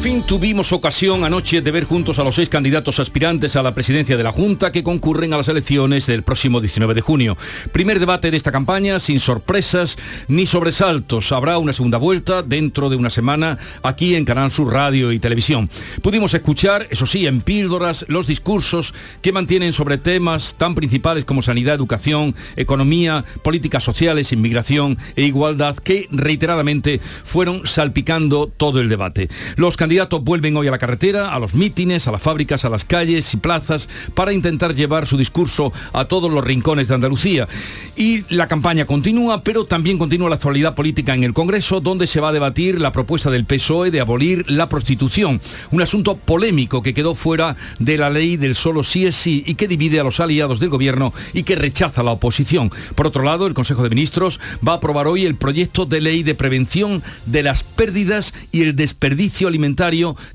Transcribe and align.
Fin 0.00 0.22
tuvimos 0.22 0.72
ocasión 0.72 1.24
anoche 1.24 1.60
de 1.60 1.70
ver 1.70 1.84
juntos 1.84 2.18
a 2.18 2.24
los 2.24 2.36
seis 2.36 2.48
candidatos 2.48 2.98
aspirantes 3.00 3.54
a 3.54 3.62
la 3.62 3.74
presidencia 3.74 4.16
de 4.16 4.22
la 4.22 4.32
Junta 4.32 4.72
que 4.72 4.82
concurren 4.82 5.34
a 5.34 5.36
las 5.36 5.48
elecciones 5.48 6.06
del 6.06 6.22
próximo 6.22 6.60
19 6.60 6.94
de 6.94 7.00
junio. 7.02 7.36
Primer 7.70 8.00
debate 8.00 8.30
de 8.30 8.36
esta 8.38 8.50
campaña 8.50 8.98
sin 8.98 9.20
sorpresas 9.20 9.98
ni 10.26 10.46
sobresaltos. 10.46 11.32
Habrá 11.32 11.58
una 11.58 11.74
segunda 11.74 11.98
vuelta 11.98 12.42
dentro 12.42 12.88
de 12.88 12.96
una 12.96 13.10
semana 13.10 13.58
aquí 13.82 14.14
en 14.14 14.24
Canal 14.24 14.50
Sur 14.50 14.72
Radio 14.72 15.12
y 15.12 15.18
Televisión. 15.18 15.68
Pudimos 16.00 16.32
escuchar, 16.32 16.86
eso 16.90 17.04
sí, 17.04 17.26
en 17.26 17.42
píldoras, 17.42 18.06
los 18.08 18.26
discursos 18.26 18.94
que 19.20 19.32
mantienen 19.32 19.74
sobre 19.74 19.98
temas 19.98 20.54
tan 20.56 20.74
principales 20.74 21.26
como 21.26 21.42
sanidad, 21.42 21.74
educación, 21.74 22.34
economía, 22.56 23.24
políticas 23.42 23.84
sociales, 23.84 24.32
inmigración 24.32 24.96
e 25.14 25.24
igualdad 25.24 25.76
que 25.76 26.08
reiteradamente 26.10 27.00
fueron 27.24 27.66
salpicando 27.66 28.46
todo 28.46 28.80
el 28.80 28.88
debate. 28.88 29.28
Los 29.56 29.76
candidatos 29.90 30.22
vuelven 30.22 30.56
hoy 30.56 30.68
a 30.68 30.70
la 30.70 30.78
carretera, 30.78 31.34
a 31.34 31.40
los 31.40 31.52
mítines, 31.56 32.06
a 32.06 32.12
las 32.12 32.22
fábricas, 32.22 32.64
a 32.64 32.68
las 32.68 32.84
calles 32.84 33.34
y 33.34 33.38
plazas 33.38 33.88
para 34.14 34.32
intentar 34.32 34.72
llevar 34.72 35.04
su 35.04 35.16
discurso 35.16 35.72
a 35.92 36.04
todos 36.04 36.30
los 36.30 36.44
rincones 36.44 36.86
de 36.86 36.94
Andalucía. 36.94 37.48
Y 37.96 38.22
la 38.32 38.46
campaña 38.46 38.84
continúa, 38.84 39.42
pero 39.42 39.64
también 39.64 39.98
continúa 39.98 40.28
la 40.28 40.36
actualidad 40.36 40.76
política 40.76 41.12
en 41.12 41.24
el 41.24 41.32
Congreso, 41.32 41.80
donde 41.80 42.06
se 42.06 42.20
va 42.20 42.28
a 42.28 42.32
debatir 42.32 42.80
la 42.80 42.92
propuesta 42.92 43.32
del 43.32 43.46
PSOE 43.46 43.90
de 43.90 44.00
abolir 44.00 44.48
la 44.48 44.68
prostitución, 44.68 45.40
un 45.72 45.82
asunto 45.82 46.16
polémico 46.16 46.84
que 46.84 46.94
quedó 46.94 47.16
fuera 47.16 47.56
de 47.80 47.98
la 47.98 48.10
ley 48.10 48.36
del 48.36 48.54
solo 48.54 48.84
sí 48.84 49.06
es 49.06 49.16
sí 49.16 49.42
y 49.44 49.56
que 49.56 49.66
divide 49.66 49.98
a 49.98 50.04
los 50.04 50.20
aliados 50.20 50.60
del 50.60 50.68
gobierno 50.68 51.12
y 51.32 51.42
que 51.42 51.56
rechaza 51.56 52.04
la 52.04 52.12
oposición. 52.12 52.70
Por 52.94 53.08
otro 53.08 53.24
lado, 53.24 53.48
el 53.48 53.54
Consejo 53.54 53.82
de 53.82 53.88
Ministros 53.88 54.38
va 54.66 54.74
a 54.74 54.76
aprobar 54.76 55.08
hoy 55.08 55.26
el 55.26 55.34
proyecto 55.34 55.84
de 55.84 56.00
ley 56.00 56.22
de 56.22 56.36
prevención 56.36 57.02
de 57.26 57.42
las 57.42 57.64
pérdidas 57.64 58.32
y 58.52 58.62
el 58.62 58.76
desperdicio 58.76 59.48
alimentario 59.48 59.79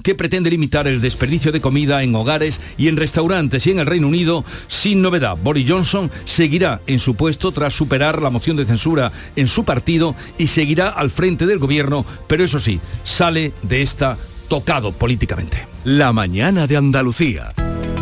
que 0.04 0.16
pretende 0.16 0.50
limitar 0.50 0.88
el 0.88 1.02
desperdicio 1.02 1.52
de 1.52 1.62
comida 1.62 2.04
en 2.04 2.16
hogares 2.16 2.62
y 2.78 2.88
en 2.88 2.98
restaurantes 2.98 3.68
y 3.68 3.72
en 3.72 3.80
el 3.80 3.86
Reino 3.86 4.08
Unido 4.08 4.44
sin 4.68 5.02
novedad. 5.02 5.38
Boris 5.42 5.70
Johnson 5.70 6.12
seguirá 6.26 6.82
en 6.88 7.00
su 7.00 7.16
puesto 7.16 7.52
tras 7.52 7.74
superar 7.74 8.22
la 8.22 8.30
moción 8.30 8.58
de 8.58 8.66
censura 8.66 9.12
en 9.36 9.48
su 9.48 9.64
partido 9.64 10.16
y 10.38 10.48
seguirá 10.48 10.90
al 10.90 11.12
frente 11.12 11.46
del 11.46 11.60
gobierno, 11.60 12.06
pero 12.28 12.44
eso 12.44 12.60
sí, 12.60 12.80
sale 13.04 13.54
de 13.62 13.82
esta 13.82 14.18
tocado 14.48 14.92
políticamente. 14.92 15.68
La 15.84 16.14
mañana 16.14 16.68
de 16.68 16.78
Andalucía. 16.78 17.54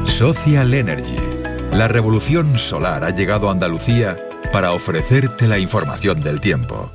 Social 0.06 0.74
Energy. 0.74 1.18
La 1.74 1.88
revolución 1.88 2.58
solar 2.58 3.04
ha 3.04 3.10
llegado 3.10 3.50
a 3.50 3.52
Andalucía 3.52 4.18
para 4.52 4.72
ofrecerte 4.72 5.48
la 5.48 5.58
información 5.58 6.22
del 6.22 6.40
tiempo. 6.40 6.92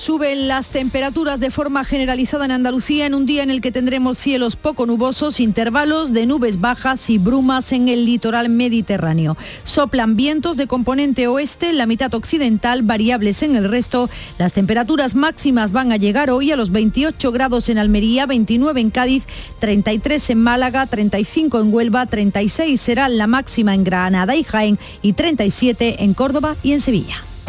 Suben 0.00 0.48
las 0.48 0.70
temperaturas 0.70 1.40
de 1.40 1.50
forma 1.50 1.84
generalizada 1.84 2.46
en 2.46 2.52
Andalucía 2.52 3.04
en 3.04 3.12
un 3.12 3.26
día 3.26 3.42
en 3.42 3.50
el 3.50 3.60
que 3.60 3.70
tendremos 3.70 4.16
cielos 4.16 4.56
poco 4.56 4.86
nubosos, 4.86 5.40
intervalos 5.40 6.14
de 6.14 6.24
nubes 6.24 6.58
bajas 6.58 7.10
y 7.10 7.18
brumas 7.18 7.70
en 7.72 7.90
el 7.90 8.06
litoral 8.06 8.48
mediterráneo. 8.48 9.36
Soplan 9.62 10.16
vientos 10.16 10.56
de 10.56 10.66
componente 10.66 11.26
oeste 11.26 11.68
en 11.68 11.76
la 11.76 11.84
mitad 11.84 12.14
occidental, 12.14 12.82
variables 12.82 13.42
en 13.42 13.56
el 13.56 13.68
resto. 13.68 14.08
Las 14.38 14.54
temperaturas 14.54 15.14
máximas 15.14 15.70
van 15.70 15.92
a 15.92 15.98
llegar 15.98 16.30
hoy 16.30 16.50
a 16.50 16.56
los 16.56 16.70
28 16.70 17.30
grados 17.30 17.68
en 17.68 17.76
Almería, 17.76 18.24
29 18.24 18.80
en 18.80 18.88
Cádiz, 18.88 19.26
33 19.58 20.30
en 20.30 20.38
Málaga, 20.38 20.86
35 20.86 21.60
en 21.60 21.74
Huelva, 21.74 22.06
36 22.06 22.80
será 22.80 23.10
la 23.10 23.26
máxima 23.26 23.74
en 23.74 23.84
Granada 23.84 24.34
y 24.34 24.44
Jaén 24.44 24.78
y 25.02 25.12
37 25.12 26.02
en 26.02 26.14
Córdoba 26.14 26.56
y 26.62 26.72
en 26.72 26.80
Sevilla. 26.80 27.22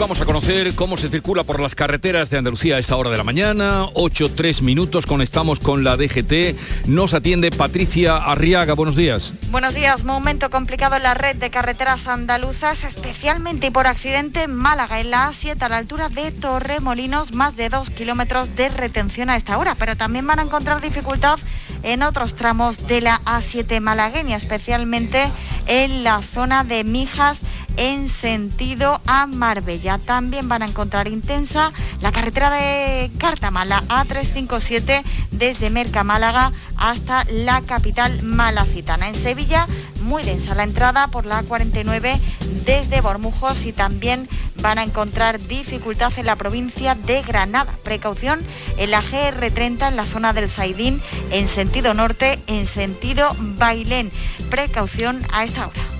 Vamos 0.00 0.20
a 0.22 0.24
conocer 0.24 0.74
cómo 0.74 0.96
se 0.96 1.10
circula 1.10 1.44
por 1.44 1.60
las 1.60 1.74
carreteras 1.74 2.30
de 2.30 2.38
Andalucía 2.38 2.76
a 2.76 2.78
esta 2.78 2.96
hora 2.96 3.10
de 3.10 3.18
la 3.18 3.22
mañana. 3.22 3.84
8, 3.92 4.30
3 4.34 4.62
minutos, 4.62 5.04
conectamos 5.04 5.60
con 5.60 5.84
la 5.84 5.98
DGT. 5.98 6.86
Nos 6.86 7.12
atiende 7.12 7.50
Patricia 7.50 8.16
Arriaga. 8.16 8.72
Buenos 8.72 8.96
días. 8.96 9.34
Buenos 9.50 9.74
días. 9.74 10.04
Momento 10.04 10.48
complicado 10.48 10.96
en 10.96 11.02
la 11.02 11.12
red 11.12 11.36
de 11.36 11.50
carreteras 11.50 12.06
andaluzas, 12.06 12.84
especialmente 12.84 13.70
por 13.70 13.86
accidente 13.86 14.44
en 14.44 14.54
Málaga, 14.54 15.00
en 15.00 15.10
la 15.10 15.28
A7, 15.28 15.60
a 15.60 15.68
la 15.68 15.76
altura 15.76 16.08
de 16.08 16.32
Torremolinos, 16.32 17.32
más 17.34 17.54
de 17.56 17.68
2 17.68 17.90
kilómetros 17.90 18.56
de 18.56 18.70
retención 18.70 19.28
a 19.28 19.36
esta 19.36 19.58
hora. 19.58 19.74
Pero 19.74 19.96
también 19.96 20.26
van 20.26 20.38
a 20.38 20.44
encontrar 20.44 20.80
dificultad 20.80 21.38
en 21.82 22.02
otros 22.02 22.34
tramos 22.34 22.86
de 22.86 23.02
la 23.02 23.20
A7 23.26 23.80
malagueña, 23.80 24.36
especialmente 24.36 25.30
en 25.66 26.04
la 26.04 26.22
zona 26.22 26.64
de 26.64 26.84
Mijas 26.84 27.40
en 27.76 28.08
sentido 28.08 29.00
a 29.06 29.26
Marbella. 29.26 29.98
También 29.98 30.48
van 30.48 30.62
a 30.62 30.66
encontrar 30.66 31.08
intensa 31.08 31.72
la 32.00 32.12
carretera 32.12 32.50
de 32.50 33.10
Cártama, 33.18 33.64
la 33.64 33.82
A357 33.84 35.02
desde 35.30 35.70
Merca 35.70 36.04
Málaga 36.04 36.52
hasta 36.76 37.24
la 37.24 37.62
capital 37.62 38.22
malacitana. 38.22 39.08
En 39.08 39.14
Sevilla, 39.14 39.66
muy 40.02 40.22
densa 40.22 40.54
la 40.54 40.64
entrada 40.64 41.08
por 41.08 41.26
la 41.26 41.42
A49 41.42 42.18
desde 42.64 43.00
Bormujos 43.00 43.64
y 43.64 43.72
también 43.72 44.28
van 44.62 44.78
a 44.78 44.82
encontrar 44.82 45.40
dificultad 45.40 46.12
en 46.16 46.26
la 46.26 46.36
provincia 46.36 46.94
de 46.94 47.22
Granada. 47.22 47.72
Precaución 47.82 48.44
en 48.76 48.90
la 48.90 49.02
GR30 49.02 49.88
en 49.88 49.96
la 49.96 50.04
zona 50.04 50.32
del 50.32 50.50
Zaidín 50.50 51.00
en 51.30 51.48
sentido 51.48 51.94
norte, 51.94 52.38
en 52.46 52.66
sentido 52.66 53.34
Bailén. 53.38 54.10
Precaución 54.50 55.24
a 55.32 55.44
esta 55.44 55.66
hora. 55.66 55.99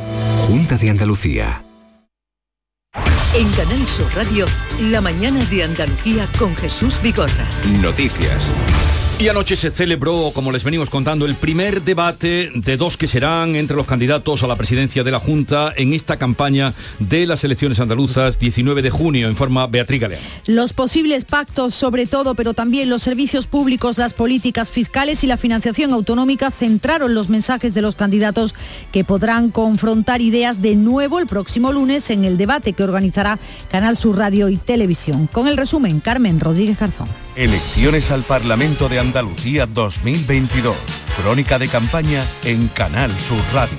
Junta 0.46 0.76
de 0.78 0.90
Andalucía. 0.90 1.64
En 3.34 3.50
Canal 3.52 3.86
Sur 3.86 4.06
Radio, 4.14 4.46
la 4.80 5.02
mañana 5.02 5.44
de 5.44 5.62
Andalucía 5.62 6.26
con 6.38 6.56
Jesús 6.56 6.98
Vigorra. 7.02 7.46
Noticias. 7.80 8.46
Y 9.20 9.26
anoche 9.26 9.56
se 9.56 9.72
celebró, 9.72 10.30
como 10.32 10.52
les 10.52 10.62
venimos 10.62 10.90
contando, 10.90 11.26
el 11.26 11.34
primer 11.34 11.82
debate 11.82 12.52
de 12.54 12.76
dos 12.76 12.96
que 12.96 13.08
serán 13.08 13.56
entre 13.56 13.76
los 13.76 13.84
candidatos 13.84 14.44
a 14.44 14.46
la 14.46 14.54
presidencia 14.54 15.02
de 15.02 15.10
la 15.10 15.18
Junta 15.18 15.72
en 15.76 15.92
esta 15.92 16.18
campaña 16.18 16.72
de 17.00 17.26
las 17.26 17.42
elecciones 17.42 17.80
andaluzas 17.80 18.38
19 18.38 18.80
de 18.80 18.90
junio, 18.90 19.28
informa 19.28 19.66
Beatriz 19.66 20.02
Galeano. 20.02 20.24
Los 20.46 20.72
posibles 20.72 21.24
pactos, 21.24 21.74
sobre 21.74 22.06
todo, 22.06 22.36
pero 22.36 22.54
también 22.54 22.88
los 22.88 23.02
servicios 23.02 23.48
públicos, 23.48 23.98
las 23.98 24.12
políticas 24.12 24.68
fiscales 24.68 25.24
y 25.24 25.26
la 25.26 25.36
financiación 25.36 25.92
autonómica 25.92 26.52
centraron 26.52 27.12
los 27.12 27.28
mensajes 27.28 27.74
de 27.74 27.82
los 27.82 27.96
candidatos 27.96 28.54
que 28.92 29.02
podrán 29.02 29.50
confrontar 29.50 30.20
ideas 30.20 30.62
de 30.62 30.76
nuevo 30.76 31.18
el 31.18 31.26
próximo 31.26 31.72
lunes 31.72 32.10
en 32.10 32.24
el 32.24 32.36
debate 32.36 32.72
que 32.72 32.84
organizará 32.84 33.40
Canal 33.68 33.96
Sur 33.96 34.16
Radio 34.16 34.48
y 34.48 34.58
Televisión. 34.58 35.26
Con 35.26 35.48
el 35.48 35.56
resumen, 35.56 35.98
Carmen 35.98 36.38
Rodríguez 36.38 36.78
Garzón. 36.78 37.27
Elecciones 37.38 38.10
al 38.10 38.24
Parlamento 38.24 38.88
de 38.88 38.98
Andalucía 38.98 39.66
2022. 39.66 40.76
Crónica 41.22 41.60
de 41.60 41.68
campaña 41.68 42.24
en 42.42 42.66
Canal 42.66 43.12
Sur 43.12 43.38
Radio. 43.54 43.78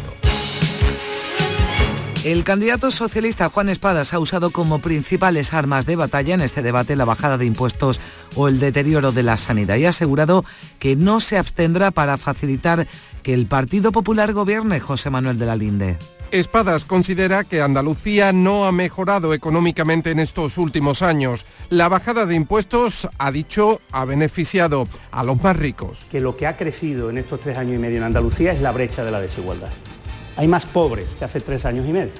El 2.23 2.45
candidato 2.45 2.89
socialista 2.89 3.49
Juan 3.49 3.67
Espadas 3.67 4.13
ha 4.13 4.19
usado 4.19 4.51
como 4.51 4.79
principales 4.79 5.53
armas 5.53 5.85
de 5.85 5.97
batalla 5.97 6.35
en 6.35 6.39
este 6.39 6.61
debate 6.61 6.95
la 6.95 7.03
bajada 7.03 7.37
de 7.37 7.47
impuestos 7.47 7.99
o 8.33 8.47
el 8.47 8.61
deterioro 8.61 9.11
de 9.11 9.23
la 9.23 9.35
sanidad 9.35 9.75
y 9.75 9.83
ha 9.83 9.89
asegurado 9.89 10.45
que 10.79 10.95
no 10.95 11.19
se 11.19 11.37
abstendrá 11.37 11.91
para 11.91 12.15
facilitar 12.15 12.87
que 13.23 13.33
el 13.33 13.45
Partido 13.45 13.91
Popular 13.91 14.31
gobierne 14.31 14.79
José 14.79 15.09
Manuel 15.09 15.37
de 15.37 15.45
la 15.45 15.57
Linde. 15.57 15.97
Espadas 16.31 16.85
considera 16.85 17.43
que 17.43 17.61
Andalucía 17.61 18.31
no 18.31 18.65
ha 18.65 18.71
mejorado 18.71 19.33
económicamente 19.33 20.11
en 20.11 20.19
estos 20.19 20.57
últimos 20.57 21.01
años. 21.01 21.45
La 21.69 21.89
bajada 21.89 22.25
de 22.25 22.35
impuestos, 22.35 23.09
ha 23.17 23.31
dicho, 23.31 23.81
ha 23.91 24.05
beneficiado 24.05 24.87
a 25.11 25.23
los 25.23 25.41
más 25.41 25.57
ricos. 25.57 26.05
Que 26.11 26.21
lo 26.21 26.37
que 26.37 26.45
ha 26.45 26.55
crecido 26.55 27.09
en 27.09 27.17
estos 27.17 27.39
tres 27.39 27.57
años 27.57 27.75
y 27.75 27.79
medio 27.79 27.97
en 27.97 28.03
Andalucía 28.03 28.51
es 28.51 28.61
la 28.61 28.71
brecha 28.71 29.03
de 29.03 29.11
la 29.11 29.21
desigualdad. 29.21 29.69
Hay 30.37 30.47
más 30.47 30.65
pobres 30.65 31.15
que 31.17 31.25
hace 31.25 31.41
tres 31.41 31.65
años 31.65 31.87
y 31.87 31.93
medio. 31.93 32.11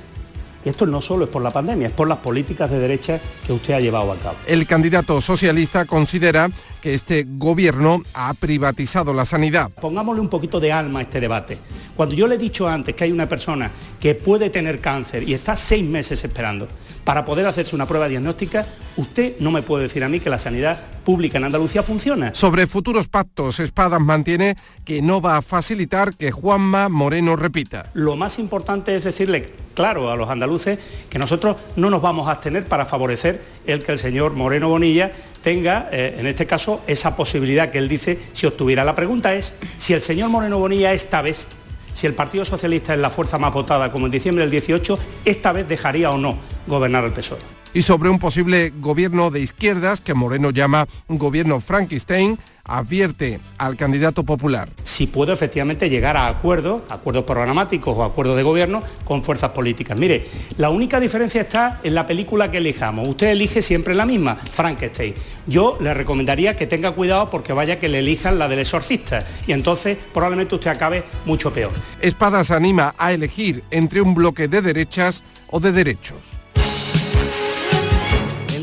Y 0.66 0.70
esto 0.70 0.86
no 0.86 1.02
solo 1.02 1.26
es 1.26 1.30
por 1.30 1.42
la 1.42 1.52
pandemia, 1.52 1.88
es 1.88 1.94
por 1.94 2.08
las 2.08 2.18
políticas 2.18 2.70
de 2.70 2.80
derecha 2.80 3.20
que 3.46 3.54
usted 3.54 3.76
ha 3.76 3.80
llevado 3.80 4.12
a 4.12 4.18
cabo. 4.18 4.36
El 4.46 4.68
candidato 4.68 5.22
socialista 5.22 5.86
considera 5.86 6.50
que 6.82 6.94
este 6.94 7.26
gobierno 7.28 8.02
ha 8.14 8.34
privatizado 8.34 9.14
la 9.14 9.26
sanidad. 9.26 9.72
Pongámosle 9.82 10.22
un 10.22 10.30
poquito 10.30 10.60
de 10.60 10.72
alma 10.72 11.00
a 11.00 11.02
este 11.04 11.20
debate. 11.20 11.58
Cuando 11.96 12.16
yo 12.16 12.28
le 12.28 12.36
he 12.36 12.38
dicho 12.38 12.68
antes 12.68 12.96
que 12.96 13.04
hay 13.04 13.12
una 13.12 13.28
persona 13.28 13.72
que 14.00 14.16
puede 14.16 14.50
tener 14.50 14.80
cáncer 14.80 15.28
y 15.28 15.34
está 15.34 15.56
seis 15.56 15.84
meses 15.84 16.24
esperando 16.24 16.68
para 17.04 17.26
poder 17.26 17.46
hacerse 17.46 17.76
una 17.76 17.88
prueba 17.88 18.08
diagnóstica, 18.08 18.66
usted 18.96 19.36
no 19.40 19.52
me 19.52 19.62
puede 19.62 19.84
decir 19.84 20.04
a 20.04 20.10
mí 20.10 20.20
que 20.20 20.30
la 20.30 20.40
sanidad 20.40 20.80
pública 21.04 21.38
en 21.38 21.46
Andalucía 21.46 21.84
funciona. 21.84 22.34
Sobre 22.36 22.68
futuros 22.68 23.08
pactos, 23.08 23.60
Espadas 23.60 24.00
mantiene 24.00 24.56
que 24.86 25.02
no 25.02 25.22
va 25.22 25.38
a 25.38 25.42
facilitar 25.42 26.16
que 26.16 26.32
Juanma 26.32 26.88
Moreno 26.88 27.36
repita. 27.36 27.90
Lo 27.94 28.16
más 28.16 28.40
importante 28.40 28.96
es 28.96 29.04
decirle 29.04 29.52
claro 29.74 30.12
a 30.12 30.16
los 30.16 30.30
andaluces 30.30 30.78
que 31.10 31.20
nosotros 31.20 31.58
no 31.76 31.90
nos 31.90 32.02
vamos 32.02 32.28
a 32.28 32.32
abstener 32.32 32.66
para 32.66 32.86
favorecer 32.86 33.42
el 33.66 33.84
que 33.84 33.94
el 33.94 33.98
señor 33.98 34.34
Moreno 34.34 34.70
Bonilla 34.70 35.12
tenga, 35.42 35.90
eh, 35.92 36.16
en 36.18 36.28
este 36.28 36.46
caso, 36.46 36.82
esa 36.88 37.16
posibilidad 37.16 37.72
que 37.72 37.78
él 37.78 37.88
dice 37.90 38.20
si 38.34 38.46
obtuviera. 38.46 38.84
La 38.84 38.96
pregunta 38.96 39.34
es 39.34 39.54
si 39.78 39.94
el 39.94 40.02
señor 40.02 40.30
Moreno 40.30 40.60
Bonilla 40.60 40.94
esta 40.94 41.22
vez, 41.22 41.48
si 41.94 42.08
el 42.08 42.14
Partido 42.14 42.46
Socialista 42.46 42.94
es 42.94 43.00
la 43.00 43.10
fuerza 43.10 43.38
más 43.38 43.54
votada 43.54 43.92
como 43.92 44.06
en 44.06 44.12
diciembre 44.12 44.44
del 44.44 44.52
18, 44.52 45.00
esta 45.26 45.52
vez 45.52 45.68
dejaría 45.68 46.12
o 46.12 46.18
no 46.18 46.38
gobernar 46.68 47.04
el 47.04 47.14
PSOE. 47.14 47.59
Y 47.72 47.84
sobre 47.84 48.10
un 48.10 48.18
posible 48.18 48.74
gobierno 48.80 49.30
de 49.30 49.42
izquierdas 49.42 50.02
que 50.02 50.16
Moreno 50.16 50.50
llama 50.50 50.88
un 51.08 51.20
gobierno 51.20 51.60
Frankenstein, 51.60 52.38
advierte 52.70 53.40
al 53.58 53.76
candidato 53.76 54.24
popular. 54.24 54.70
Si 54.84 55.08
puedo 55.08 55.34
efectivamente 55.34 55.90
llegar 55.90 56.18
a 56.18 56.28
acuerdos, 56.28 56.84
acuerdos 56.90 57.26
programáticos 57.26 57.98
o 57.98 58.04
acuerdos 58.04 58.38
de 58.38 58.44
gobierno 58.44 58.84
con 59.06 59.24
fuerzas 59.24 59.52
políticas. 59.52 59.98
Mire, 59.98 60.26
la 60.58 60.70
única 60.70 61.00
diferencia 61.00 61.42
está 61.42 61.80
en 61.84 61.96
la 61.96 62.06
película 62.06 62.50
que 62.50 62.58
elijamos. 62.58 63.08
Usted 63.08 63.30
elige 63.30 63.62
siempre 63.62 63.96
la 63.96 64.06
misma, 64.06 64.36
Frankenstein. 64.36 65.14
Yo 65.48 65.78
le 65.80 65.94
recomendaría 65.94 66.56
que 66.56 66.68
tenga 66.68 66.92
cuidado 66.92 67.30
porque 67.30 67.54
vaya 67.54 67.80
que 67.80 67.90
le 67.90 68.00
elijan 68.00 68.40
la 68.40 68.48
del 68.48 68.60
exorcista 68.60 69.26
y 69.48 69.52
entonces 69.52 69.98
probablemente 70.14 70.56
usted 70.56 70.72
acabe 70.72 71.04
mucho 71.26 71.52
peor. 71.52 71.72
Espadas 72.02 72.52
anima 72.52 72.94
a 72.98 73.14
elegir 73.14 73.64
entre 73.72 74.02
un 74.02 74.14
bloque 74.14 74.48
de 74.48 74.62
derechas 74.62 75.24
o 75.50 75.60
de 75.60 75.72
derechos 75.72 76.39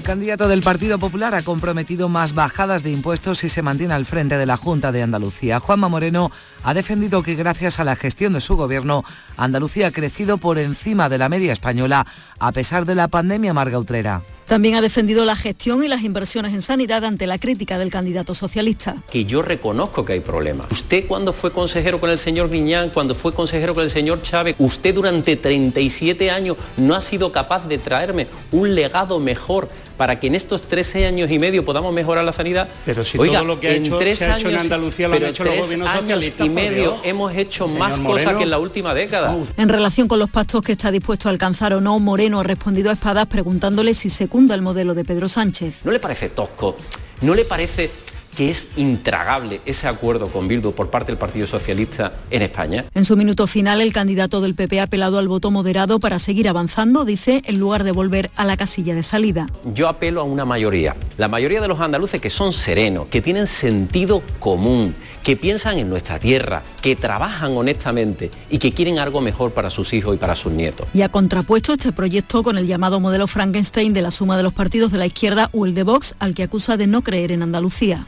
candidato 0.07 0.47
del 0.47 0.63
Partido 0.63 1.01
Popular 1.01 1.35
ha 1.35 1.43
comprometido 1.43 2.09
más 2.09 2.33
bajadas 2.33 2.85
de 2.85 2.93
impuestos 2.93 3.39
si 3.39 3.49
se 3.49 3.61
mantiene 3.61 3.93
al 3.93 4.07
frente 4.07 4.39
de 4.39 4.47
la 4.47 4.57
Junta 4.57 4.93
de 4.93 5.03
Andalucía. 5.03 5.59
Juanma 5.59 5.89
Moreno 5.89 6.31
ha 6.63 6.75
defendido 6.75 7.25
que 7.25 7.35
gracias 7.35 7.81
a 7.81 7.85
la 7.85 7.97
gestión 7.97 8.33
de 8.33 8.41
su 8.41 8.57
gobierno, 8.57 9.03
Andalucía 9.37 9.89
ha 9.89 9.91
crecido 9.91 10.39
por 10.39 10.59
encima 10.59 11.09
de 11.09 11.19
la 11.19 11.29
media 11.29 11.53
española 11.53 12.07
a 12.39 12.53
pesar 12.53 12.87
de 12.87 12.95
la 12.95 13.09
pandemia 13.09 13.53
margautrera. 13.53 14.23
También 14.47 14.77
ha 14.77 14.81
defendido 14.81 15.25
la 15.25 15.35
gestión 15.35 15.83
y 15.83 15.89
las 15.89 16.03
inversiones 16.03 16.55
en 16.55 16.63
sanidad 16.63 17.05
ante 17.05 17.27
la 17.27 17.39
crítica 17.39 17.79
del 17.79 17.91
candidato 17.91 18.33
socialista. 18.33 19.03
Que 19.11 19.25
yo 19.25 19.43
reconozco 19.43 20.05
que 20.05 20.13
hay 20.13 20.21
problemas. 20.21 20.69
Usted 20.71 21.09
cuando 21.09 21.33
fue 21.33 21.51
consejero 21.51 21.99
con 21.99 22.11
el 22.11 22.19
señor 22.19 22.49
Griñán, 22.49 22.91
cuando 22.91 23.17
fue 23.17 23.33
consejero 23.33 23.75
con 23.75 23.83
el 23.83 23.91
señor 23.91 24.23
Chávez, 24.23 24.55
usted 24.61 24.95
durante 24.95 25.35
37 25.35 26.31
años 26.31 26.59
no 26.77 26.95
ha 26.95 27.01
sido 27.01 27.33
capaz 27.33 27.67
de 27.67 27.79
traerme 27.79 28.29
un 28.53 28.77
legado 28.77 29.19
mejor 29.19 29.69
para 29.97 30.21
que 30.21 30.27
en 30.27 30.35
estos 30.35 30.63
13 30.63 31.07
años 31.07 31.31
y 31.31 31.39
medio 31.39 31.65
podamos 31.65 31.93
mejorar 31.93 32.25
la 32.25 32.33
sanidad. 32.33 32.69
Pero 32.85 33.05
si 33.05 33.19
todo 33.19 33.45
lo 33.45 33.61
que 33.61 33.69
ha 33.69 33.73
hecho, 33.73 33.99
tres 33.99 34.19
se 34.19 34.27
ha 34.27 34.37
hecho 34.37 34.49
en 34.49 34.57
Andalucía 34.57 35.09
lo 35.09 35.17
han 35.17 35.25
hecho 35.25 35.45
los 35.45 35.57
gobiernos 35.57 35.91
socialistas. 35.91 36.47
y 36.47 36.51
medio 36.51 36.99
hemos 37.03 37.35
hecho 37.35 37.69
más 37.69 37.99
cosas 37.99 38.37
que 38.37 38.45
en 38.45 38.51
la 38.51 38.59
última 38.59 38.95
década. 38.95 39.37
En 39.57 39.69
relación 39.69 40.09
con 40.09 40.19
los 40.19 40.31
pactos 40.31 40.63
que 40.63 40.73
está 40.73 40.91
dispuesto 40.91 41.29
a 41.29 41.33
alcanzar 41.33 41.73
o 41.75 41.81
no, 41.81 41.99
Moreno 41.99 42.41
ha 42.41 42.45
respondido 42.45 42.91
a 42.91 42.93
Espadas 42.93 43.27
preguntándole 43.27 43.95
si 43.95 44.11
secunda 44.11 44.55
el 44.55 44.63
modelo 44.63 44.95
de 44.95 45.05
Pedro 45.05 45.29
Sánchez. 45.29 45.77
¿No 45.85 45.93
le 45.93 45.99
parece 45.99 46.29
tosco? 46.31 46.77
¿No 47.23 47.35
le 47.35 47.45
parece 47.45 47.91
que 48.37 48.51
es 48.51 48.69
intragable 48.77 49.61
ese 49.67 49.89
acuerdo 49.89 50.29
con 50.29 50.47
Bildu 50.47 50.73
por 50.73 50.91
parte 50.91 51.11
del 51.11 51.19
Partido 51.19 51.47
Socialista 51.47 52.13
en 52.31 52.43
España. 52.43 52.85
En 52.95 53.05
su 53.05 53.17
minuto 53.17 53.47
final, 53.47 53.81
el 53.81 53.93
candidato 53.93 54.41
del 54.41 54.55
PP 54.55 54.79
ha 54.81 54.85
apelado 54.85 55.19
al 55.19 55.27
voto 55.27 55.51
moderado 55.51 55.99
para 55.99 56.19
seguir 56.19 56.49
avanzando, 56.49 57.05
dice, 57.05 57.43
en 57.47 57.59
lugar 57.59 57.83
de 57.83 57.93
volver 57.93 58.31
a 58.37 58.45
la 58.45 58.57
casilla 58.57 58.95
de 58.95 59.03
salida. 59.03 59.47
Yo 59.75 59.89
apelo 59.89 60.21
a 60.21 60.25
una 60.25 60.45
mayoría, 60.45 60.95
la 61.17 61.29
mayoría 61.29 61.61
de 61.61 61.69
los 61.69 61.81
andaluces 61.81 62.21
que 62.21 62.31
son 62.31 62.53
serenos, 62.53 63.07
que 63.07 63.23
tienen 63.23 63.47
sentido 63.47 64.23
común, 64.39 64.95
que 65.23 65.37
piensan 65.37 65.79
en 65.79 65.89
nuestra 65.89 66.19
tierra, 66.19 66.63
que 66.83 66.95
trabajan 66.95 67.57
honestamente 67.57 68.31
y 68.51 68.59
que 68.59 68.73
quieren 68.73 68.99
algo 68.99 69.21
mejor 69.21 69.53
para 69.53 69.71
sus 69.71 69.93
hijos 69.95 70.15
y 70.15 70.19
para 70.19 70.37
sus 70.37 70.53
nietos. 70.53 70.87
Y 70.93 71.03
ha 71.03 71.09
contrapuesto 71.09 71.73
este 71.73 71.93
proyecto 71.93 72.43
con 72.43 72.59
el 72.59 72.67
llamado 72.67 73.01
modelo 73.01 73.27
Frankenstein 73.27 73.93
de 73.95 74.03
la 74.03 74.11
suma 74.11 74.37
de 74.37 74.43
los 74.43 74.53
partidos 74.53 74.93
de 74.93 74.99
la 74.99 75.07
izquierda 75.07 75.49
o 75.53 75.65
el 75.65 75.75
de 75.75 75.83
Vox, 75.83 76.15
al 76.19 76.35
que 76.35 76.43
acusa 76.43 76.77
de 76.77 76.87
no 76.87 77.03
creer 77.03 77.33
en 77.33 77.43
Andalucía. 77.43 78.07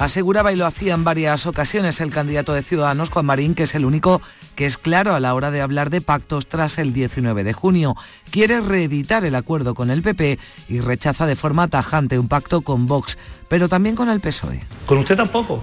Aseguraba 0.00 0.50
y 0.50 0.56
lo 0.56 0.64
hacía 0.64 0.94
en 0.94 1.04
varias 1.04 1.46
ocasiones 1.46 2.00
el 2.00 2.10
candidato 2.10 2.54
de 2.54 2.62
Ciudadanos, 2.62 3.10
Juan 3.10 3.26
Marín, 3.26 3.54
que 3.54 3.64
es 3.64 3.74
el 3.74 3.84
único 3.84 4.22
que 4.54 4.64
es 4.64 4.78
claro 4.78 5.14
a 5.14 5.20
la 5.20 5.34
hora 5.34 5.50
de 5.50 5.60
hablar 5.60 5.90
de 5.90 6.00
pactos 6.00 6.46
tras 6.46 6.78
el 6.78 6.94
19 6.94 7.44
de 7.44 7.52
junio. 7.52 7.94
Quiere 8.30 8.62
reeditar 8.62 9.26
el 9.26 9.34
acuerdo 9.34 9.74
con 9.74 9.90
el 9.90 10.00
PP 10.00 10.38
y 10.70 10.80
rechaza 10.80 11.26
de 11.26 11.36
forma 11.36 11.68
tajante 11.68 12.18
un 12.18 12.28
pacto 12.28 12.62
con 12.62 12.86
Vox, 12.86 13.18
pero 13.48 13.68
también 13.68 13.94
con 13.94 14.08
el 14.08 14.20
PSOE. 14.20 14.62
Con 14.86 14.96
usted 14.96 15.18
tampoco 15.18 15.62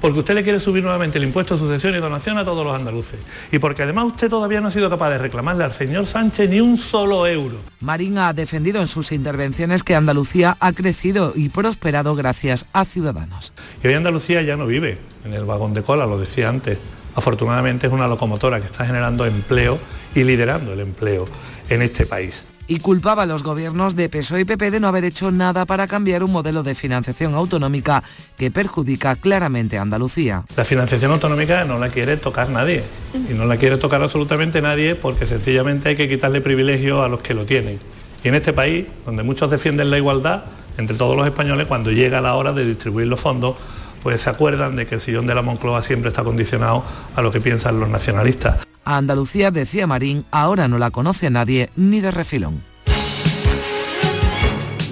porque 0.00 0.18
usted 0.18 0.34
le 0.34 0.42
quiere 0.42 0.60
subir 0.60 0.82
nuevamente 0.82 1.18
el 1.18 1.24
impuesto 1.24 1.54
de 1.54 1.60
sucesión 1.60 1.94
y 1.94 1.98
donación 1.98 2.38
a 2.38 2.44
todos 2.44 2.64
los 2.64 2.74
andaluces. 2.74 3.20
Y 3.50 3.58
porque 3.58 3.82
además 3.82 4.06
usted 4.06 4.28
todavía 4.28 4.60
no 4.60 4.68
ha 4.68 4.70
sido 4.70 4.90
capaz 4.90 5.10
de 5.10 5.18
reclamarle 5.18 5.64
al 5.64 5.72
señor 5.72 6.06
Sánchez 6.06 6.50
ni 6.50 6.60
un 6.60 6.76
solo 6.76 7.26
euro. 7.26 7.56
Marín 7.80 8.18
ha 8.18 8.32
defendido 8.32 8.80
en 8.80 8.86
sus 8.86 9.12
intervenciones 9.12 9.82
que 9.82 9.94
Andalucía 9.94 10.56
ha 10.60 10.72
crecido 10.72 11.32
y 11.34 11.48
prosperado 11.48 12.14
gracias 12.14 12.66
a 12.72 12.84
Ciudadanos. 12.84 13.52
Y 13.82 13.88
hoy 13.88 13.94
Andalucía 13.94 14.42
ya 14.42 14.56
no 14.56 14.66
vive 14.66 14.98
en 15.24 15.32
el 15.32 15.44
vagón 15.44 15.74
de 15.74 15.82
cola, 15.82 16.06
lo 16.06 16.18
decía 16.18 16.48
antes. 16.48 16.78
Afortunadamente 17.14 17.86
es 17.86 17.92
una 17.92 18.08
locomotora 18.08 18.60
que 18.60 18.66
está 18.66 18.84
generando 18.84 19.24
empleo 19.24 19.78
y 20.14 20.24
liderando 20.24 20.72
el 20.72 20.80
empleo 20.80 21.24
en 21.70 21.82
este 21.82 22.04
país 22.04 22.46
y 22.66 22.80
culpaba 22.80 23.22
a 23.22 23.26
los 23.26 23.42
gobiernos 23.42 23.96
de 23.96 24.08
PSOE 24.08 24.40
y 24.40 24.44
PP 24.44 24.70
de 24.70 24.80
no 24.80 24.88
haber 24.88 25.04
hecho 25.04 25.30
nada 25.30 25.66
para 25.66 25.86
cambiar 25.86 26.22
un 26.22 26.32
modelo 26.32 26.62
de 26.62 26.74
financiación 26.74 27.34
autonómica 27.34 28.02
que 28.36 28.50
perjudica 28.50 29.16
claramente 29.16 29.78
a 29.78 29.82
Andalucía. 29.82 30.44
La 30.56 30.64
financiación 30.64 31.12
autonómica 31.12 31.64
no 31.64 31.78
la 31.78 31.88
quiere 31.90 32.16
tocar 32.16 32.50
nadie 32.50 32.82
y 33.14 33.34
no 33.34 33.44
la 33.46 33.56
quiere 33.56 33.76
tocar 33.76 34.02
absolutamente 34.02 34.60
nadie 34.62 34.94
porque 34.94 35.26
sencillamente 35.26 35.90
hay 35.90 35.96
que 35.96 36.08
quitarle 36.08 36.40
privilegio 36.40 37.02
a 37.02 37.08
los 37.08 37.20
que 37.20 37.34
lo 37.34 37.46
tienen. 37.46 37.78
Y 38.24 38.28
en 38.28 38.34
este 38.34 38.52
país, 38.52 38.86
donde 39.04 39.22
muchos 39.22 39.50
defienden 39.50 39.90
la 39.90 39.98
igualdad 39.98 40.44
entre 40.78 40.96
todos 40.96 41.16
los 41.16 41.26
españoles, 41.26 41.66
cuando 41.66 41.90
llega 41.90 42.20
la 42.20 42.34
hora 42.34 42.52
de 42.52 42.64
distribuir 42.64 43.06
los 43.06 43.20
fondos, 43.20 43.56
pues 44.02 44.20
se 44.20 44.30
acuerdan 44.30 44.76
de 44.76 44.86
que 44.86 44.96
el 44.96 45.00
sillón 45.00 45.26
de 45.26 45.34
la 45.34 45.42
Moncloa 45.42 45.82
siempre 45.82 46.08
está 46.08 46.22
condicionado 46.22 46.84
a 47.14 47.22
lo 47.22 47.30
que 47.30 47.40
piensan 47.40 47.80
los 47.80 47.88
nacionalistas. 47.88 48.65
A 48.86 48.98
Andalucía, 48.98 49.50
decía 49.50 49.88
Marín, 49.88 50.24
ahora 50.30 50.68
no 50.68 50.78
la 50.78 50.92
conoce 50.92 51.28
nadie 51.28 51.70
ni 51.74 51.98
de 51.98 52.12
refilón. 52.12 52.62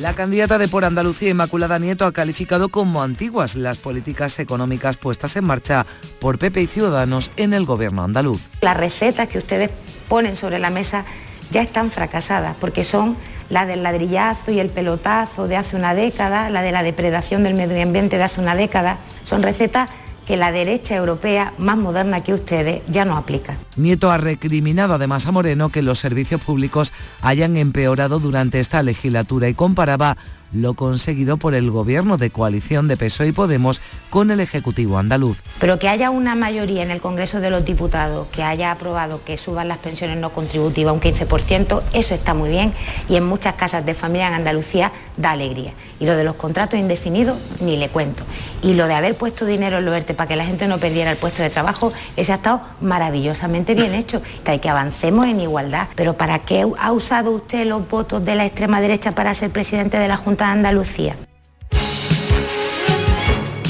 La 0.01 0.15
candidata 0.15 0.59
de 0.59 0.67
Por 0.67 0.85
Andalucía, 0.85 1.31
Inmaculada 1.31 1.79
Nieto, 1.79 2.05
ha 2.05 2.13
calificado 2.13 2.71
como 2.71 3.05
antiguas 3.05 3.55
las 3.55 3.79
políticas 3.79 4.41
económicas 4.41 4.97
puestas 4.97 5.37
en 5.37 5.45
marcha 5.45 5.87
por 6.21 6.41
PP 6.41 6.63
y 6.63 6.67
Ciudadanos 6.67 7.31
en 7.37 7.55
el 7.55 7.67
gobierno 7.67 8.03
andaluz. 8.03 8.41
Las 8.63 8.77
recetas 8.77 9.29
que 9.29 9.39
ustedes 9.39 9.71
ponen 10.09 10.35
sobre 10.35 10.59
la 10.59 10.71
mesa 10.71 11.05
ya 11.53 11.63
están 11.63 11.93
fracasadas 11.93 12.57
porque 12.59 12.83
son 12.83 13.17
la 13.49 13.65
del 13.65 13.85
ladrillazo 13.85 14.51
y 14.51 14.59
el 14.59 14.71
pelotazo 14.71 15.47
de 15.47 15.57
hace 15.57 15.77
una 15.77 15.95
década, 15.95 16.51
la 16.51 16.63
de 16.63 16.73
la 16.73 16.83
depredación 16.83 17.45
del 17.45 17.55
medio 17.55 17.81
ambiente 17.81 18.19
de 18.19 18.25
hace 18.25 18.41
una 18.41 18.57
década. 18.57 18.99
Son 19.23 19.41
recetas 19.41 19.89
que 20.27 20.37
la 20.37 20.53
derecha 20.53 20.97
europea 20.97 21.53
más 21.59 21.77
moderna 21.77 22.23
que 22.23 22.33
ustedes 22.33 22.83
ya 22.89 23.05
no 23.05 23.17
aplica. 23.17 23.57
Nieto 23.77 24.11
ha 24.11 24.19
recriminado 24.19 24.95
además 24.95 25.27
a 25.27 25.33
Moreno 25.33 25.69
que 25.69 25.83
los 25.83 25.99
servicios 25.99 26.41
públicos 26.41 26.93
hayan 27.23 27.57
empeorado 27.57 28.21
durante 28.21 28.61
esta 28.61 28.83
legislatura 28.83 29.49
y 29.49 29.55
comparaba 29.55 30.17
lo 30.55 30.75
conseguido 30.75 31.37
por 31.37 31.55
el 31.55 31.71
gobierno 31.71 32.17
de 32.17 32.31
coalición 32.31 32.89
de 32.89 32.97
PSOE 32.97 33.29
y 33.29 33.33
Podemos 33.33 33.83
con 34.09 34.31
el 34.31 34.41
Ejecutivo 34.41 34.99
andaluz. 34.99 35.43
Pero 35.59 35.79
que 35.79 35.89
haya 35.89 36.11
una 36.11 36.35
mayoría 36.35 36.83
en 36.83 36.91
el 36.91 37.01
Congreso 37.01 37.41
de 37.41 37.51
los 37.51 37.65
Diputados 37.65 38.29
que 38.29 38.43
haya 38.43 38.71
aprobado 38.71 39.23
que 39.25 39.37
suban 39.37 39.69
las 39.69 39.79
pensiones 39.79 40.19
no 40.19 40.31
contributivas 40.31 40.95
un 40.95 41.01
15%, 41.01 41.83
eso 41.93 42.15
está 42.15 42.35
muy 42.35 42.51
bien 42.51 42.73
y 43.09 43.17
en 43.17 43.25
muchas 43.25 43.55
casas 43.55 43.85
de 43.85 43.95
familia 43.95 44.29
en 44.29 44.35
Andalucía 44.35 44.93
da 45.17 45.33
alegría. 45.33 45.73
Y 45.99 46.07
lo 46.07 46.17
de 46.17 46.25
los 46.25 46.37
contratos 46.37 46.79
indefinidos, 46.79 47.39
ni 47.61 47.77
le 47.77 47.89
cuento. 47.89 48.25
Y 48.63 48.75
lo 48.75 48.87
de 48.87 48.95
haber 48.95 49.17
puesto 49.17 49.47
dinero 49.47 49.79
en 49.79 49.85
lo 49.85 49.95
ERTE 49.95 50.15
para 50.15 50.29
que 50.29 50.37
la 50.37 50.45
gente 50.45 50.69
no 50.69 50.79
perdiera 50.79 51.11
el 51.11 51.17
puesto 51.17 51.43
de 51.43 51.51
trabajo, 51.51 51.93
ese 52.17 52.33
ha 52.33 52.37
estado 52.37 52.61
maravillosamente 52.81 53.75
bien 53.75 53.95
hecho. 53.95 54.23
Hay 54.45 54.59
que 54.59 54.69
avancemos 54.69 55.27
en 55.27 55.41
igualdad. 55.41 55.89
Pero 55.95 56.17
¿para 56.17 56.39
qué 56.41 56.67
ha 56.79 56.93
usado 56.93 57.31
usted 57.31 57.67
los 57.67 57.89
votos 57.89 58.25
de 58.25 58.35
la 58.35 58.45
extrema 58.45 58.81
derecha 58.81 59.13
para 59.13 59.35
ser 59.35 59.51
presidente 59.51 59.99
de 59.99 60.09
la 60.09 60.17
Junta 60.17 60.44
Andalucía? 60.53 61.17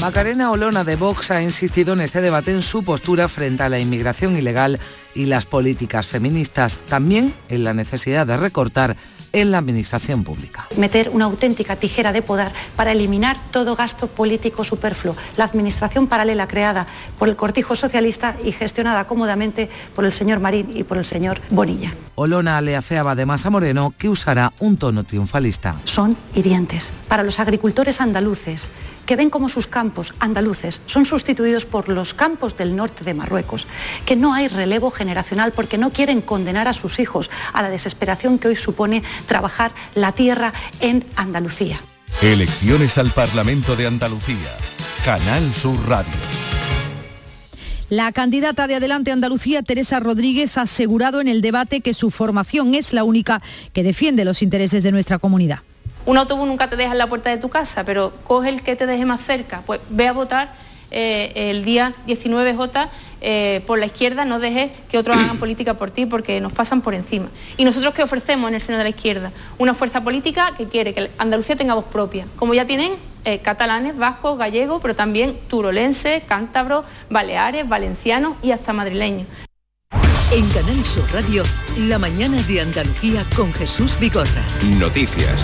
Macarena 0.05 0.51
Olona 0.51 0.83
de 0.83 0.97
Vox 0.97 1.31
ha 1.31 1.41
insistido 1.41 1.93
en 1.93 2.01
este 2.01 2.21
debate 2.21 2.51
en 2.51 2.61
su 2.61 2.83
postura 2.83 3.27
frente 3.27 3.63
a 3.63 3.69
la 3.69 3.79
inmigración 3.79 4.37
ilegal 4.37 4.79
y 5.15 5.25
las 5.25 5.47
políticas 5.47 6.05
feministas, 6.05 6.79
también 6.87 7.33
en 7.49 7.63
la 7.63 7.73
necesidad 7.73 8.27
de 8.27 8.37
recortar 8.37 8.97
en 9.35 9.51
la 9.51 9.57
administración 9.57 10.23
pública. 10.23 10.67
Meter 10.77 11.09
una 11.09 11.25
auténtica 11.25 11.75
tijera 11.75 12.13
de 12.13 12.21
poder 12.21 12.51
para 12.77 12.93
eliminar 12.93 13.37
todo 13.51 13.75
gasto 13.75 14.07
político 14.07 14.63
superfluo. 14.63 15.15
La 15.35 15.43
administración 15.43 16.07
paralela 16.07 16.47
creada 16.47 16.87
por 17.19 17.27
el 17.27 17.35
cortijo 17.35 17.75
socialista 17.75 18.37
y 18.43 18.53
gestionada 18.53 19.07
cómodamente 19.07 19.69
por 19.93 20.05
el 20.05 20.13
señor 20.13 20.39
Marín 20.39 20.71
y 20.73 20.83
por 20.83 20.97
el 20.97 21.05
señor 21.05 21.41
Bonilla. 21.49 21.93
Olona 22.15 22.61
le 22.61 22.77
afeaba 22.77 23.11
además 23.11 23.45
a 23.45 23.49
Moreno 23.49 23.93
que 23.97 24.07
usará 24.07 24.53
un 24.59 24.77
tono 24.77 25.03
triunfalista. 25.03 25.75
Son 25.83 26.15
hirientes. 26.33 26.93
Para 27.09 27.23
los 27.23 27.41
agricultores 27.41 27.99
andaluces, 27.99 28.69
que 29.05 29.15
ven 29.15 29.29
como 29.29 29.49
sus 29.49 29.67
campos 29.67 30.13
andaluces 30.19 30.81
son 30.85 31.05
sustituidos 31.05 31.65
por 31.65 31.89
los 31.89 32.13
campos 32.13 32.57
del 32.57 32.75
norte 32.75 33.03
de 33.03 33.13
Marruecos, 33.13 33.67
que 34.05 34.15
no 34.15 34.33
hay 34.33 34.47
relevo 34.47 34.91
generacional 34.91 35.51
porque 35.51 35.77
no 35.77 35.91
quieren 35.91 36.21
condenar 36.21 36.67
a 36.67 36.73
sus 36.73 36.99
hijos 36.99 37.29
a 37.53 37.61
la 37.61 37.69
desesperación 37.69 38.39
que 38.39 38.49
hoy 38.49 38.55
supone 38.55 39.03
trabajar 39.27 39.71
la 39.93 40.11
tierra 40.11 40.53
en 40.81 41.03
Andalucía. 41.15 41.79
Elecciones 42.21 42.97
al 42.97 43.11
Parlamento 43.11 43.75
de 43.75 43.87
Andalucía. 43.87 44.37
Canal 45.03 45.53
Sur 45.53 45.77
Radio. 45.87 46.13
La 47.89 48.11
candidata 48.11 48.65
de 48.65 48.75
Adelante 48.75 49.11
Andalucía, 49.11 49.61
Teresa 49.61 49.99
Rodríguez, 49.99 50.57
ha 50.57 50.63
asegurado 50.63 51.21
en 51.21 51.27
el 51.27 51.41
debate 51.41 51.81
que 51.81 51.93
su 51.93 52.09
formación 52.09 52.73
es 52.73 52.93
la 52.93 53.03
única 53.03 53.43
que 53.73 53.83
defiende 53.83 54.25
los 54.25 54.41
intereses 54.41 54.83
de 54.83 54.91
nuestra 54.91 55.19
comunidad. 55.19 55.59
Un 56.05 56.17
autobús 56.17 56.47
nunca 56.47 56.69
te 56.69 56.75
deja 56.75 56.91
en 56.91 56.97
la 56.97 57.07
puerta 57.07 57.29
de 57.29 57.37
tu 57.37 57.49
casa, 57.49 57.83
pero 57.83 58.13
coge 58.23 58.49
el 58.49 58.61
que 58.61 58.75
te 58.75 58.85
deje 58.85 59.05
más 59.05 59.21
cerca. 59.21 59.63
Pues 59.65 59.79
ve 59.89 60.07
a 60.07 60.13
votar 60.13 60.53
eh, 60.91 61.49
el 61.51 61.65
día 61.65 61.93
19J 62.07 62.89
eh, 63.21 63.61
por 63.65 63.79
la 63.79 63.87
izquierda, 63.87 64.23
no 64.23 64.39
dejes 64.39 64.71
que 64.89 64.99
otros 64.99 65.17
hagan 65.17 65.37
política 65.37 65.73
por 65.73 65.89
ti 65.89 66.05
porque 66.05 66.39
nos 66.41 66.53
pasan 66.53 66.81
por 66.81 66.93
encima. 66.93 67.27
Y 67.57 67.65
nosotros 67.65 67.93
qué 67.95 68.03
ofrecemos 68.03 68.47
en 68.49 68.55
el 68.55 68.61
seno 68.61 68.77
de 68.77 68.83
la 68.83 68.89
izquierda? 68.89 69.31
Una 69.57 69.73
fuerza 69.73 70.03
política 70.03 70.53
que 70.55 70.67
quiere 70.67 70.93
que 70.93 71.09
Andalucía 71.17 71.55
tenga 71.55 71.73
voz 71.73 71.85
propia, 71.85 72.27
como 72.35 72.53
ya 72.53 72.65
tienen 72.65 72.93
eh, 73.23 73.39
catalanes, 73.39 73.97
vascos, 73.97 74.37
gallegos, 74.37 74.79
pero 74.81 74.95
también 74.95 75.37
turolenses, 75.49 76.23
cántabros, 76.23 76.85
baleares, 77.09 77.67
valencianos 77.67 78.33
y 78.43 78.51
hasta 78.51 78.71
madrileños. 78.71 79.27
En 80.31 80.47
Canal 80.49 80.85
Sur 80.85 81.11
Radio, 81.11 81.43
la 81.77 81.97
mañana 81.97 82.41
de 82.43 82.61
Andalucía 82.61 83.23
con 83.35 83.51
Jesús 83.53 83.97
Bigorra. 83.99 84.43
Noticias. 84.63 85.41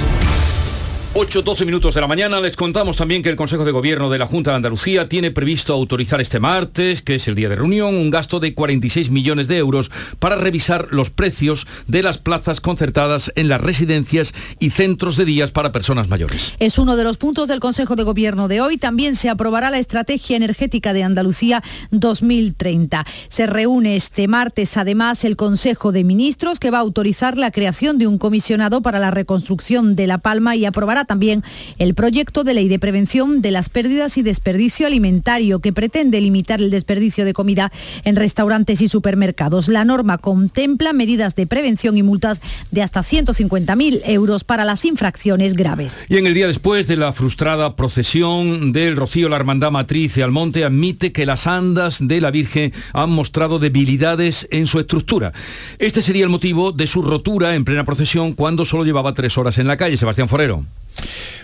8, 1.13 1.41
12 1.41 1.65
minutos 1.65 1.93
de 1.93 1.99
la 1.99 2.07
mañana. 2.07 2.39
Les 2.39 2.55
contamos 2.55 2.95
también 2.95 3.21
que 3.21 3.27
el 3.27 3.35
Consejo 3.35 3.65
de 3.65 3.73
Gobierno 3.73 4.09
de 4.09 4.17
la 4.17 4.27
Junta 4.27 4.51
de 4.51 4.55
Andalucía 4.55 5.09
tiene 5.09 5.29
previsto 5.29 5.73
autorizar 5.73 6.21
este 6.21 6.39
martes, 6.39 7.01
que 7.01 7.15
es 7.15 7.27
el 7.27 7.35
día 7.35 7.49
de 7.49 7.57
reunión, 7.57 7.95
un 7.95 8.09
gasto 8.09 8.39
de 8.39 8.53
46 8.53 9.11
millones 9.11 9.49
de 9.49 9.57
euros 9.57 9.91
para 10.19 10.37
revisar 10.37 10.87
los 10.91 11.09
precios 11.09 11.67
de 11.85 12.01
las 12.01 12.17
plazas 12.17 12.61
concertadas 12.61 13.29
en 13.35 13.49
las 13.49 13.59
residencias 13.59 14.33
y 14.57 14.69
centros 14.69 15.17
de 15.17 15.25
días 15.25 15.51
para 15.51 15.73
personas 15.73 16.07
mayores. 16.07 16.55
Es 16.59 16.79
uno 16.79 16.95
de 16.95 17.03
los 17.03 17.17
puntos 17.17 17.49
del 17.49 17.59
Consejo 17.59 17.97
de 17.97 18.03
Gobierno 18.03 18.47
de 18.47 18.61
hoy. 18.61 18.77
También 18.77 19.17
se 19.17 19.29
aprobará 19.29 19.69
la 19.69 19.79
Estrategia 19.79 20.37
Energética 20.37 20.93
de 20.93 21.03
Andalucía 21.03 21.61
2030. 21.91 23.05
Se 23.27 23.47
reúne 23.47 23.97
este 23.97 24.29
martes 24.29 24.77
además 24.77 25.25
el 25.25 25.35
Consejo 25.35 25.91
de 25.91 26.05
Ministros 26.05 26.57
que 26.57 26.71
va 26.71 26.77
a 26.77 26.81
autorizar 26.81 27.37
la 27.37 27.51
creación 27.51 27.97
de 27.97 28.07
un 28.07 28.17
comisionado 28.17 28.81
para 28.81 28.99
la 28.99 29.11
reconstrucción 29.11 29.97
de 29.97 30.07
La 30.07 30.19
Palma 30.19 30.55
y 30.55 30.63
aprobará 30.63 31.00
también 31.05 31.43
el 31.79 31.93
proyecto 31.93 32.43
de 32.43 32.53
ley 32.53 32.67
de 32.67 32.79
prevención 32.79 33.41
de 33.41 33.51
las 33.51 33.69
pérdidas 33.69 34.17
y 34.17 34.23
desperdicio 34.23 34.87
alimentario 34.87 35.59
que 35.59 35.73
pretende 35.73 36.21
limitar 36.21 36.61
el 36.61 36.69
desperdicio 36.69 37.25
de 37.25 37.33
comida 37.33 37.71
en 38.03 38.15
restaurantes 38.15 38.81
y 38.81 38.87
supermercados. 38.87 39.67
La 39.67 39.85
norma 39.85 40.17
contempla 40.17 40.93
medidas 40.93 41.35
de 41.35 41.47
prevención 41.47 41.97
y 41.97 42.03
multas 42.03 42.41
de 42.71 42.81
hasta 42.81 43.01
150.000 43.01 44.01
euros 44.05 44.43
para 44.43 44.65
las 44.65 44.85
infracciones 44.85 45.55
graves. 45.55 46.05
Y 46.09 46.17
en 46.17 46.27
el 46.27 46.33
día 46.33 46.47
después 46.47 46.87
de 46.87 46.95
la 46.95 47.13
frustrada 47.13 47.75
procesión 47.75 48.71
del 48.71 48.95
Rocío, 48.95 49.29
la 49.29 49.35
Hermandad 49.35 49.71
Matriz 49.71 50.15
de 50.15 50.23
Almonte 50.23 50.63
admite 50.63 51.11
que 51.11 51.25
las 51.25 51.47
andas 51.47 51.99
de 52.07 52.21
la 52.21 52.31
Virgen 52.31 52.73
han 52.93 53.09
mostrado 53.09 53.59
debilidades 53.59 54.47
en 54.51 54.67
su 54.67 54.79
estructura. 54.79 55.33
Este 55.79 56.01
sería 56.01 56.23
el 56.23 56.29
motivo 56.29 56.71
de 56.71 56.87
su 56.87 57.01
rotura 57.01 57.55
en 57.55 57.65
plena 57.65 57.85
procesión 57.85 58.33
cuando 58.33 58.65
solo 58.65 58.85
llevaba 58.85 59.13
tres 59.13 59.37
horas 59.37 59.57
en 59.57 59.67
la 59.67 59.77
calle. 59.77 59.97
Sebastián 59.97 60.29
Forero. 60.29 60.65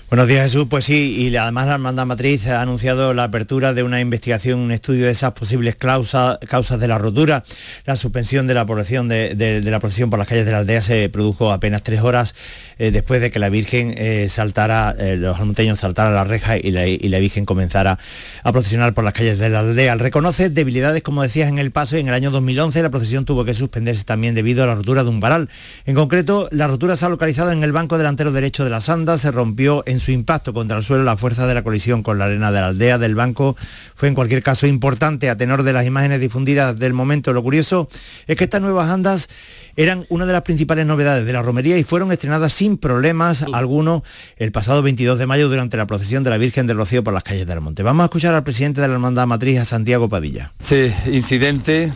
Buenos 0.09 0.29
días 0.29 0.43
Jesús, 0.43 0.67
pues 0.69 0.85
sí, 0.85 1.17
y 1.17 1.35
además 1.35 1.67
la 1.67 1.73
Hermandad 1.73 2.05
Matriz 2.05 2.47
ha 2.47 2.61
anunciado 2.61 3.13
la 3.13 3.25
apertura 3.25 3.73
de 3.73 3.83
una 3.83 3.99
investigación, 3.99 4.61
un 4.61 4.71
estudio 4.71 5.05
de 5.05 5.11
esas 5.11 5.33
posibles 5.33 5.75
causas, 5.75 6.39
de 6.39 6.87
la 6.87 6.97
rotura. 6.97 7.43
La 7.83 7.97
suspensión 7.97 8.47
de 8.47 8.53
la 8.53 8.65
población 8.65 9.09
de, 9.09 9.61
la 9.65 9.81
procesión 9.81 10.09
por 10.09 10.17
las 10.17 10.29
calles 10.29 10.45
de 10.45 10.53
la 10.53 10.59
aldea 10.59 10.81
se 10.81 11.09
produjo 11.09 11.51
apenas 11.51 11.83
tres 11.83 11.99
horas 11.99 12.35
eh, 12.79 12.91
después 12.91 13.19
de 13.19 13.31
que 13.31 13.39
la 13.39 13.49
Virgen 13.49 13.95
eh, 13.97 14.27
saltara, 14.29 14.95
eh, 14.97 15.17
los 15.17 15.37
almonteños 15.39 15.79
saltaran 15.79 16.15
la 16.15 16.23
reja 16.23 16.55
y 16.55 16.71
la, 16.71 16.87
y 16.87 17.09
la, 17.09 17.19
Virgen 17.19 17.43
comenzara 17.43 17.99
a 18.43 18.51
procesionar 18.53 18.93
por 18.93 19.03
las 19.03 19.11
calles 19.11 19.39
de 19.39 19.49
la 19.49 19.59
aldea. 19.59 19.95
Reconoce 19.95 20.49
debilidades, 20.49 21.01
como 21.01 21.21
decías, 21.21 21.49
en 21.49 21.59
el 21.59 21.71
paso 21.71 21.97
y 21.97 21.99
en 21.99 22.07
el 22.07 22.13
año 22.13 22.31
2011 22.31 22.81
la 22.81 22.89
procesión 22.89 23.25
tuvo 23.25 23.43
que 23.43 23.53
suspenderse 23.53 24.05
también 24.05 24.35
debido 24.35 24.63
a 24.63 24.67
la 24.67 24.75
rotura 24.75 25.03
de 25.03 25.09
un 25.09 25.19
varal. 25.19 25.49
En 25.85 25.95
concreto, 25.95 26.47
la 26.51 26.67
rotura 26.67 26.95
se 26.95 27.05
ha 27.05 27.09
localizado 27.09 27.51
en 27.51 27.61
el 27.65 27.73
banco 27.73 27.97
delantero 27.97 28.31
derecho 28.31 28.63
de 28.63 28.69
la 28.69 28.79
sanda, 28.79 29.17
se 29.17 29.31
rompió 29.37 29.83
en 29.85 29.99
su 29.99 30.11
impacto 30.11 30.51
contra 30.51 30.77
el 30.77 30.83
suelo 30.83 31.03
la 31.03 31.15
fuerza 31.15 31.45
de 31.45 31.53
la 31.53 31.63
colisión 31.63 32.01
con 32.01 32.17
la 32.17 32.25
arena 32.25 32.51
de 32.51 32.59
la 32.59 32.67
aldea 32.67 32.97
del 32.97 33.13
banco 33.13 33.55
fue 33.95 34.07
en 34.07 34.15
cualquier 34.15 34.41
caso 34.41 34.65
importante 34.65 35.29
a 35.29 35.37
tenor 35.37 35.61
de 35.61 35.73
las 35.73 35.85
imágenes 35.85 36.19
difundidas 36.19 36.77
del 36.79 36.93
momento. 36.93 37.33
Lo 37.33 37.43
curioso 37.43 37.87
es 38.25 38.35
que 38.35 38.43
estas 38.45 38.61
nuevas 38.61 38.89
andas 38.89 39.29
eran 39.75 40.07
una 40.09 40.25
de 40.25 40.33
las 40.33 40.41
principales 40.41 40.87
novedades 40.87 41.25
de 41.25 41.33
la 41.33 41.43
romería 41.43 41.77
y 41.77 41.83
fueron 41.83 42.11
estrenadas 42.11 42.51
sin 42.51 42.77
problemas 42.77 43.45
algunos 43.53 44.01
el 44.37 44.51
pasado 44.51 44.81
22 44.81 45.19
de 45.19 45.27
mayo 45.27 45.49
durante 45.49 45.77
la 45.77 45.85
procesión 45.85 46.23
de 46.23 46.31
la 46.31 46.37
Virgen 46.37 46.65
del 46.65 46.77
Rocío 46.77 47.03
por 47.03 47.13
las 47.13 47.23
calles 47.23 47.45
del 47.45 47.61
Monte. 47.61 47.83
Vamos 47.83 48.01
a 48.01 48.05
escuchar 48.05 48.33
al 48.33 48.43
presidente 48.43 48.81
de 48.81 48.87
la 48.87 48.95
Hermandad 48.95 49.27
Matriz, 49.27 49.59
a 49.59 49.65
Santiago 49.65 50.09
Padilla. 50.09 50.51
Este 50.59 50.93
incidente 51.11 51.93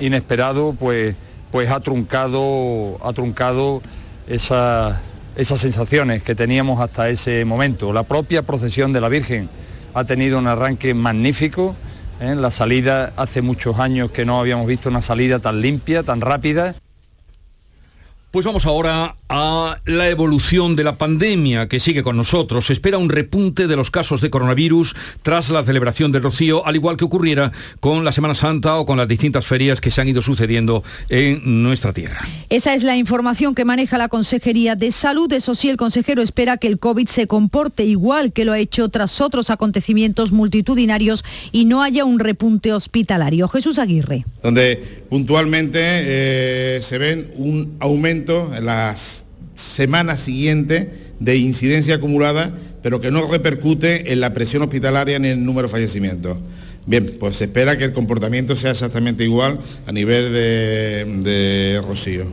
inesperado 0.00 0.74
pues, 0.78 1.16
pues 1.52 1.68
ha 1.68 1.80
truncado, 1.80 2.98
ha 3.04 3.12
truncado 3.12 3.82
esa 4.26 5.02
esas 5.38 5.60
sensaciones 5.60 6.24
que 6.24 6.34
teníamos 6.34 6.80
hasta 6.80 7.08
ese 7.08 7.44
momento. 7.44 7.92
La 7.92 8.02
propia 8.02 8.42
procesión 8.42 8.92
de 8.92 9.00
la 9.00 9.08
Virgen 9.08 9.48
ha 9.94 10.02
tenido 10.02 10.36
un 10.36 10.48
arranque 10.48 10.94
magnífico. 10.94 11.76
¿eh? 12.20 12.34
La 12.34 12.50
salida, 12.50 13.12
hace 13.16 13.40
muchos 13.40 13.78
años 13.78 14.10
que 14.10 14.24
no 14.24 14.40
habíamos 14.40 14.66
visto 14.66 14.88
una 14.88 15.00
salida 15.00 15.38
tan 15.38 15.60
limpia, 15.60 16.02
tan 16.02 16.20
rápida. 16.20 16.74
Pues 18.32 18.44
vamos 18.44 18.66
ahora 18.66 19.14
a 19.28 19.80
la 19.84 20.08
evolución 20.08 20.76
de 20.76 20.84
la 20.84 20.96
pandemia 20.96 21.68
que 21.68 21.80
sigue 21.80 22.02
con 22.02 22.16
nosotros. 22.16 22.66
Se 22.66 22.72
espera 22.72 22.98
un 22.98 23.10
repunte 23.10 23.66
de 23.66 23.76
los 23.76 23.90
casos 23.90 24.20
de 24.20 24.30
coronavirus 24.30 24.96
tras 25.22 25.50
la 25.50 25.64
celebración 25.64 26.12
del 26.12 26.22
Rocío, 26.22 26.66
al 26.66 26.76
igual 26.76 26.96
que 26.96 27.04
ocurriera 27.04 27.52
con 27.80 28.04
la 28.04 28.12
Semana 28.12 28.34
Santa 28.34 28.76
o 28.76 28.86
con 28.86 28.96
las 28.96 29.08
distintas 29.08 29.46
ferias 29.46 29.80
que 29.80 29.90
se 29.90 30.00
han 30.00 30.08
ido 30.08 30.22
sucediendo 30.22 30.82
en 31.08 31.62
nuestra 31.62 31.92
tierra. 31.92 32.20
Esa 32.48 32.74
es 32.74 32.82
la 32.82 32.96
información 32.96 33.54
que 33.54 33.64
maneja 33.64 33.98
la 33.98 34.08
Consejería 34.08 34.74
de 34.76 34.90
Salud. 34.92 35.32
Eso 35.32 35.54
sí, 35.54 35.68
el 35.68 35.76
consejero 35.76 36.22
espera 36.22 36.56
que 36.56 36.68
el 36.68 36.78
COVID 36.78 37.08
se 37.08 37.26
comporte 37.26 37.84
igual 37.84 38.32
que 38.32 38.44
lo 38.44 38.52
ha 38.52 38.58
hecho 38.58 38.88
tras 38.88 39.20
otros 39.20 39.50
acontecimientos 39.50 40.32
multitudinarios 40.32 41.24
y 41.52 41.64
no 41.64 41.82
haya 41.82 42.04
un 42.04 42.18
repunte 42.18 42.72
hospitalario. 42.72 43.48
Jesús 43.48 43.78
Aguirre. 43.78 44.24
Donde 44.42 45.04
puntualmente 45.08 45.80
eh, 45.82 46.80
se 46.82 46.98
ven 46.98 47.30
un 47.36 47.76
aumento 47.80 48.54
en 48.54 48.66
las 48.66 49.17
semana 49.58 50.16
siguiente 50.16 50.90
de 51.20 51.36
incidencia 51.36 51.96
acumulada, 51.96 52.56
pero 52.82 53.00
que 53.00 53.10
no 53.10 53.28
repercute 53.30 54.12
en 54.12 54.20
la 54.20 54.32
presión 54.32 54.62
hospitalaria 54.62 55.18
ni 55.18 55.28
en 55.28 55.38
el 55.40 55.44
número 55.44 55.68
de 55.68 55.72
fallecimientos. 55.72 56.38
Bien, 56.86 57.16
pues 57.18 57.36
se 57.36 57.44
espera 57.44 57.76
que 57.76 57.84
el 57.84 57.92
comportamiento 57.92 58.56
sea 58.56 58.70
exactamente 58.70 59.24
igual 59.24 59.58
a 59.86 59.92
nivel 59.92 60.32
de, 60.32 61.04
de 61.22 61.82
Rocío. 61.86 62.32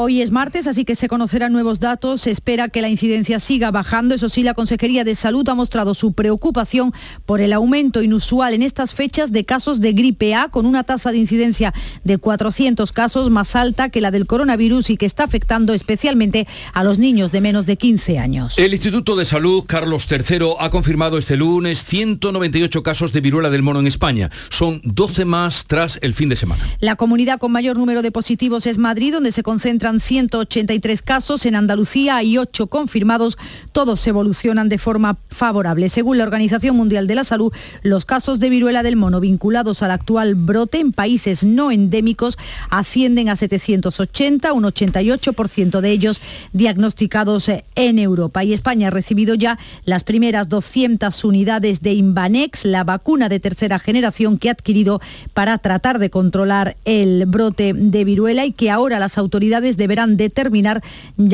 Hoy 0.00 0.22
es 0.22 0.30
martes, 0.30 0.68
así 0.68 0.84
que 0.84 0.94
se 0.94 1.08
conocerán 1.08 1.52
nuevos 1.52 1.80
datos. 1.80 2.20
Se 2.20 2.30
espera 2.30 2.68
que 2.68 2.82
la 2.82 2.88
incidencia 2.88 3.40
siga 3.40 3.72
bajando. 3.72 4.14
Eso 4.14 4.28
sí, 4.28 4.44
la 4.44 4.54
Consejería 4.54 5.02
de 5.02 5.16
Salud 5.16 5.48
ha 5.48 5.56
mostrado 5.56 5.92
su 5.92 6.12
preocupación 6.12 6.92
por 7.26 7.40
el 7.40 7.52
aumento 7.52 8.00
inusual 8.00 8.54
en 8.54 8.62
estas 8.62 8.94
fechas 8.94 9.32
de 9.32 9.44
casos 9.44 9.80
de 9.80 9.94
gripe 9.94 10.36
A, 10.36 10.50
con 10.50 10.66
una 10.66 10.84
tasa 10.84 11.10
de 11.10 11.18
incidencia 11.18 11.74
de 12.04 12.16
400 12.16 12.92
casos 12.92 13.28
más 13.30 13.56
alta 13.56 13.88
que 13.88 14.00
la 14.00 14.12
del 14.12 14.28
coronavirus 14.28 14.90
y 14.90 14.96
que 14.96 15.04
está 15.04 15.24
afectando 15.24 15.74
especialmente 15.74 16.46
a 16.74 16.84
los 16.84 17.00
niños 17.00 17.32
de 17.32 17.40
menos 17.40 17.66
de 17.66 17.74
15 17.74 18.20
años. 18.20 18.56
El 18.56 18.74
Instituto 18.74 19.16
de 19.16 19.24
Salud 19.24 19.64
Carlos 19.66 20.06
III 20.08 20.50
ha 20.60 20.70
confirmado 20.70 21.18
este 21.18 21.36
lunes 21.36 21.82
198 21.82 22.84
casos 22.84 23.12
de 23.12 23.20
viruela 23.20 23.50
del 23.50 23.64
mono 23.64 23.80
en 23.80 23.88
España. 23.88 24.30
Son 24.50 24.80
12 24.84 25.24
más 25.24 25.64
tras 25.64 25.98
el 26.02 26.14
fin 26.14 26.28
de 26.28 26.36
semana. 26.36 26.62
La 26.78 26.94
comunidad 26.94 27.40
con 27.40 27.50
mayor 27.50 27.76
número 27.76 28.00
de 28.02 28.12
positivos 28.12 28.68
es 28.68 28.78
Madrid, 28.78 29.12
donde 29.12 29.32
se 29.32 29.42
concentra 29.42 29.87
183 29.96 31.02
casos, 31.02 31.46
en 31.46 31.56
Andalucía 31.56 32.16
hay 32.16 32.38
8 32.38 32.66
confirmados, 32.68 33.38
todos 33.72 34.06
evolucionan 34.06 34.68
de 34.68 34.78
forma 34.78 35.18
favorable. 35.30 35.88
Según 35.88 36.18
la 36.18 36.24
Organización 36.24 36.76
Mundial 36.76 37.06
de 37.06 37.14
la 37.14 37.24
Salud, 37.24 37.52
los 37.82 38.04
casos 38.04 38.40
de 38.40 38.50
viruela 38.50 38.82
del 38.82 38.96
mono 38.96 39.20
vinculados 39.20 39.82
al 39.82 39.90
actual 39.90 40.34
brote 40.34 40.78
en 40.78 40.92
países 40.92 41.44
no 41.44 41.70
endémicos 41.70 42.38
ascienden 42.70 43.28
a 43.28 43.36
780, 43.36 44.52
un 44.52 44.64
88% 44.64 45.80
de 45.80 45.90
ellos 45.90 46.20
diagnosticados 46.52 47.50
en 47.74 47.98
Europa. 47.98 48.44
Y 48.44 48.52
España 48.52 48.88
ha 48.88 48.90
recibido 48.90 49.34
ya 49.34 49.58
las 49.84 50.04
primeras 50.04 50.48
200 50.48 51.24
unidades 51.24 51.82
de 51.82 51.94
Invanex, 51.94 52.64
la 52.64 52.84
vacuna 52.84 53.28
de 53.28 53.40
tercera 53.40 53.78
generación 53.78 54.38
que 54.38 54.48
ha 54.48 54.52
adquirido 54.52 55.00
para 55.34 55.58
tratar 55.58 55.98
de 55.98 56.10
controlar 56.10 56.76
el 56.84 57.26
brote 57.26 57.72
de 57.74 58.04
viruela 58.04 58.44
y 58.46 58.52
que 58.52 58.70
ahora 58.70 58.98
las 58.98 59.18
autoridades 59.18 59.67
deberán 59.76 60.16
determinar 60.16 60.82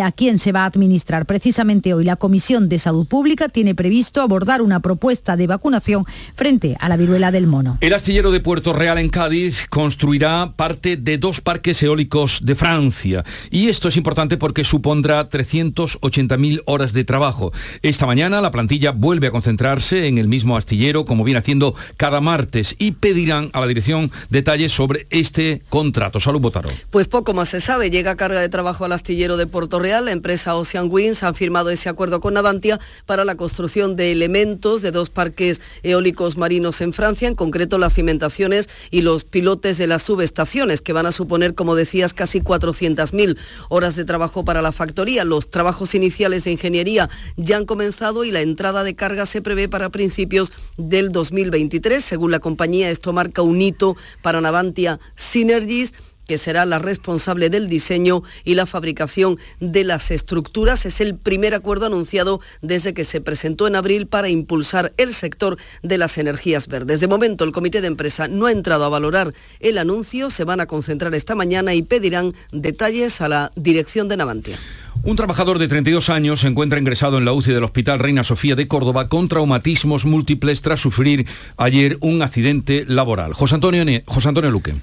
a 0.03 0.13
quién 0.13 0.39
se 0.39 0.53
va 0.53 0.65
a 0.65 0.67
administrar. 0.67 1.27
Precisamente 1.27 1.95
hoy 1.95 2.05
la 2.05 2.17
Comisión 2.17 2.69
de 2.69 2.79
Salud 2.79 3.07
Pública 3.07 3.49
tiene 3.49 3.75
previsto 3.75 4.21
abordar 4.21 4.63
una 4.63 4.81
propuesta 4.81 5.37
de 5.37 5.47
vacunación 5.47 6.05
frente 6.35 6.77
a 6.81 6.89
la 6.89 6.97
viruela 6.97 7.31
del 7.31 7.47
mono. 7.47 7.79
El 7.81 7.95
astillero 7.95 8.31
de 8.31 8.41
Puerto 8.41 8.73
Real 8.73 8.99
en 8.99 9.09
Cádiz 9.09 9.67
construirá 9.69 10.53
parte 10.57 10.97
de 10.97 11.19
dos 11.19 11.41
parques 11.41 11.83
eólicos 11.83 12.41
de 12.43 12.55
Francia. 12.55 13.25
Y 13.51 13.69
esto 13.69 13.89
es 13.89 13.97
importante 13.97 14.37
porque 14.37 14.65
supondrá 14.65 15.29
380.000 15.29 16.63
horas 16.67 16.93
de 16.93 17.05
trabajo. 17.05 17.53
Esta 17.83 18.07
mañana 18.07 18.41
la 18.41 18.51
plantilla 18.51 18.93
vuelve 18.93 19.29
a 19.29 19.31
concentrarse 19.31 20.07
en 20.07 20.19
el 20.19 20.29
mismo 20.29 20.57
astillero 20.57 21.05
como 21.05 21.25
viene 21.25 21.39
haciendo 21.39 21.75
cada 21.97 22.21
martes 22.21 22.75
y 22.79 22.93
pedirán 22.93 23.51
a 23.53 23.61
la 23.61 23.67
dirección 23.67 24.11
detalles 24.31 24.73
sobre 24.73 25.07
este 25.11 25.63
contrato. 25.69 26.21
Salud 26.21 26.41
Botaro. 26.41 26.69
Pues 26.91 27.09
poco 27.09 27.35
más 27.35 27.49
se 27.49 27.61
sabe. 27.61 27.91
Llega 27.91 28.17
carga 28.25 28.41
de 28.41 28.49
trabajo 28.49 28.87
al 28.87 28.93
astillero 28.93 29.37
de 29.37 29.47
Puerto 29.47 29.79
Real. 29.79 30.07
La 30.07 30.13
empresa 30.13 30.57
Ocean 30.57 30.89
Winds 30.91 31.23
ha 31.25 31.35
firmado 31.35 31.69
ese 31.69 31.91
acuerdo 31.91 32.23
con 32.23 32.33
Navantia 32.33 32.81
para 33.05 33.27
la 33.27 33.35
construcción 33.35 33.97
de 33.97 34.13
elementos 34.13 34.81
de 34.81 34.93
dos 34.93 35.11
parques 35.11 35.61
eólicos 35.83 36.39
marinos 36.39 36.81
en 36.81 36.95
Francia, 36.95 37.29
en 37.29 37.35
concreto 37.35 37.77
las 37.77 37.93
cimentaciones 37.93 38.71
y 38.91 39.03
los 39.03 39.25
pilotes 39.25 39.77
de 39.77 39.87
las 39.89 40.05
subestaciones, 40.05 40.81
que 40.81 40.95
van 40.95 41.05
a 41.05 41.13
suponer, 41.13 41.55
como 41.55 41.75
decías, 41.75 42.15
casi 42.15 42.41
400.000 42.41 43.37
horas 43.69 43.95
de 43.95 44.07
trabajo 44.07 44.43
para 44.43 44.63
la 44.63 44.73
factoría. 44.73 45.27
Los 45.27 45.51
trabajos 45.51 45.95
iniciales 45.95 46.45
de 46.45 46.53
ingeniería 46.53 47.11
ya 47.37 47.59
han 47.59 47.67
comenzado 47.67 48.25
y 48.25 48.31
la 48.31 48.41
entrada 48.41 48.85
de 48.85 48.95
carga 48.95 49.27
se 49.27 49.43
prevé 49.43 49.69
para 49.69 49.91
principios 49.91 50.51
del 50.79 51.13
2023. 51.13 52.03
Según 52.03 52.31
la 52.31 52.39
compañía, 52.39 52.89
esto 52.89 53.13
marca 53.13 53.43
un 53.43 53.61
hito 53.61 53.99
para 54.23 54.41
Navantia 54.41 54.99
Synergies 55.15 55.93
que 56.27 56.39
será 56.39 56.65
la 56.67 56.79
responsable 56.79 57.51
del 57.51 57.69
diseño 57.69 58.23
y 58.45 58.55
la 58.55 58.67
fabricación 58.67 59.39
de 59.61 59.85
las 59.85 60.11
estructuras. 60.11 60.87
Es 60.87 61.01
el 61.01 61.17
primer 61.17 61.55
acuerdo 61.55 61.87
anunciado 61.87 62.41
desde 62.63 62.95
que 62.95 63.05
se 63.05 63.21
presentó 63.21 63.67
en 63.67 63.77
abril 63.77 64.07
para 64.07 64.29
impulsar 64.29 64.93
el 64.97 65.15
sector 65.15 65.57
de 65.83 65.99
las 65.99 66.19
energías 66.19 66.69
verdes. 66.69 67.01
De 67.01 67.09
momento, 67.09 67.45
el 67.45 67.53
comité 67.53 67.81
de 67.81 67.89
empresa 67.89 68.29
no 68.29 68.47
ha 68.47 68.53
entrado 68.53 68.85
a 68.85 68.89
valorar 68.89 69.33
el 69.61 69.79
anuncio. 69.79 70.31
Se 70.31 70.45
van 70.45 70.61
a 70.61 70.67
concentrar 70.67 71.15
esta 71.15 71.35
mañana 71.35 71.75
y 71.75 71.83
pedirán 71.83 72.35
detalles 72.53 73.21
a 73.21 73.29
la 73.29 73.53
dirección 73.57 74.09
de 74.09 74.17
Navantia. 74.17 74.59
Un 75.03 75.17
trabajador 75.17 75.59
de 75.59 75.69
32 75.69 76.09
años 76.09 76.41
se 76.41 76.47
encuentra 76.47 76.79
ingresado 76.79 77.19
en 77.19 77.27
la 77.27 77.33
UCI 77.33 77.53
del 77.53 77.65
Hospital 77.65 77.99
Reina 77.99 78.25
Sofía 78.25 78.55
de 78.55 78.69
Córdoba 78.69 79.09
con 79.09 79.29
traumatismos 79.29 80.07
múltiples 80.07 80.63
tras 80.63 80.81
sufrir 80.81 81.27
ayer 81.59 81.99
un 82.01 82.23
accidente 82.23 82.85
laboral. 82.89 83.35
José 83.35 83.57
Antonio, 83.57 83.85
José 84.07 84.29
Antonio 84.29 84.51
Luque. 84.51 84.75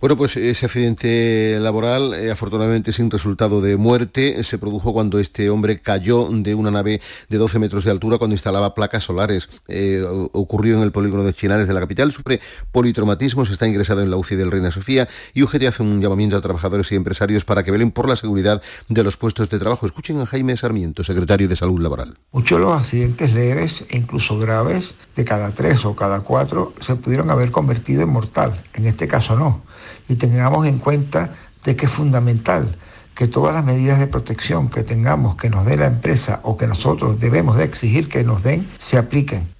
Bueno, 0.00 0.16
pues 0.16 0.36
ese 0.36 0.66
accidente 0.66 1.58
laboral, 1.58 2.14
eh, 2.14 2.30
afortunadamente 2.30 2.92
sin 2.92 3.10
resultado 3.10 3.60
de 3.60 3.76
muerte, 3.76 4.44
se 4.44 4.56
produjo 4.56 4.92
cuando 4.92 5.18
este 5.18 5.50
hombre 5.50 5.80
cayó 5.80 6.28
de 6.30 6.54
una 6.54 6.70
nave 6.70 7.00
de 7.28 7.36
12 7.36 7.58
metros 7.58 7.82
de 7.82 7.90
altura 7.90 8.16
cuando 8.16 8.34
instalaba 8.34 8.76
placas 8.76 9.02
solares. 9.02 9.48
Eh, 9.66 10.00
ocurrió 10.32 10.76
en 10.76 10.84
el 10.84 10.92
polígono 10.92 11.24
de 11.24 11.34
Chinares 11.34 11.66
de 11.66 11.74
la 11.74 11.80
capital, 11.80 12.12
sufre 12.12 12.38
politraumatismos, 12.70 13.50
está 13.50 13.66
ingresado 13.66 14.00
en 14.00 14.12
la 14.12 14.16
UCI 14.16 14.36
del 14.36 14.52
Reina 14.52 14.70
Sofía 14.70 15.08
y 15.34 15.42
UGT 15.42 15.64
hace 15.64 15.82
un 15.82 16.00
llamamiento 16.00 16.36
a 16.36 16.40
trabajadores 16.40 16.92
y 16.92 16.94
empresarios 16.94 17.44
para 17.44 17.64
que 17.64 17.72
velen 17.72 17.90
por 17.90 18.08
la 18.08 18.14
seguridad 18.14 18.62
de 18.88 19.02
los 19.02 19.16
puestos 19.16 19.50
de 19.50 19.58
trabajo. 19.58 19.84
Escuchen 19.84 20.20
a 20.20 20.26
Jaime 20.26 20.56
Sarmiento, 20.56 21.02
secretario 21.02 21.48
de 21.48 21.56
Salud 21.56 21.80
Laboral. 21.80 22.16
Muchos 22.30 22.60
de 22.60 22.64
los 22.64 22.80
accidentes 22.80 23.32
leves 23.32 23.82
e 23.88 23.96
incluso 23.96 24.38
graves, 24.38 24.94
de 25.16 25.24
cada 25.24 25.50
tres 25.50 25.84
o 25.84 25.96
cada 25.96 26.20
cuatro, 26.20 26.72
se 26.86 26.94
pudieron 26.94 27.30
haber 27.30 27.50
convertido 27.50 28.02
en 28.02 28.10
mortal. 28.10 28.62
En 28.74 28.86
este 28.86 29.08
caso 29.08 29.36
no 29.36 29.66
y 30.08 30.16
tengamos 30.16 30.66
en 30.66 30.78
cuenta 30.78 31.34
de 31.64 31.76
que 31.76 31.86
es 31.86 31.92
fundamental 31.92 32.76
que 33.14 33.26
todas 33.26 33.52
las 33.52 33.64
medidas 33.64 33.98
de 33.98 34.06
protección 34.06 34.68
que 34.68 34.84
tengamos 34.84 35.36
que 35.36 35.50
nos 35.50 35.66
dé 35.66 35.76
la 35.76 35.86
empresa 35.86 36.40
o 36.44 36.56
que 36.56 36.68
nosotros 36.68 37.18
debemos 37.18 37.56
de 37.56 37.64
exigir 37.64 38.08
que 38.08 38.22
nos 38.22 38.42
den 38.42 38.68
se 38.78 38.96
apliquen. 38.96 39.57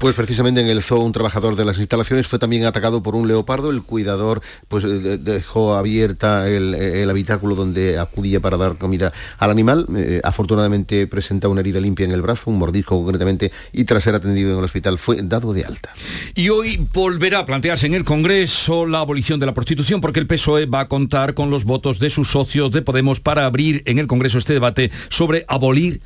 Pues 0.00 0.14
precisamente 0.14 0.62
en 0.62 0.68
el 0.68 0.82
zoo 0.82 1.04
un 1.04 1.12
trabajador 1.12 1.56
de 1.56 1.66
las 1.66 1.76
instalaciones 1.76 2.26
fue 2.26 2.38
también 2.38 2.64
atacado 2.64 3.02
por 3.02 3.14
un 3.14 3.28
leopardo. 3.28 3.70
El 3.70 3.82
cuidador 3.82 4.40
pues 4.66 4.82
eh, 4.82 4.88
dejó 5.18 5.74
abierta 5.74 6.48
el, 6.48 7.10
habitáculo 7.10 7.54
donde 7.54 7.98
acudía 7.98 8.40
para 8.40 8.56
dar 8.56 8.78
comida 8.78 9.12
al 9.36 9.50
animal. 9.50 9.84
Eh, 9.94 10.22
afortunadamente 10.24 11.06
presenta 11.06 11.48
una 11.48 11.60
herida 11.60 11.80
limpia 11.80 12.06
en 12.06 12.12
el 12.12 12.22
brazo, 12.22 12.48
un 12.48 12.56
mordisco 12.56 12.96
concretamente, 12.96 13.52
y 13.74 13.84
tras 13.84 14.02
ser 14.02 14.14
atendido 14.14 14.52
en 14.52 14.58
el 14.60 14.64
hospital 14.64 14.96
fue 14.96 15.20
dado 15.22 15.52
de 15.52 15.66
alta. 15.66 15.90
Y 16.34 16.48
hoy 16.48 16.88
volverá 16.94 17.40
a 17.40 17.44
plantearse 17.44 17.84
en 17.84 17.92
el 17.92 18.04
Congreso 18.06 18.86
la 18.86 19.00
abolición 19.00 19.38
de 19.38 19.44
la 19.44 19.52
prostitución 19.52 20.00
porque 20.00 20.20
el 20.20 20.26
PSOE 20.26 20.64
va 20.64 20.80
a 20.80 20.88
contar 20.88 21.34
con 21.34 21.50
los 21.50 21.64
votos 21.64 21.98
de 21.98 22.08
sus 22.08 22.30
socios 22.30 22.70
de 22.70 22.80
Podemos 22.80 23.20
para 23.20 23.44
abrir 23.44 23.82
en 23.84 23.98
el 23.98 24.06
Congreso 24.06 24.38
este 24.38 24.54
debate 24.54 24.90
sobre 25.10 25.44
abolir 25.46 26.00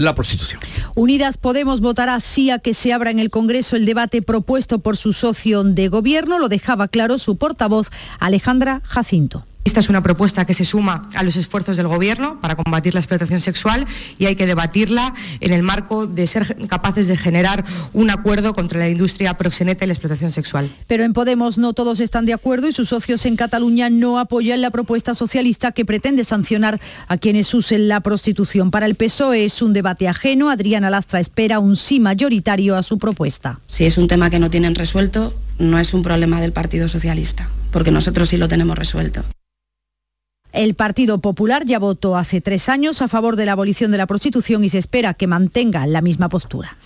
la 0.00 0.14
prostitución. 0.14 0.60
Unidas 0.94 1.36
Podemos 1.36 1.80
votará 1.80 2.18
sí 2.20 2.50
a 2.50 2.58
que 2.58 2.74
se 2.74 2.92
abra 2.92 3.10
en 3.10 3.18
el 3.18 3.30
Congreso 3.30 3.76
el 3.76 3.84
debate 3.84 4.22
propuesto 4.22 4.78
por 4.78 4.96
su 4.96 5.12
socio 5.12 5.62
de 5.62 5.88
gobierno, 5.88 6.38
lo 6.38 6.48
dejaba 6.48 6.88
claro 6.88 7.18
su 7.18 7.36
portavoz 7.36 7.90
Alejandra 8.18 8.80
Jacinto. 8.84 9.44
Esta 9.62 9.80
es 9.80 9.90
una 9.90 10.02
propuesta 10.02 10.46
que 10.46 10.54
se 10.54 10.64
suma 10.64 11.08
a 11.14 11.22
los 11.22 11.36
esfuerzos 11.36 11.76
del 11.76 11.86
Gobierno 11.86 12.40
para 12.40 12.56
combatir 12.56 12.94
la 12.94 13.00
explotación 13.00 13.40
sexual 13.40 13.86
y 14.18 14.24
hay 14.24 14.34
que 14.34 14.46
debatirla 14.46 15.14
en 15.40 15.52
el 15.52 15.62
marco 15.62 16.06
de 16.06 16.26
ser 16.26 16.56
capaces 16.66 17.08
de 17.08 17.16
generar 17.16 17.64
un 17.92 18.10
acuerdo 18.10 18.54
contra 18.54 18.78
la 18.78 18.88
industria 18.88 19.34
proxeneta 19.34 19.84
y 19.84 19.88
la 19.88 19.92
explotación 19.92 20.32
sexual. 20.32 20.74
Pero 20.86 21.04
en 21.04 21.12
Podemos 21.12 21.58
no 21.58 21.74
todos 21.74 22.00
están 22.00 22.24
de 22.24 22.32
acuerdo 22.32 22.68
y 22.68 22.72
sus 22.72 22.88
socios 22.88 23.26
en 23.26 23.36
Cataluña 23.36 23.90
no 23.90 24.18
apoyan 24.18 24.62
la 24.62 24.70
propuesta 24.70 25.14
socialista 25.14 25.72
que 25.72 25.84
pretende 25.84 26.24
sancionar 26.24 26.80
a 27.06 27.18
quienes 27.18 27.52
usen 27.52 27.86
la 27.86 28.00
prostitución. 28.00 28.70
Para 28.70 28.86
el 28.86 28.94
PSOE 28.94 29.44
es 29.44 29.60
un 29.60 29.74
debate 29.74 30.08
ajeno. 30.08 30.48
Adriana 30.48 30.88
Lastra 30.88 31.20
espera 31.20 31.58
un 31.58 31.76
sí 31.76 32.00
mayoritario 32.00 32.76
a 32.76 32.82
su 32.82 32.98
propuesta. 32.98 33.60
Si 33.66 33.84
es 33.84 33.98
un 33.98 34.08
tema 34.08 34.30
que 34.30 34.38
no 34.38 34.48
tienen 34.48 34.74
resuelto, 34.74 35.34
no 35.58 35.78
es 35.78 35.92
un 35.92 36.02
problema 36.02 36.40
del 36.40 36.52
Partido 36.52 36.88
Socialista, 36.88 37.50
porque 37.70 37.90
nosotros 37.90 38.30
sí 38.30 38.38
lo 38.38 38.48
tenemos 38.48 38.78
resuelto. 38.78 39.22
El 40.52 40.74
Partido 40.74 41.18
Popular 41.18 41.64
ya 41.64 41.78
votó 41.78 42.16
hace 42.16 42.40
tres 42.40 42.68
años 42.68 43.02
a 43.02 43.08
favor 43.08 43.36
de 43.36 43.46
la 43.46 43.52
abolición 43.52 43.90
de 43.90 43.98
la 43.98 44.06
prostitución 44.06 44.64
y 44.64 44.68
se 44.68 44.78
espera 44.78 45.14
que 45.14 45.26
mantenga 45.26 45.86
la 45.86 46.02
misma 46.02 46.28
postura. 46.28 46.76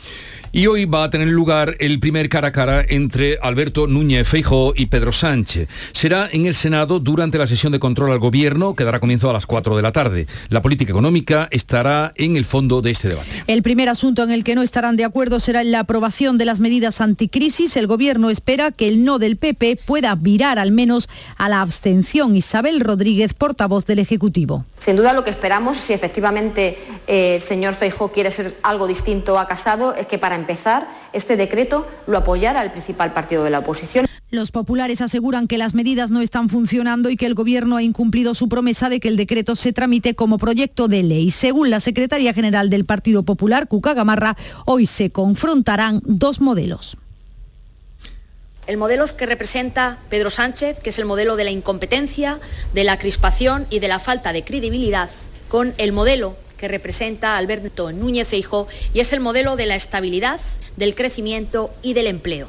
Y 0.56 0.68
hoy 0.68 0.84
va 0.84 1.02
a 1.02 1.10
tener 1.10 1.26
lugar 1.26 1.74
el 1.80 1.98
primer 1.98 2.28
cara 2.28 2.46
a 2.46 2.52
cara 2.52 2.84
entre 2.88 3.40
Alberto 3.42 3.88
Núñez 3.88 4.28
Feijóo 4.28 4.72
y 4.76 4.86
Pedro 4.86 5.10
Sánchez. 5.10 5.68
Será 5.90 6.28
en 6.30 6.46
el 6.46 6.54
Senado 6.54 7.00
durante 7.00 7.38
la 7.38 7.48
sesión 7.48 7.72
de 7.72 7.80
control 7.80 8.12
al 8.12 8.20
gobierno 8.20 8.76
que 8.76 8.84
dará 8.84 9.00
comienzo 9.00 9.28
a 9.28 9.32
las 9.32 9.46
4 9.46 9.74
de 9.74 9.82
la 9.82 9.90
tarde. 9.90 10.28
La 10.50 10.62
política 10.62 10.92
económica 10.92 11.48
estará 11.50 12.12
en 12.14 12.36
el 12.36 12.44
fondo 12.44 12.82
de 12.82 12.92
este 12.92 13.08
debate. 13.08 13.42
El 13.48 13.64
primer 13.64 13.88
asunto 13.88 14.22
en 14.22 14.30
el 14.30 14.44
que 14.44 14.54
no 14.54 14.62
estarán 14.62 14.96
de 14.96 15.04
acuerdo 15.04 15.40
será 15.40 15.60
en 15.60 15.72
la 15.72 15.80
aprobación 15.80 16.38
de 16.38 16.44
las 16.44 16.60
medidas 16.60 17.00
anticrisis. 17.00 17.76
El 17.76 17.88
gobierno 17.88 18.30
espera 18.30 18.70
que 18.70 18.86
el 18.86 19.02
no 19.02 19.18
del 19.18 19.36
PP 19.36 19.80
pueda 19.84 20.14
virar 20.14 20.60
al 20.60 20.70
menos 20.70 21.08
a 21.36 21.48
la 21.48 21.62
abstención. 21.62 22.36
Isabel 22.36 22.78
Rodríguez, 22.78 23.34
portavoz 23.34 23.86
del 23.86 23.98
Ejecutivo. 23.98 24.66
Sin 24.78 24.94
duda 24.94 25.14
lo 25.14 25.24
que 25.24 25.30
esperamos, 25.30 25.78
si 25.78 25.94
efectivamente 25.94 26.78
eh, 27.08 27.34
el 27.34 27.40
señor 27.40 27.74
Feijóo 27.74 28.12
quiere 28.12 28.30
ser 28.30 28.54
algo 28.62 28.86
distinto 28.86 29.36
a 29.36 29.48
Casado, 29.48 29.96
es 29.96 30.06
que 30.06 30.18
para 30.18 30.43
empezar, 30.44 30.86
este 31.12 31.36
decreto 31.36 31.86
lo 32.06 32.18
apoyara 32.18 32.62
el 32.62 32.70
principal 32.70 33.12
partido 33.12 33.44
de 33.44 33.50
la 33.50 33.60
oposición. 33.60 34.06
Los 34.30 34.50
populares 34.50 35.00
aseguran 35.00 35.46
que 35.46 35.58
las 35.58 35.74
medidas 35.74 36.10
no 36.10 36.20
están 36.20 36.48
funcionando 36.48 37.08
y 37.08 37.16
que 37.16 37.26
el 37.26 37.34
Gobierno 37.34 37.76
ha 37.76 37.82
incumplido 37.82 38.34
su 38.34 38.48
promesa 38.48 38.88
de 38.88 39.00
que 39.00 39.08
el 39.08 39.16
decreto 39.16 39.56
se 39.56 39.72
tramite 39.72 40.14
como 40.14 40.38
proyecto 40.38 40.88
de 40.88 41.02
ley. 41.02 41.30
Según 41.30 41.70
la 41.70 41.80
secretaria 41.80 42.34
general 42.34 42.68
del 42.68 42.84
Partido 42.84 43.22
Popular, 43.22 43.68
Cuca 43.68 43.94
Gamarra, 43.94 44.36
hoy 44.66 44.86
se 44.86 45.10
confrontarán 45.10 46.02
dos 46.04 46.40
modelos. 46.40 46.96
El 48.66 48.76
modelo 48.76 49.04
que 49.16 49.26
representa 49.26 49.98
Pedro 50.08 50.30
Sánchez, 50.30 50.80
que 50.80 50.90
es 50.90 50.98
el 50.98 51.04
modelo 51.04 51.36
de 51.36 51.44
la 51.44 51.50
incompetencia, 51.50 52.40
de 52.72 52.84
la 52.84 52.98
crispación 52.98 53.66
y 53.70 53.78
de 53.78 53.88
la 53.88 53.98
falta 53.98 54.32
de 54.32 54.42
credibilidad, 54.42 55.10
con 55.48 55.74
el 55.78 55.92
modelo 55.92 56.36
que 56.64 56.68
representa 56.68 57.36
Alberto 57.36 57.92
Núñez 57.92 58.26
Feijóo 58.26 58.68
y 58.94 59.00
es 59.00 59.12
el 59.12 59.20
modelo 59.20 59.54
de 59.56 59.66
la 59.66 59.76
estabilidad, 59.76 60.40
del 60.78 60.94
crecimiento 60.94 61.70
y 61.82 61.92
del 61.92 62.06
empleo. 62.06 62.48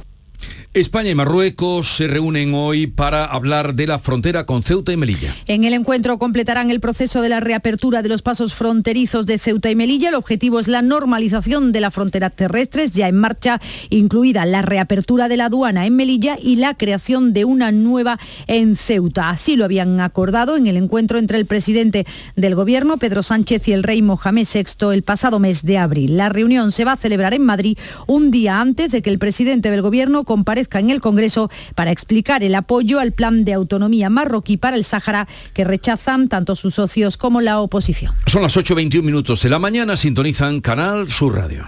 España 0.76 1.10
y 1.10 1.16
Marruecos 1.16 1.96
se 1.96 2.06
reúnen 2.06 2.54
hoy 2.54 2.86
para 2.86 3.24
hablar 3.24 3.76
de 3.76 3.88
la 3.88 3.98
frontera 3.98 4.46
con 4.46 4.62
Ceuta 4.62 4.92
y 4.92 4.98
Melilla. 4.98 5.34
En 5.48 5.64
el 5.64 5.72
encuentro 5.72 6.20
completarán 6.20 6.70
el 6.70 6.82
proceso 6.82 7.22
de 7.22 7.30
la 7.30 7.40
reapertura 7.40 8.02
de 8.02 8.10
los 8.10 8.22
pasos 8.22 8.54
fronterizos 8.54 9.26
de 9.26 9.38
Ceuta 9.38 9.72
y 9.72 9.76
Melilla. 9.76 10.10
El 10.10 10.16
objetivo 10.16 10.60
es 10.60 10.68
la 10.68 10.82
normalización 10.82 11.72
de 11.72 11.80
las 11.80 11.94
fronteras 11.94 12.36
terrestres 12.36 12.92
ya 12.92 13.08
en 13.08 13.16
marcha, 13.16 13.62
incluida 13.90 14.46
la 14.46 14.64
reapertura 14.64 15.30
de 15.30 15.38
la 15.38 15.46
aduana 15.46 15.86
en 15.86 15.96
Melilla 15.96 16.36
y 16.44 16.58
la 16.58 16.74
creación 16.74 17.32
de 17.32 17.46
una 17.46 17.72
nueva 17.72 18.20
en 18.48 18.76
Ceuta. 18.76 19.30
Así 19.30 19.56
lo 19.56 19.64
habían 19.64 20.02
acordado 20.02 20.58
en 20.58 20.68
el 20.68 20.76
encuentro 20.76 21.20
entre 21.20 21.38
el 21.38 21.46
presidente 21.46 22.06
del 22.36 22.54
gobierno, 22.54 22.98
Pedro 22.98 23.24
Sánchez, 23.24 23.66
y 23.70 23.72
el 23.72 23.84
rey 23.84 24.02
Mohamed 24.02 24.46
VI 24.54 24.92
el 24.92 25.04
pasado 25.04 25.40
mes 25.40 25.64
de 25.64 25.78
abril. 25.78 26.18
La 26.18 26.28
reunión 26.28 26.74
se 26.74 26.84
va 26.84 26.92
a 26.92 26.98
celebrar 26.98 27.34
en 27.34 27.44
Madrid 27.44 27.78
un 28.08 28.30
día 28.30 28.60
antes 28.60 28.92
de 28.92 29.02
que 29.02 29.10
el 29.10 29.20
presidente 29.20 29.72
del 29.72 29.82
gobierno 29.82 30.26
comparezca 30.26 30.65
en 30.74 30.90
el 30.90 31.02
Congreso 31.02 31.50
para 31.76 31.92
explicar 31.92 32.44
el 32.44 32.56
apoyo 32.56 33.00
al 33.00 33.12
plan 33.12 33.46
de 33.46 33.54
autonomía 33.54 34.10
marroquí 34.10 34.58
para 34.58 34.78
el 34.78 34.84
Sáhara 34.84 35.28
que 35.54 35.64
rechazan 35.64 36.28
tanto 36.28 36.56
sus 36.56 36.76
socios 36.76 37.18
como 37.18 37.42
la 37.42 37.60
oposición. 37.60 38.14
Son 38.28 38.42
las 38.42 38.58
8.21 38.58 39.02
minutos 39.04 39.42
de 39.42 39.50
la 39.50 39.60
mañana, 39.60 39.98
sintonizan 39.98 40.62
Canal 40.62 41.10
Sur 41.10 41.36
Radio. 41.36 41.66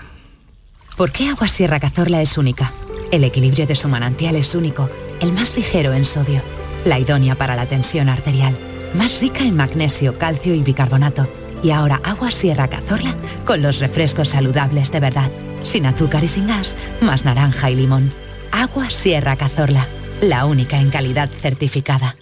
¿Por 0.95 1.11
qué 1.11 1.29
Agua 1.29 1.47
Sierra 1.47 1.79
Cazorla 1.79 2.21
es 2.21 2.37
única? 2.37 2.73
El 3.11 3.23
equilibrio 3.23 3.67
de 3.67 3.75
su 3.75 3.87
manantial 3.87 4.35
es 4.35 4.55
único, 4.55 4.89
el 5.21 5.31
más 5.31 5.55
ligero 5.55 5.93
en 5.93 6.05
sodio, 6.05 6.41
la 6.85 6.99
idónea 6.99 7.35
para 7.35 7.55
la 7.55 7.67
tensión 7.67 8.09
arterial, 8.09 8.57
más 8.95 9.21
rica 9.21 9.43
en 9.43 9.55
magnesio, 9.55 10.17
calcio 10.17 10.55
y 10.55 10.63
bicarbonato. 10.63 11.29
Y 11.63 11.71
ahora 11.71 12.01
Agua 12.03 12.31
Sierra 12.31 12.67
Cazorla 12.67 13.15
con 13.45 13.61
los 13.61 13.79
refrescos 13.79 14.29
saludables 14.29 14.91
de 14.91 14.99
verdad, 14.99 15.31
sin 15.63 15.85
azúcar 15.85 16.23
y 16.23 16.27
sin 16.27 16.47
gas, 16.47 16.75
más 17.01 17.25
naranja 17.25 17.69
y 17.71 17.75
limón. 17.75 18.11
Agua 18.57 18.89
Sierra 18.89 19.35
Cazorla, 19.35 19.87
la 20.19 20.47
única 20.47 20.81
en 20.81 20.89
calidad 20.89 21.29
certificada. 21.29 22.17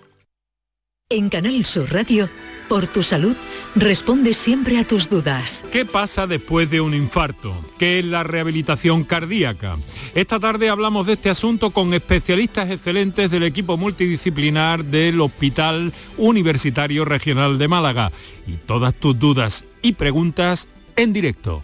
En 1.07 1.29
Canal 1.29 1.63
Sur 1.63 1.93
Radio, 1.93 2.27
por 2.67 2.87
tu 2.87 3.03
salud, 3.03 3.37
responde 3.73 4.33
siempre 4.33 4.77
a 4.77 4.85
tus 4.85 5.09
dudas. 5.09 5.63
¿Qué 5.71 5.85
pasa 5.85 6.27
después 6.27 6.69
de 6.69 6.81
un 6.81 6.93
infarto? 6.93 7.57
¿Qué 7.79 7.99
es 7.99 8.05
la 8.05 8.23
rehabilitación 8.23 9.05
cardíaca? 9.05 9.77
Esta 10.13 10.37
tarde 10.37 10.67
hablamos 10.67 11.07
de 11.07 11.13
este 11.13 11.29
asunto 11.29 11.71
con 11.71 11.93
especialistas 11.93 12.69
excelentes 12.69 13.31
del 13.31 13.43
equipo 13.43 13.77
multidisciplinar 13.77 14.83
del 14.83 15.21
Hospital 15.21 15.93
Universitario 16.17 17.05
Regional 17.05 17.57
de 17.57 17.69
Málaga. 17.69 18.11
Y 18.45 18.57
todas 18.57 18.93
tus 18.93 19.17
dudas 19.17 19.63
y 19.81 19.93
preguntas 19.93 20.67
en 20.97 21.13
directo. 21.13 21.63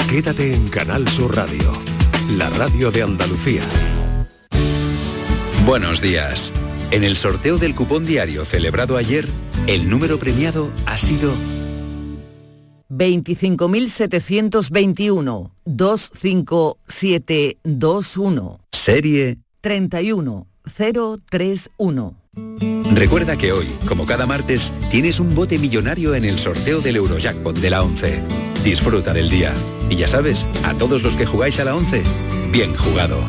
Quédate 0.09 0.53
en 0.53 0.67
Canal 0.67 1.07
Sur 1.07 1.37
Radio, 1.37 1.71
la 2.31 2.49
radio 2.49 2.91
de 2.91 3.03
Andalucía. 3.03 3.63
Buenos 5.65 6.01
días. 6.01 6.51
En 6.91 7.05
el 7.05 7.15
sorteo 7.15 7.59
del 7.59 7.75
cupón 7.75 8.05
diario 8.05 8.43
celebrado 8.43 8.97
ayer, 8.97 9.25
el 9.67 9.89
número 9.89 10.19
premiado 10.19 10.69
ha 10.85 10.97
sido 10.97 11.33
25.721 12.97 15.51
25721. 15.65 18.59
Serie 18.71 19.39
31031. 19.61 22.15
Recuerda 22.93 23.37
que 23.37 23.51
hoy, 23.51 23.67
como 23.87 24.05
cada 24.05 24.25
martes, 24.25 24.71
tienes 24.89 25.19
un 25.19 25.35
bote 25.35 25.59
millonario 25.59 26.15
en 26.15 26.25
el 26.25 26.39
sorteo 26.39 26.81
del 26.81 26.95
Eurojackpot 26.97 27.55
de 27.57 27.69
la 27.69 27.83
11. 27.83 28.19
Disfruta 28.63 29.13
del 29.13 29.29
día. 29.29 29.53
Y 29.89 29.97
ya 29.97 30.07
sabes, 30.07 30.45
a 30.63 30.73
todos 30.73 31.03
los 31.03 31.15
que 31.15 31.25
jugáis 31.25 31.59
a 31.59 31.65
la 31.65 31.75
11, 31.75 32.03
bien 32.51 32.73
jugado. 32.75 33.19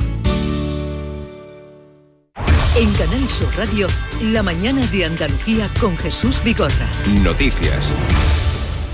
En 2.76 2.92
Canal 2.94 3.28
Sur 3.28 3.54
Radio, 3.56 3.86
la 4.20 4.42
mañana 4.42 4.84
de 4.88 5.04
Andalucía 5.04 5.68
con 5.80 5.96
Jesús 5.96 6.42
Bigorra. 6.42 6.88
Noticias. 7.22 7.88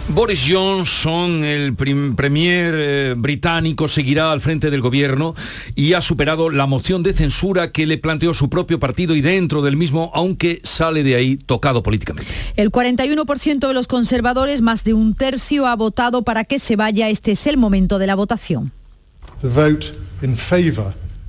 Boris 0.08 0.44
Johnson, 0.48 1.44
el 1.44 1.74
premier 1.74 2.74
eh, 2.76 3.14
británico, 3.16 3.86
seguirá 3.86 4.32
al 4.32 4.40
frente 4.40 4.70
del 4.70 4.80
gobierno 4.80 5.34
y 5.74 5.92
ha 5.92 6.00
superado 6.00 6.50
la 6.50 6.66
moción 6.66 7.02
de 7.02 7.12
censura 7.12 7.70
que 7.70 7.86
le 7.86 7.98
planteó 7.98 8.34
su 8.34 8.50
propio 8.50 8.80
partido 8.80 9.14
y 9.14 9.20
dentro 9.20 9.62
del 9.62 9.76
mismo, 9.76 10.10
aunque 10.14 10.60
sale 10.64 11.02
de 11.02 11.14
ahí 11.14 11.36
tocado 11.36 11.82
políticamente. 11.82 12.30
El 12.56 12.72
41% 12.72 13.68
de 13.68 13.74
los 13.74 13.86
conservadores, 13.86 14.62
más 14.62 14.82
de 14.84 14.94
un 14.94 15.14
tercio, 15.14 15.66
ha 15.66 15.76
votado 15.76 16.22
para 16.22 16.44
que 16.44 16.58
se 16.58 16.76
vaya. 16.76 17.08
Este 17.08 17.32
es 17.32 17.46
el 17.46 17.56
momento 17.56 17.98
de 17.98 18.06
la 18.06 18.16
votación. 18.16 18.72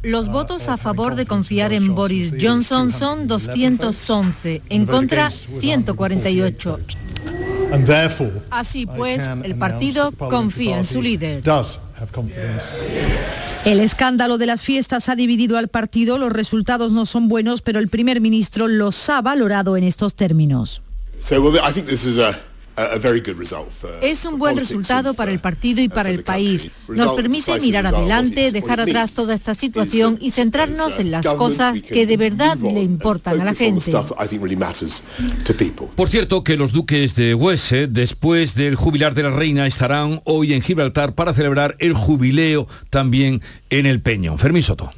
Los 0.04 0.30
votos 0.30 0.68
a 0.68 0.78
favor 0.78 1.14
de 1.14 1.28
confiar 1.28 1.74
en 1.74 1.94
Boris 1.94 2.34
Johnson 2.42 2.92
son 2.92 3.28
211, 3.28 4.64
en 4.70 4.86
contra 4.88 5.30
148. 5.30 6.80
Así 8.50 8.86
pues, 8.86 9.30
el 9.44 9.56
partido 9.56 10.12
confía 10.12 10.78
en 10.78 10.84
su 10.84 11.02
líder. 11.02 11.42
El 13.66 13.80
escándalo 13.80 14.38
de 14.38 14.46
las 14.46 14.64
fiestas 14.64 15.10
ha 15.10 15.16
dividido 15.16 15.58
al 15.58 15.68
partido, 15.68 16.18
los 16.18 16.34
resultados 16.34 16.92
no 16.92 17.06
son 17.06 17.28
buenos, 17.28 17.62
pero 17.62 17.80
el 17.80 17.88
primer 17.88 18.22
ministro 18.22 18.68
los 18.68 19.10
ha 19.10 19.22
valorado 19.22 19.78
en 19.78 19.84
estos 19.84 20.16
términos. 20.16 20.82
Es 24.02 24.26
un 24.26 24.40
buen 24.40 24.58
resultado 24.58 25.14
para 25.14 25.32
el 25.32 25.40
partido 25.40 25.82
y 25.82 25.90
para 25.90 26.10
el 26.10 26.24
país. 26.24 26.72
Nos 26.88 27.14
permite 27.14 27.60
mirar 27.60 27.88
adelante, 27.88 28.52
dejar 28.52 28.82
atrás 28.82 29.12
toda 29.12 29.34
esta 29.34 29.54
situación 29.54 30.18
y 30.22 30.32
centrarnos 30.32 31.00
en 31.00 31.12
las 31.12 31.26
cosas 31.26 31.82
que 31.82 32.06
de 32.06 32.18
verdad 32.18 32.58
le 32.58 32.82
importan 32.82 33.42
a 33.42 33.46
la 33.46 33.54
gente. 33.54 33.92
Por 35.96 36.10
cierto, 36.10 36.44
que 36.44 36.58
los 36.58 36.72
duques 36.72 37.16
de 37.16 37.34
Wessex, 37.34 37.94
después 37.94 38.56
del 38.56 38.76
jubilar 38.76 39.14
de 39.14 39.24
la 39.24 39.32
reina, 39.32 39.68
estarán 39.68 40.22
hoy 40.26 40.54
en 40.54 40.62
Gibraltar 40.62 41.14
para 41.14 41.34
celebrar 41.34 41.76
el 41.80 41.94
jubileo 41.94 42.68
también 42.90 43.42
en 43.70 43.86
el 43.86 44.02
Peño. 44.02 44.38
Fermín 44.38 44.64
Soto. 44.64 44.92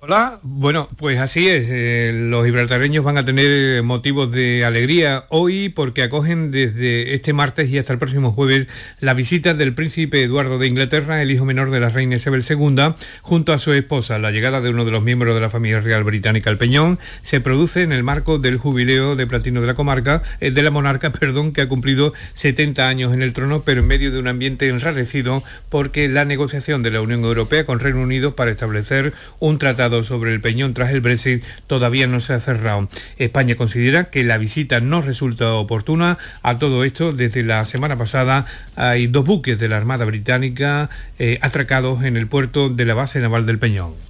Hola, 0.00 0.38
bueno, 0.44 0.88
pues 0.96 1.18
así 1.18 1.48
es. 1.48 1.66
Eh, 1.68 2.12
los 2.14 2.46
gibraltareños 2.46 3.02
van 3.02 3.18
a 3.18 3.24
tener 3.24 3.82
motivos 3.82 4.30
de 4.30 4.64
alegría 4.64 5.24
hoy 5.28 5.70
porque 5.70 6.04
acogen 6.04 6.52
desde 6.52 7.14
este 7.14 7.32
martes 7.32 7.68
y 7.68 7.78
hasta 7.78 7.94
el 7.94 7.98
próximo 7.98 8.30
jueves 8.30 8.68
la 9.00 9.14
visita 9.14 9.54
del 9.54 9.74
príncipe 9.74 10.22
Eduardo 10.22 10.58
de 10.58 10.68
Inglaterra, 10.68 11.20
el 11.20 11.32
hijo 11.32 11.44
menor 11.44 11.72
de 11.72 11.80
la 11.80 11.88
reina 11.88 12.14
Isabel 12.14 12.44
II, 12.48 12.94
junto 13.22 13.52
a 13.52 13.58
su 13.58 13.72
esposa. 13.72 14.20
La 14.20 14.30
llegada 14.30 14.60
de 14.60 14.70
uno 14.70 14.84
de 14.84 14.92
los 14.92 15.02
miembros 15.02 15.34
de 15.34 15.40
la 15.40 15.50
familia 15.50 15.80
real 15.80 16.04
británica 16.04 16.48
al 16.48 16.58
Peñón 16.58 17.00
se 17.22 17.40
produce 17.40 17.82
en 17.82 17.90
el 17.90 18.04
marco 18.04 18.38
del 18.38 18.56
jubileo 18.56 19.16
de 19.16 19.26
platino 19.26 19.60
de 19.60 19.66
la 19.66 19.74
comarca, 19.74 20.22
eh, 20.38 20.52
de 20.52 20.62
la 20.62 20.70
monarca, 20.70 21.10
perdón, 21.18 21.52
que 21.52 21.62
ha 21.62 21.68
cumplido 21.68 22.12
70 22.34 22.86
años 22.86 23.12
en 23.12 23.22
el 23.22 23.32
trono, 23.32 23.62
pero 23.64 23.80
en 23.80 23.88
medio 23.88 24.12
de 24.12 24.20
un 24.20 24.28
ambiente 24.28 24.68
enrarecido 24.68 25.42
porque 25.70 26.08
la 26.08 26.24
negociación 26.24 26.84
de 26.84 26.92
la 26.92 27.00
Unión 27.00 27.24
Europea 27.24 27.66
con 27.66 27.80
Reino 27.80 28.00
Unido 28.00 28.36
para 28.36 28.52
establecer 28.52 29.12
un 29.40 29.58
tratado 29.58 29.87
sobre 30.04 30.32
el 30.32 30.40
Peñón 30.40 30.74
tras 30.74 30.92
el 30.92 31.00
Brexit 31.00 31.42
todavía 31.66 32.06
no 32.06 32.20
se 32.20 32.34
ha 32.34 32.40
cerrado. 32.40 32.88
España 33.18 33.54
considera 33.54 34.10
que 34.10 34.24
la 34.24 34.38
visita 34.38 34.80
no 34.80 35.02
resulta 35.02 35.54
oportuna. 35.54 36.18
A 36.42 36.58
todo 36.58 36.84
esto, 36.84 37.12
desde 37.12 37.42
la 37.42 37.64
semana 37.64 37.96
pasada 37.96 38.46
hay 38.76 39.06
dos 39.06 39.24
buques 39.24 39.58
de 39.58 39.68
la 39.68 39.76
Armada 39.76 40.04
Británica 40.04 40.90
eh, 41.18 41.38
atracados 41.42 42.04
en 42.04 42.16
el 42.16 42.26
puerto 42.26 42.68
de 42.68 42.84
la 42.84 42.94
base 42.94 43.20
naval 43.20 43.46
del 43.46 43.58
Peñón. 43.58 44.08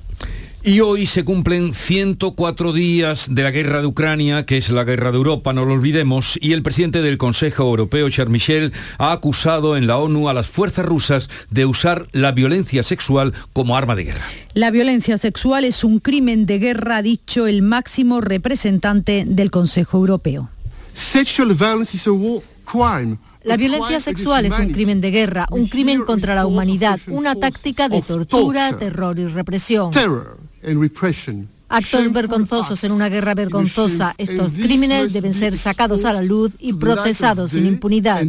Y 0.69 0.81
hoy 0.81 1.07
se 1.07 1.25
cumplen 1.25 1.73
104 1.73 2.75
días 2.75 3.29
de 3.31 3.43
la 3.43 3.51
guerra 3.51 3.81
de 3.81 3.87
Ucrania, 3.87 4.45
que 4.45 4.59
es 4.59 4.69
la 4.69 4.85
guerra 4.85 5.11
de 5.11 5.17
Europa, 5.17 5.55
no 5.55 5.65
lo 5.65 5.73
olvidemos, 5.73 6.39
y 6.43 6.53
el 6.53 6.63
presidente 6.63 7.01
del 7.01 7.17
Consejo 7.17 7.63
Europeo, 7.63 8.11
Charles 8.11 8.31
Michel, 8.31 8.75
ha 8.99 9.13
acusado 9.13 9.79
en 9.79 9.87
la 9.87 9.97
ONU 9.97 10.29
a 10.29 10.35
las 10.35 10.47
fuerzas 10.47 10.85
rusas 10.85 11.31
de 11.49 11.65
usar 11.65 12.09
la 12.13 12.33
violencia 12.33 12.83
sexual 12.83 13.33
como 13.55 13.79
arma 13.79 13.97
de 13.97 14.05
guerra. 14.05 14.27
La 14.53 14.71
violencia 14.71 15.17
sexual 15.17 15.65
es 15.65 15.85
un 15.85 16.01
crimen 16.01 16.45
de 16.45 16.59
guerra, 16.59 16.99
ha 16.99 17.03
dicho 17.03 17.47
el 17.47 17.63
máximo 17.63 18.21
representante 18.21 19.25
del 19.27 19.51
Consejo 19.51 19.97
Europeo. 19.97 20.51
La 23.43 23.57
violencia 23.57 24.01
sexual 24.01 24.45
es 24.45 24.59
un 24.59 24.71
crimen 24.73 25.01
de 25.01 25.11
guerra, 25.11 25.47
un 25.51 25.67
crimen 25.67 26.03
contra 26.03 26.35
la 26.35 26.45
humanidad, 26.45 27.01
una 27.07 27.35
táctica 27.37 27.89
de 27.89 28.03
tortura, 28.03 28.77
terror 28.77 29.19
y 29.19 29.25
represión. 29.29 29.93
Actos 31.71 32.13
vergonzosos 32.13 32.83
en 32.85 32.93
una 32.93 33.09
guerra 33.11 33.35
vergonzosa. 33.35 34.15
Estos 34.17 34.53
crímenes 34.53 35.13
deben 35.13 35.35
ser 35.35 35.59
sacados 35.59 36.05
a 36.05 36.15
la 36.15 36.23
luz 36.23 36.53
y 36.59 36.73
procesados 36.73 37.51
sin 37.51 37.67
impunidad. 37.67 38.23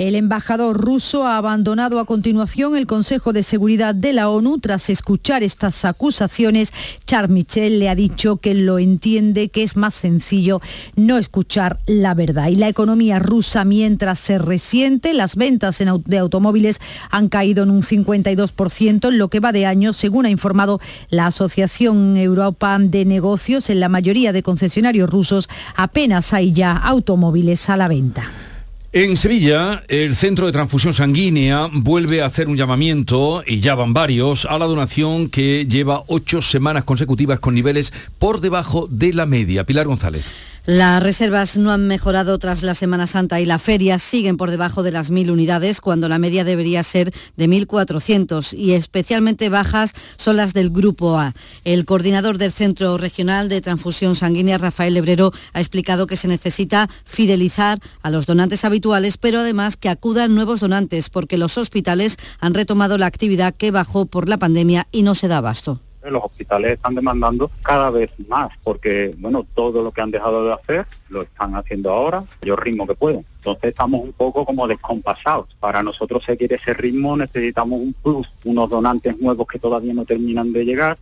El 0.00 0.14
embajador 0.14 0.78
ruso 0.78 1.26
ha 1.26 1.36
abandonado 1.36 2.00
a 2.00 2.06
continuación 2.06 2.74
el 2.74 2.86
Consejo 2.86 3.34
de 3.34 3.42
Seguridad 3.42 3.94
de 3.94 4.14
la 4.14 4.30
ONU 4.30 4.58
tras 4.58 4.88
escuchar 4.88 5.42
estas 5.42 5.84
acusaciones. 5.84 6.72
Charles 7.04 7.30
Michel 7.30 7.78
le 7.78 7.90
ha 7.90 7.94
dicho 7.94 8.38
que 8.38 8.54
lo 8.54 8.78
entiende, 8.78 9.50
que 9.50 9.62
es 9.62 9.76
más 9.76 9.92
sencillo 9.92 10.62
no 10.96 11.18
escuchar 11.18 11.80
la 11.84 12.14
verdad. 12.14 12.48
Y 12.48 12.54
la 12.54 12.68
economía 12.68 13.18
rusa, 13.18 13.66
mientras 13.66 14.20
se 14.20 14.38
resiente, 14.38 15.12
las 15.12 15.36
ventas 15.36 15.82
de 16.06 16.18
automóviles 16.18 16.80
han 17.10 17.28
caído 17.28 17.64
en 17.64 17.70
un 17.70 17.82
52% 17.82 19.06
en 19.06 19.18
lo 19.18 19.28
que 19.28 19.40
va 19.40 19.52
de 19.52 19.66
año, 19.66 19.92
según 19.92 20.24
ha 20.24 20.30
informado 20.30 20.80
la 21.10 21.26
Asociación 21.26 22.16
Europa 22.16 22.78
de 22.80 23.04
Negocios. 23.04 23.68
En 23.68 23.80
la 23.80 23.90
mayoría 23.90 24.32
de 24.32 24.42
concesionarios 24.42 25.10
rusos 25.10 25.50
apenas 25.76 26.32
hay 26.32 26.54
ya 26.54 26.72
automóviles 26.72 27.68
a 27.68 27.76
la 27.76 27.88
venta. 27.88 28.49
En 28.92 29.16
Sevilla, 29.16 29.84
el 29.86 30.16
Centro 30.16 30.46
de 30.46 30.52
Transfusión 30.52 30.92
Sanguínea 30.94 31.68
vuelve 31.70 32.22
a 32.22 32.26
hacer 32.26 32.48
un 32.48 32.56
llamamiento, 32.56 33.44
y 33.46 33.60
ya 33.60 33.76
van 33.76 33.94
varios, 33.94 34.46
a 34.46 34.58
la 34.58 34.66
donación 34.66 35.28
que 35.28 35.64
lleva 35.66 36.02
ocho 36.08 36.42
semanas 36.42 36.82
consecutivas 36.82 37.38
con 37.38 37.54
niveles 37.54 37.92
por 38.18 38.40
debajo 38.40 38.88
de 38.90 39.12
la 39.12 39.26
media. 39.26 39.62
Pilar 39.62 39.86
González. 39.86 40.59
Las 40.66 41.02
reservas 41.02 41.56
no 41.56 41.72
han 41.72 41.86
mejorado 41.86 42.38
tras 42.38 42.62
la 42.62 42.74
Semana 42.74 43.06
Santa 43.06 43.40
y 43.40 43.46
la 43.46 43.58
feria 43.58 43.98
siguen 43.98 44.36
por 44.36 44.50
debajo 44.50 44.82
de 44.82 44.92
las 44.92 45.10
1.000 45.10 45.30
unidades 45.30 45.80
cuando 45.80 46.06
la 46.06 46.18
media 46.18 46.44
debería 46.44 46.82
ser 46.82 47.12
de 47.36 47.48
1.400 47.48 48.56
y 48.56 48.74
especialmente 48.74 49.48
bajas 49.48 49.94
son 50.16 50.36
las 50.36 50.52
del 50.52 50.68
Grupo 50.68 51.18
A. 51.18 51.32
El 51.64 51.86
coordinador 51.86 52.36
del 52.36 52.52
Centro 52.52 52.98
Regional 52.98 53.48
de 53.48 53.62
Transfusión 53.62 54.14
Sanguínea, 54.14 54.58
Rafael 54.58 54.92
Lebrero, 54.92 55.32
ha 55.54 55.60
explicado 55.60 56.06
que 56.06 56.16
se 56.16 56.28
necesita 56.28 56.90
fidelizar 57.06 57.78
a 58.02 58.10
los 58.10 58.26
donantes 58.26 58.66
habituales, 58.66 59.16
pero 59.16 59.40
además 59.40 59.78
que 59.78 59.88
acudan 59.88 60.34
nuevos 60.34 60.60
donantes 60.60 61.08
porque 61.08 61.38
los 61.38 61.56
hospitales 61.56 62.18
han 62.38 62.52
retomado 62.52 62.98
la 62.98 63.06
actividad 63.06 63.54
que 63.54 63.70
bajó 63.70 64.04
por 64.04 64.28
la 64.28 64.36
pandemia 64.36 64.86
y 64.92 65.04
no 65.04 65.14
se 65.14 65.28
da 65.28 65.38
abasto 65.38 65.80
los 66.02 66.22
hospitales 66.22 66.72
están 66.72 66.94
demandando 66.94 67.50
cada 67.62 67.90
vez 67.90 68.10
más, 68.28 68.50
porque 68.62 69.14
bueno, 69.18 69.46
todo 69.54 69.82
lo 69.82 69.92
que 69.92 70.00
han 70.00 70.10
dejado 70.10 70.44
de 70.46 70.54
hacer 70.54 70.86
lo 71.08 71.22
están 71.22 71.54
haciendo 71.54 71.90
ahora, 71.90 72.24
yo 72.42 72.56
ritmo 72.56 72.86
que 72.86 72.94
pueden. 72.94 73.24
Entonces 73.36 73.70
estamos 73.70 74.02
un 74.02 74.12
poco 74.12 74.44
como 74.44 74.66
descompasados. 74.66 75.48
Para 75.58 75.82
nosotros 75.82 76.24
seguir 76.24 76.52
ese 76.52 76.74
ritmo 76.74 77.16
necesitamos 77.16 77.80
un 77.80 77.92
plus, 77.92 78.28
unos 78.44 78.70
donantes 78.70 79.18
nuevos 79.18 79.46
que 79.46 79.58
todavía 79.58 79.94
no 79.94 80.04
terminan 80.04 80.52
de 80.52 80.64
llegar. 80.64 80.98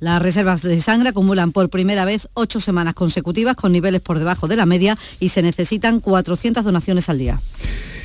Las 0.00 0.22
reservas 0.22 0.62
de 0.62 0.80
sangre 0.80 1.08
acumulan 1.08 1.50
por 1.50 1.70
primera 1.70 2.04
vez 2.04 2.28
ocho 2.34 2.60
semanas 2.60 2.94
consecutivas 2.94 3.56
con 3.56 3.72
niveles 3.72 4.00
por 4.00 4.18
debajo 4.18 4.46
de 4.46 4.56
la 4.56 4.66
media 4.66 4.96
y 5.18 5.30
se 5.30 5.42
necesitan 5.42 6.00
400 6.00 6.64
donaciones 6.64 7.08
al 7.08 7.18
día. 7.18 7.40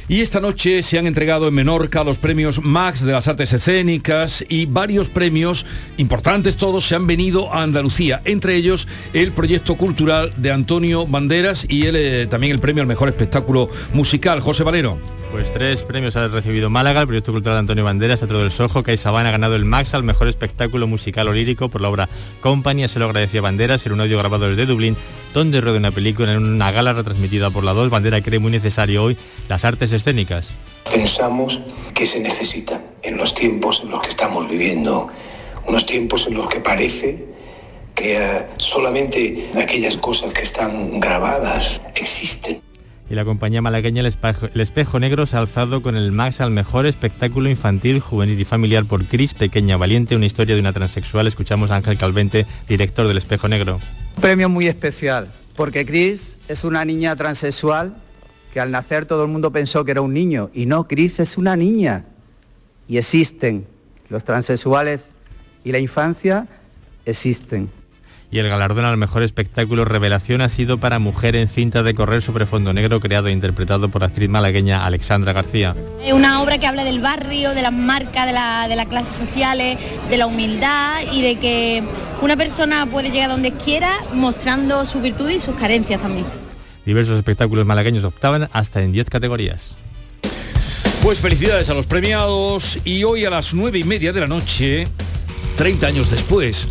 Y 0.10 0.22
esta 0.22 0.42
noche 0.42 0.84
se 0.84 1.00
han 1.00 1.08
entregado 1.08 1.48
en 1.48 1.54
Menorca 1.54 2.04
los 2.04 2.18
premios 2.18 2.62
Max 2.62 3.04
de 3.04 3.14
las 3.14 3.28
artes 3.28 3.54
escénicas 3.54 4.44
y 4.50 4.66
varios 4.66 5.08
premios 5.08 5.66
importantes 5.98 6.58
todos 6.58 6.86
se 6.86 6.96
han 6.96 7.08
venido 7.08 7.54
a 7.54 7.64
Andalucía, 7.64 8.22
entre 8.26 8.56
ellos 8.56 8.88
el 9.14 9.32
proyecto 9.32 9.76
cultural 9.76 10.34
de 10.38 10.52
Antonio 10.52 11.08
Banderas 11.08 11.66
y 11.70 11.86
eh, 11.88 12.28
también 12.30 12.52
el 12.52 12.60
premio 12.60 12.82
al 12.82 12.88
mejor 12.88 13.08
espectáculo 13.08 13.70
musical. 13.94 14.42
José 14.42 14.64
Valero. 14.64 14.98
Pues 15.32 15.52
tres 15.52 15.82
premios 15.82 16.16
ha 16.16 16.28
recibido 16.28 16.70
Málaga, 16.70 17.02
el 17.02 17.08
proyecto 17.08 17.32
cultural 17.32 17.56
de 17.56 17.60
Antonio 17.62 17.84
Banderas, 17.84 18.20
Teatro 18.20 18.40
del 18.40 18.52
Sojo, 18.52 18.84
que 18.84 18.96
Sabana 18.98 19.30
ha 19.30 19.32
ganado 19.32 19.56
el 19.56 19.66
Max 19.66 19.96
al 19.96 20.04
mejor 20.04 20.28
espectáculo 20.28 20.86
musical 20.86 21.28
o 21.28 21.34
lírico 21.34 21.70
por 21.70 21.82
la 21.82 21.90
obra 21.90 22.10
Company, 22.42 22.88
se 22.88 23.00
lo 23.00 23.06
agradecía 23.06 23.42
Banderas 23.42 23.84
en 23.88 23.94
un 23.94 24.02
audio 24.02 24.20
grabado 24.20 24.48
desde 24.48 24.68
Dublín, 24.68 24.96
donde 25.34 25.62
rueda 25.62 25.78
una 25.78 25.92
película 25.92 26.32
en 26.32 26.38
una 26.38 26.72
gala 26.72 26.94
retransmitida 26.94 27.50
por 27.50 27.64
la 27.64 27.74
2. 27.74 27.90
Bandera 27.90 28.22
cree 28.22 28.40
muy 28.40 28.52
necesario 28.52 29.04
hoy 29.04 29.18
las 29.50 29.66
artes 29.66 29.92
escénicas. 29.92 30.54
Pensamos 30.92 31.60
que 31.94 32.06
se 32.06 32.20
necesita 32.20 32.82
en 33.02 33.18
los 33.18 33.34
tiempos 33.34 33.82
en 33.84 33.90
los 33.90 34.02
que 34.02 34.10
estamos 34.10 34.50
viviendo, 34.50 35.10
unos 35.66 35.86
tiempos 35.86 36.28
en 36.28 36.36
los 36.36 36.48
que 36.48 36.60
parece 36.60 37.34
que 37.96 38.18
eh, 38.18 38.48
solamente 38.58 39.52
aquellas 39.62 39.98
cosas 39.98 40.34
que 40.34 40.42
están 40.42 41.00
grabadas 41.00 41.82
existen 41.96 42.62
y 43.14 43.16
la 43.16 43.26
compañía 43.26 43.62
malagueña 43.62 44.02
el 44.02 44.08
espejo, 44.08 45.00
Negro 45.00 45.28
se 45.28 45.36
ha 45.36 45.40
alzado 45.40 45.84
con 45.84 45.96
el 45.96 46.12
Max 46.12 46.42
al 46.42 46.50
mejor 46.50 46.88
espectáculo 46.88 47.48
infantil, 47.48 48.00
juvenil 48.00 48.40
y 48.40 48.44
familiar 48.44 48.86
por 48.86 49.06
Cris 49.06 49.36
Pequeña 49.36 49.78
Valiente, 49.78 50.16
una 50.16 50.26
historia 50.26 50.56
de 50.56 50.62
una 50.62 50.74
transexual. 50.74 51.28
Escuchamos 51.28 51.70
a 51.70 51.76
Ángel 51.76 52.00
Calvente, 52.00 52.48
director 52.68 53.08
del 53.08 53.20
Espejo 53.20 53.48
Negro. 53.48 53.80
Un 54.16 54.22
premio 54.22 54.50
muy 54.50 54.68
especial, 54.68 55.28
porque 55.56 55.86
Cris 55.86 56.40
es 56.48 56.64
una 56.64 56.84
niña 56.86 57.16
transexual 57.16 57.98
que 58.52 58.60
al 58.60 58.72
nacer 58.72 59.06
todo 59.06 59.22
el 59.26 59.30
mundo 59.30 59.52
pensó 59.52 59.86
que 59.86 59.92
era 59.92 60.02
un 60.02 60.12
niño, 60.12 60.50
y 60.52 60.66
no, 60.66 60.88
Cris 60.88 61.20
es 61.20 61.38
una 61.38 61.56
niña. 61.56 62.06
Y 62.88 62.98
existen, 62.98 63.68
los 64.10 64.24
transexuales 64.24 65.06
y 65.64 65.72
la 65.72 65.78
infancia 65.78 66.48
existen 67.06 67.70
y 68.34 68.40
el 68.40 68.50
galardón 68.50 68.84
al 68.84 68.98
mejor 68.98 69.22
espectáculo 69.22 69.86
revelación 69.86 70.42
ha 70.42 70.50
sido 70.50 70.80
para 70.80 70.98
Mujer 70.98 71.36
en 71.36 71.48
cinta 71.48 71.84
de 71.84 71.94
correr 71.94 72.24
sobre 72.24 72.48
fondo 72.48 72.74
negro 72.74 73.00
creado 73.00 73.28
e 73.28 73.32
interpretado 73.32 73.90
por 73.90 74.02
la 74.02 74.08
actriz 74.08 74.28
malagueña 74.28 74.84
Alexandra 74.86 75.34
García. 75.34 75.76
Es 76.04 76.14
una 76.14 76.42
obra 76.42 76.58
que 76.58 76.66
habla 76.66 76.84
del 76.84 77.00
barrio, 77.00 77.54
de 77.54 77.62
las 77.62 77.72
marcas, 77.72 78.26
de, 78.26 78.34
la, 78.34 78.68
de 78.68 78.76
las 78.76 78.88
clases 78.88 79.16
sociales, 79.16 79.78
de 80.10 80.18
la 80.18 80.26
humildad 80.26 81.02
y 81.12 81.22
de 81.22 81.36
que 81.36 81.84
una 82.24 82.36
persona 82.36 82.88
puede 82.88 83.12
llegar 83.12 83.30
donde 83.30 83.52
quiera 83.52 83.92
mostrando 84.14 84.84
su 84.88 85.00
virtud 85.00 85.30
y 85.30 85.40
sus 85.40 85.56
carencias 85.56 86.02
también. 86.02 86.26
Diversos 86.88 87.18
espectáculos 87.18 87.68
malagueños 87.68 88.04
optaban 88.04 88.50
hasta 88.52 88.82
en 88.82 88.94
10 88.94 89.12
categorías. 89.12 89.78
Pues 91.04 91.20
felicidades 91.20 91.70
a 91.70 91.76
los 91.76 91.86
premiados 91.86 92.80
y 92.84 93.04
hoy 93.04 93.26
a 93.26 93.30
las 93.30 93.54
nueve 93.54 93.78
y 93.78 93.84
media 93.84 94.12
de 94.12 94.22
la 94.22 94.28
noche, 94.28 94.88
30 95.56 95.88
años 95.88 96.12
después, 96.12 96.68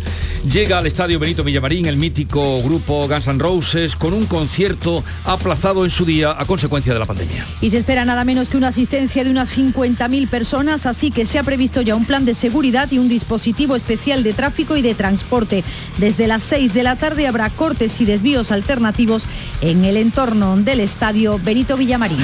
Llega 0.49 0.77
al 0.77 0.85
Estadio 0.85 1.19
Benito 1.19 1.41
Villamarín 1.41 1.85
el 1.85 1.95
mítico 1.95 2.61
grupo 2.61 3.07
Guns 3.07 3.27
N' 3.27 3.39
Roses 3.39 3.95
con 3.95 4.13
un 4.13 4.25
concierto 4.25 5.01
aplazado 5.23 5.85
en 5.85 5.91
su 5.91 6.03
día 6.03 6.35
a 6.37 6.45
consecuencia 6.45 6.93
de 6.93 6.99
la 6.99 7.05
pandemia. 7.05 7.47
Y 7.61 7.69
se 7.69 7.77
espera 7.77 8.03
nada 8.03 8.25
menos 8.25 8.49
que 8.49 8.57
una 8.57 8.67
asistencia 8.67 9.23
de 9.23 9.29
unas 9.29 9.57
50.000 9.57 10.27
personas, 10.27 10.85
así 10.85 11.11
que 11.11 11.25
se 11.25 11.39
ha 11.39 11.43
previsto 11.43 11.81
ya 11.81 11.95
un 11.95 12.03
plan 12.03 12.25
de 12.25 12.35
seguridad 12.35 12.91
y 12.91 12.99
un 12.99 13.07
dispositivo 13.07 13.77
especial 13.77 14.21
de 14.21 14.33
tráfico 14.33 14.75
y 14.75 14.81
de 14.81 14.95
transporte. 14.95 15.63
Desde 15.97 16.27
las 16.27 16.43
6 16.43 16.73
de 16.73 16.83
la 16.83 16.97
tarde 16.97 17.25
habrá 17.25 17.49
cortes 17.49 18.01
y 18.01 18.05
desvíos 18.05 18.51
alternativos 18.51 19.23
en 19.61 19.85
el 19.85 19.95
entorno 19.95 20.57
del 20.57 20.81
Estadio 20.81 21.39
Benito 21.41 21.77
Villamarín. 21.77 22.19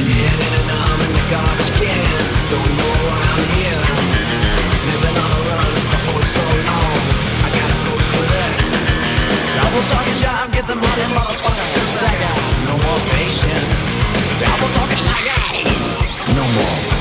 Double 9.80 9.92
talking 9.96 10.16
job, 10.16 10.52
get 10.52 10.68
the 10.68 10.76
money, 10.76 11.04
motherfucker, 11.16 11.74
cause 11.74 12.04
I 12.04 12.14
got 12.20 12.38
no 12.68 12.76
more 12.84 13.00
patience. 13.16 13.80
Double 14.38 14.68
talking 14.76 15.06
like 15.06 15.28
I 15.32 15.56
ain't 15.56 16.36
no 16.36 16.44
more 16.52 16.99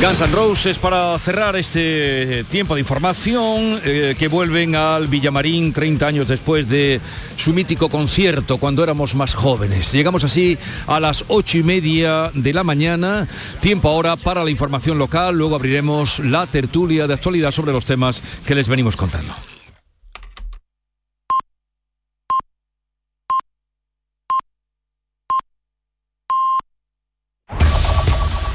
Guns 0.00 0.20
N' 0.20 0.32
Roses 0.32 0.78
para 0.78 1.18
cerrar 1.18 1.56
este 1.56 2.44
tiempo 2.44 2.74
de 2.74 2.80
información 2.80 3.80
eh, 3.84 4.14
que 4.16 4.28
vuelven 4.28 4.76
al 4.76 5.08
Villamarín 5.08 5.72
30 5.72 6.06
años 6.06 6.28
después 6.28 6.68
de 6.68 7.00
su 7.36 7.52
mítico 7.52 7.88
concierto 7.88 8.58
cuando 8.58 8.84
éramos 8.84 9.16
más 9.16 9.34
jóvenes. 9.34 9.90
Llegamos 9.90 10.22
así 10.22 10.56
a 10.86 11.00
las 11.00 11.24
ocho 11.26 11.58
y 11.58 11.64
media 11.64 12.30
de 12.32 12.52
la 12.52 12.62
mañana, 12.62 13.26
tiempo 13.60 13.88
ahora 13.88 14.16
para 14.16 14.44
la 14.44 14.50
información 14.50 14.98
local, 14.98 15.36
luego 15.36 15.56
abriremos 15.56 16.20
la 16.20 16.46
tertulia 16.46 17.08
de 17.08 17.14
actualidad 17.14 17.50
sobre 17.50 17.72
los 17.72 17.84
temas 17.84 18.22
que 18.46 18.54
les 18.54 18.68
venimos 18.68 18.96
contando. 18.96 19.34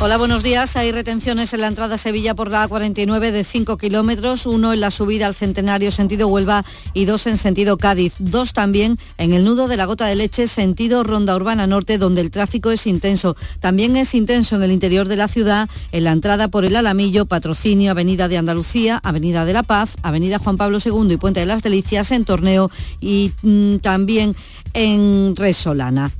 Hola, 0.00 0.16
buenos 0.18 0.42
días. 0.42 0.76
Hay 0.76 0.90
retenciones 0.90 1.54
en 1.54 1.60
la 1.60 1.68
entrada 1.68 1.94
a 1.94 1.98
Sevilla 1.98 2.34
por 2.34 2.50
la 2.50 2.68
A49 2.68 3.30
de 3.30 3.44
5 3.44 3.78
kilómetros, 3.78 4.44
uno 4.44 4.72
en 4.72 4.80
la 4.80 4.90
subida 4.90 5.26
al 5.26 5.36
Centenario 5.36 5.92
sentido 5.92 6.26
Huelva 6.26 6.64
y 6.92 7.04
dos 7.04 7.28
en 7.28 7.36
sentido 7.38 7.78
Cádiz. 7.78 8.14
Dos 8.18 8.52
también 8.52 8.98
en 9.18 9.32
el 9.32 9.44
nudo 9.44 9.68
de 9.68 9.76
la 9.76 9.86
Gota 9.86 10.06
de 10.06 10.16
Leche 10.16 10.48
sentido 10.48 11.04
Ronda 11.04 11.36
Urbana 11.36 11.68
Norte, 11.68 11.96
donde 11.96 12.22
el 12.22 12.32
tráfico 12.32 12.72
es 12.72 12.88
intenso. 12.88 13.36
También 13.60 13.96
es 13.96 14.14
intenso 14.14 14.56
en 14.56 14.64
el 14.64 14.72
interior 14.72 15.06
de 15.06 15.16
la 15.16 15.28
ciudad, 15.28 15.70
en 15.92 16.04
la 16.04 16.12
entrada 16.12 16.48
por 16.48 16.64
el 16.64 16.74
Alamillo, 16.74 17.26
Patrocinio, 17.26 17.92
Avenida 17.92 18.26
de 18.26 18.36
Andalucía, 18.36 19.00
Avenida 19.02 19.44
de 19.44 19.52
la 19.52 19.62
Paz, 19.62 19.96
Avenida 20.02 20.40
Juan 20.40 20.56
Pablo 20.56 20.78
II 20.84 21.14
y 21.14 21.16
Puente 21.18 21.40
de 21.40 21.46
las 21.46 21.62
Delicias 21.62 22.10
en 22.10 22.24
Torneo 22.24 22.68
y 23.00 23.30
mm, 23.42 23.76
también 23.76 24.34
en 24.74 25.36
Resolana. 25.36 26.10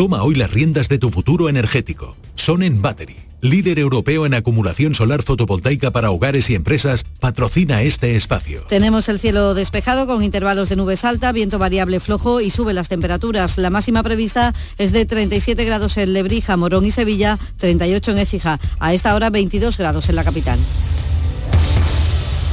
Toma 0.00 0.22
hoy 0.22 0.34
las 0.34 0.50
riendas 0.50 0.88
de 0.88 0.96
tu 0.96 1.10
futuro 1.10 1.50
energético. 1.50 2.16
Sonen 2.34 2.80
Battery, 2.80 3.16
líder 3.42 3.78
europeo 3.78 4.24
en 4.24 4.32
acumulación 4.32 4.94
solar 4.94 5.22
fotovoltaica 5.22 5.90
para 5.90 6.10
hogares 6.10 6.48
y 6.48 6.54
empresas, 6.54 7.04
patrocina 7.20 7.82
este 7.82 8.16
espacio. 8.16 8.62
Tenemos 8.70 9.10
el 9.10 9.20
cielo 9.20 9.52
despejado 9.52 10.06
con 10.06 10.22
intervalos 10.22 10.70
de 10.70 10.76
nubes 10.76 11.04
alta, 11.04 11.32
viento 11.32 11.58
variable 11.58 12.00
flojo 12.00 12.40
y 12.40 12.48
sube 12.48 12.72
las 12.72 12.88
temperaturas. 12.88 13.58
La 13.58 13.68
máxima 13.68 14.02
prevista 14.02 14.54
es 14.78 14.90
de 14.92 15.04
37 15.04 15.62
grados 15.66 15.98
en 15.98 16.14
Lebrija, 16.14 16.56
Morón 16.56 16.86
y 16.86 16.90
Sevilla, 16.90 17.38
38 17.58 18.12
en 18.12 18.18
Écija. 18.20 18.58
A 18.78 18.94
esta 18.94 19.14
hora 19.14 19.28
22 19.28 19.76
grados 19.76 20.08
en 20.08 20.16
la 20.16 20.24
capital. 20.24 20.58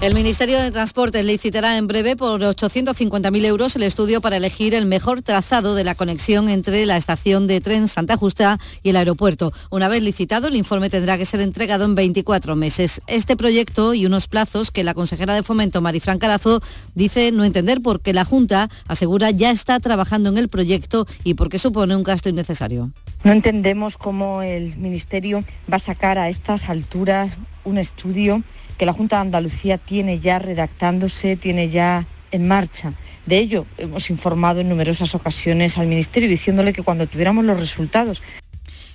El 0.00 0.14
Ministerio 0.14 0.60
de 0.60 0.70
Transportes 0.70 1.24
licitará 1.24 1.78
en 1.78 1.86
breve 1.86 2.14
por 2.14 2.40
850.000 2.42 3.44
euros 3.46 3.74
el 3.74 3.84
estudio 3.84 4.20
para 4.20 4.36
elegir 4.36 4.74
el 4.74 4.84
mejor 4.84 5.22
trazado 5.22 5.74
de 5.74 5.84
la 5.84 5.94
conexión 5.94 6.50
entre 6.50 6.84
la 6.84 6.98
estación 6.98 7.46
de 7.46 7.62
tren 7.62 7.88
Santa 7.88 8.16
Justa 8.18 8.58
y 8.82 8.90
el 8.90 8.96
aeropuerto. 8.96 9.50
Una 9.70 9.88
vez 9.88 10.02
licitado, 10.02 10.48
el 10.48 10.56
informe 10.56 10.90
tendrá 10.90 11.16
que 11.16 11.24
ser 11.24 11.40
entregado 11.40 11.86
en 11.86 11.94
24 11.94 12.54
meses. 12.54 13.00
Este 13.06 13.34
proyecto 13.36 13.94
y 13.94 14.04
unos 14.04 14.28
plazos 14.28 14.70
que 14.70 14.84
la 14.84 14.92
consejera 14.92 15.32
de 15.32 15.42
Fomento, 15.42 15.80
Marifran 15.80 16.18
Carazo, 16.18 16.60
dice 16.94 17.32
no 17.32 17.44
entender 17.44 17.80
porque 17.80 18.12
la 18.12 18.26
Junta 18.26 18.68
asegura 18.86 19.30
ya 19.30 19.50
está 19.50 19.80
trabajando 19.80 20.28
en 20.28 20.36
el 20.36 20.48
proyecto 20.48 21.06
y 21.22 21.34
porque 21.34 21.58
supone 21.58 21.96
un 21.96 22.02
gasto 22.02 22.28
innecesario. 22.28 22.90
No 23.22 23.32
entendemos 23.32 23.96
cómo 23.96 24.42
el 24.42 24.76
Ministerio 24.76 25.44
va 25.72 25.76
a 25.76 25.80
sacar 25.80 26.18
a 26.18 26.28
estas 26.28 26.68
alturas 26.68 27.32
un 27.64 27.78
estudio 27.78 28.42
que 28.78 28.86
la 28.86 28.92
Junta 28.92 29.16
de 29.16 29.22
Andalucía 29.22 29.78
tiene 29.78 30.18
ya 30.18 30.38
redactándose, 30.38 31.36
tiene 31.36 31.68
ya 31.68 32.06
en 32.30 32.48
marcha. 32.48 32.92
De 33.26 33.38
ello 33.38 33.66
hemos 33.78 34.10
informado 34.10 34.60
en 34.60 34.68
numerosas 34.68 35.14
ocasiones 35.14 35.78
al 35.78 35.86
Ministerio 35.86 36.28
diciéndole 36.28 36.72
que 36.72 36.82
cuando 36.82 37.06
tuviéramos 37.06 37.44
los 37.44 37.58
resultados 37.58 38.22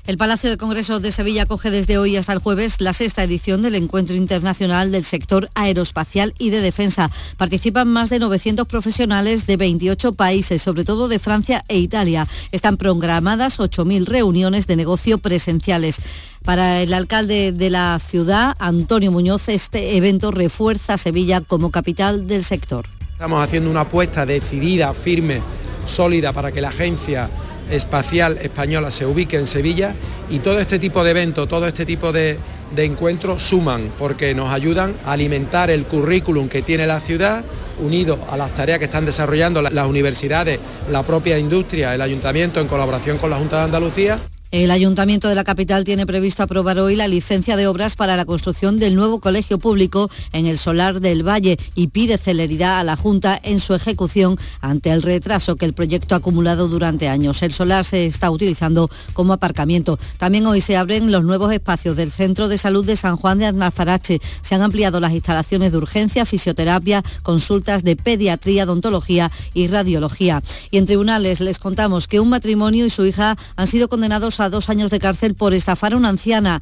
el 0.09 0.17
Palacio 0.17 0.49
de 0.49 0.57
Congresos 0.57 1.03
de 1.03 1.11
Sevilla 1.11 1.43
acoge 1.43 1.69
desde 1.69 1.99
hoy 1.99 2.15
hasta 2.15 2.33
el 2.33 2.39
jueves 2.39 2.81
la 2.81 2.93
sexta 2.93 3.23
edición 3.23 3.61
del 3.61 3.75
Encuentro 3.75 4.15
Internacional 4.15 4.91
del 4.91 5.03
Sector 5.03 5.51
Aeroespacial 5.53 6.33
y 6.39 6.49
de 6.49 6.61
Defensa. 6.61 7.11
Participan 7.37 7.87
más 7.87 8.09
de 8.09 8.17
900 8.17 8.65
profesionales 8.65 9.45
de 9.45 9.55
28 9.55 10.13
países, 10.13 10.63
sobre 10.63 10.83
todo 10.83 11.09
de 11.09 11.19
Francia 11.19 11.63
e 11.67 11.77
Italia. 11.77 12.27
Están 12.51 12.77
programadas 12.77 13.59
8.000 13.59 14.07
reuniones 14.07 14.65
de 14.65 14.77
negocio 14.77 15.19
presenciales. 15.19 15.99
Para 16.43 16.81
el 16.81 16.91
alcalde 16.95 17.51
de 17.51 17.69
la 17.69 17.99
ciudad, 17.99 18.55
Antonio 18.57 19.11
Muñoz, 19.11 19.47
este 19.47 19.95
evento 19.95 20.31
refuerza 20.31 20.95
a 20.95 20.97
Sevilla 20.97 21.41
como 21.41 21.69
capital 21.69 22.25
del 22.25 22.43
sector. 22.43 22.87
Estamos 23.11 23.43
haciendo 23.43 23.69
una 23.69 23.81
apuesta 23.81 24.25
decidida, 24.25 24.91
firme, 24.95 25.43
sólida 25.85 26.33
para 26.33 26.51
que 26.51 26.61
la 26.61 26.69
agencia 26.69 27.29
espacial 27.69 28.38
española 28.41 28.91
se 28.91 29.05
ubique 29.05 29.38
en 29.38 29.47
Sevilla 29.47 29.95
y 30.29 30.39
todo 30.39 30.60
este 30.60 30.79
tipo 30.79 31.03
de 31.03 31.12
eventos, 31.12 31.47
todo 31.47 31.67
este 31.67 31.86
tipo 31.86 32.12
de, 32.12 32.38
de 32.75 32.86
encuentros 32.86 33.43
suman 33.43 33.91
porque 33.97 34.34
nos 34.34 34.51
ayudan 34.51 34.93
a 35.05 35.13
alimentar 35.13 35.69
el 35.69 35.86
currículum 35.86 36.49
que 36.49 36.62
tiene 36.62 36.88
la 36.88 36.99
ciudad 36.99 37.43
unido 37.79 38.19
a 38.29 38.38
las 38.38 38.53
tareas 38.53 38.79
que 38.79 38.86
están 38.86 39.05
desarrollando 39.05 39.62
las 39.62 39.88
universidades, 39.88 40.60
la 40.89 41.03
propia 41.03 41.38
industria, 41.38 41.95
el 41.95 42.01
ayuntamiento 42.01 42.60
en 42.60 42.67
colaboración 42.67 43.17
con 43.17 43.29
la 43.29 43.38
Junta 43.38 43.58
de 43.58 43.63
Andalucía. 43.63 44.19
El 44.51 44.71
Ayuntamiento 44.71 45.29
de 45.29 45.35
la 45.35 45.43
capital 45.43 45.83
tiene 45.83 46.07
previsto 46.07 46.41
aprobar 46.41 46.79
hoy 46.79 46.95
la 46.95 47.07
licencia 47.07 47.55
de 47.55 47.67
obras 47.67 47.95
para 47.95 48.17
la 48.17 48.25
construcción 48.25 48.79
del 48.79 48.95
nuevo 48.95 49.19
colegio 49.19 49.59
público 49.59 50.09
en 50.33 50.47
el 50.47 50.57
Solar 50.57 51.01
del 51.01 51.21
Valle 51.21 51.59
y 51.75 51.89
pide 51.89 52.17
celeridad 52.17 52.79
a 52.79 52.83
la 52.83 52.95
Junta 52.95 53.39
en 53.43 53.59
su 53.59 53.75
ejecución 53.75 54.39
ante 54.59 54.89
el 54.89 55.03
retraso 55.03 55.55
que 55.55 55.65
el 55.65 55.73
proyecto 55.73 56.15
ha 56.15 56.17
acumulado 56.17 56.67
durante 56.67 57.07
años. 57.07 57.43
El 57.43 57.53
solar 57.53 57.85
se 57.85 58.07
está 58.07 58.31
utilizando 58.31 58.89
como 59.13 59.33
aparcamiento. 59.33 59.99
También 60.17 60.47
hoy 60.47 60.62
se 60.62 60.77
abren 60.77 61.12
los 61.12 61.23
nuevos 61.23 61.53
espacios 61.53 61.95
del 61.95 62.09
Centro 62.09 62.47
de 62.47 62.57
Salud 62.57 62.83
de 62.83 62.95
San 62.95 63.17
Juan 63.17 63.38
de 63.38 63.45
Arnalfarache. 63.45 64.19
Se 64.41 64.55
han 64.55 64.63
ampliado 64.63 64.99
las 64.99 65.13
instalaciones 65.13 65.71
de 65.71 65.77
urgencia, 65.77 66.25
fisioterapia, 66.25 67.03
consultas 67.21 67.83
de 67.83 67.95
pediatría, 67.95 68.63
odontología 68.63 69.31
y 69.53 69.67
radiología. 69.67 70.41
Y 70.71 70.79
en 70.79 70.88
tribunales 70.88 71.39
les 71.39 71.59
contamos 71.59 72.07
que 72.07 72.19
un 72.19 72.29
matrimonio 72.29 72.88
y 72.88 72.89
su 72.89 73.05
hija 73.05 73.38
han 73.55 73.67
sido 73.67 73.89
condenados 73.89 74.38
a 74.39 74.49
dos 74.49 74.69
años 74.69 74.91
de 74.91 74.99
cárcel 74.99 75.36
por 75.36 75.54
estafar 75.54 75.93
a 75.93 75.97
una 75.97 76.10
anciana 76.10 76.62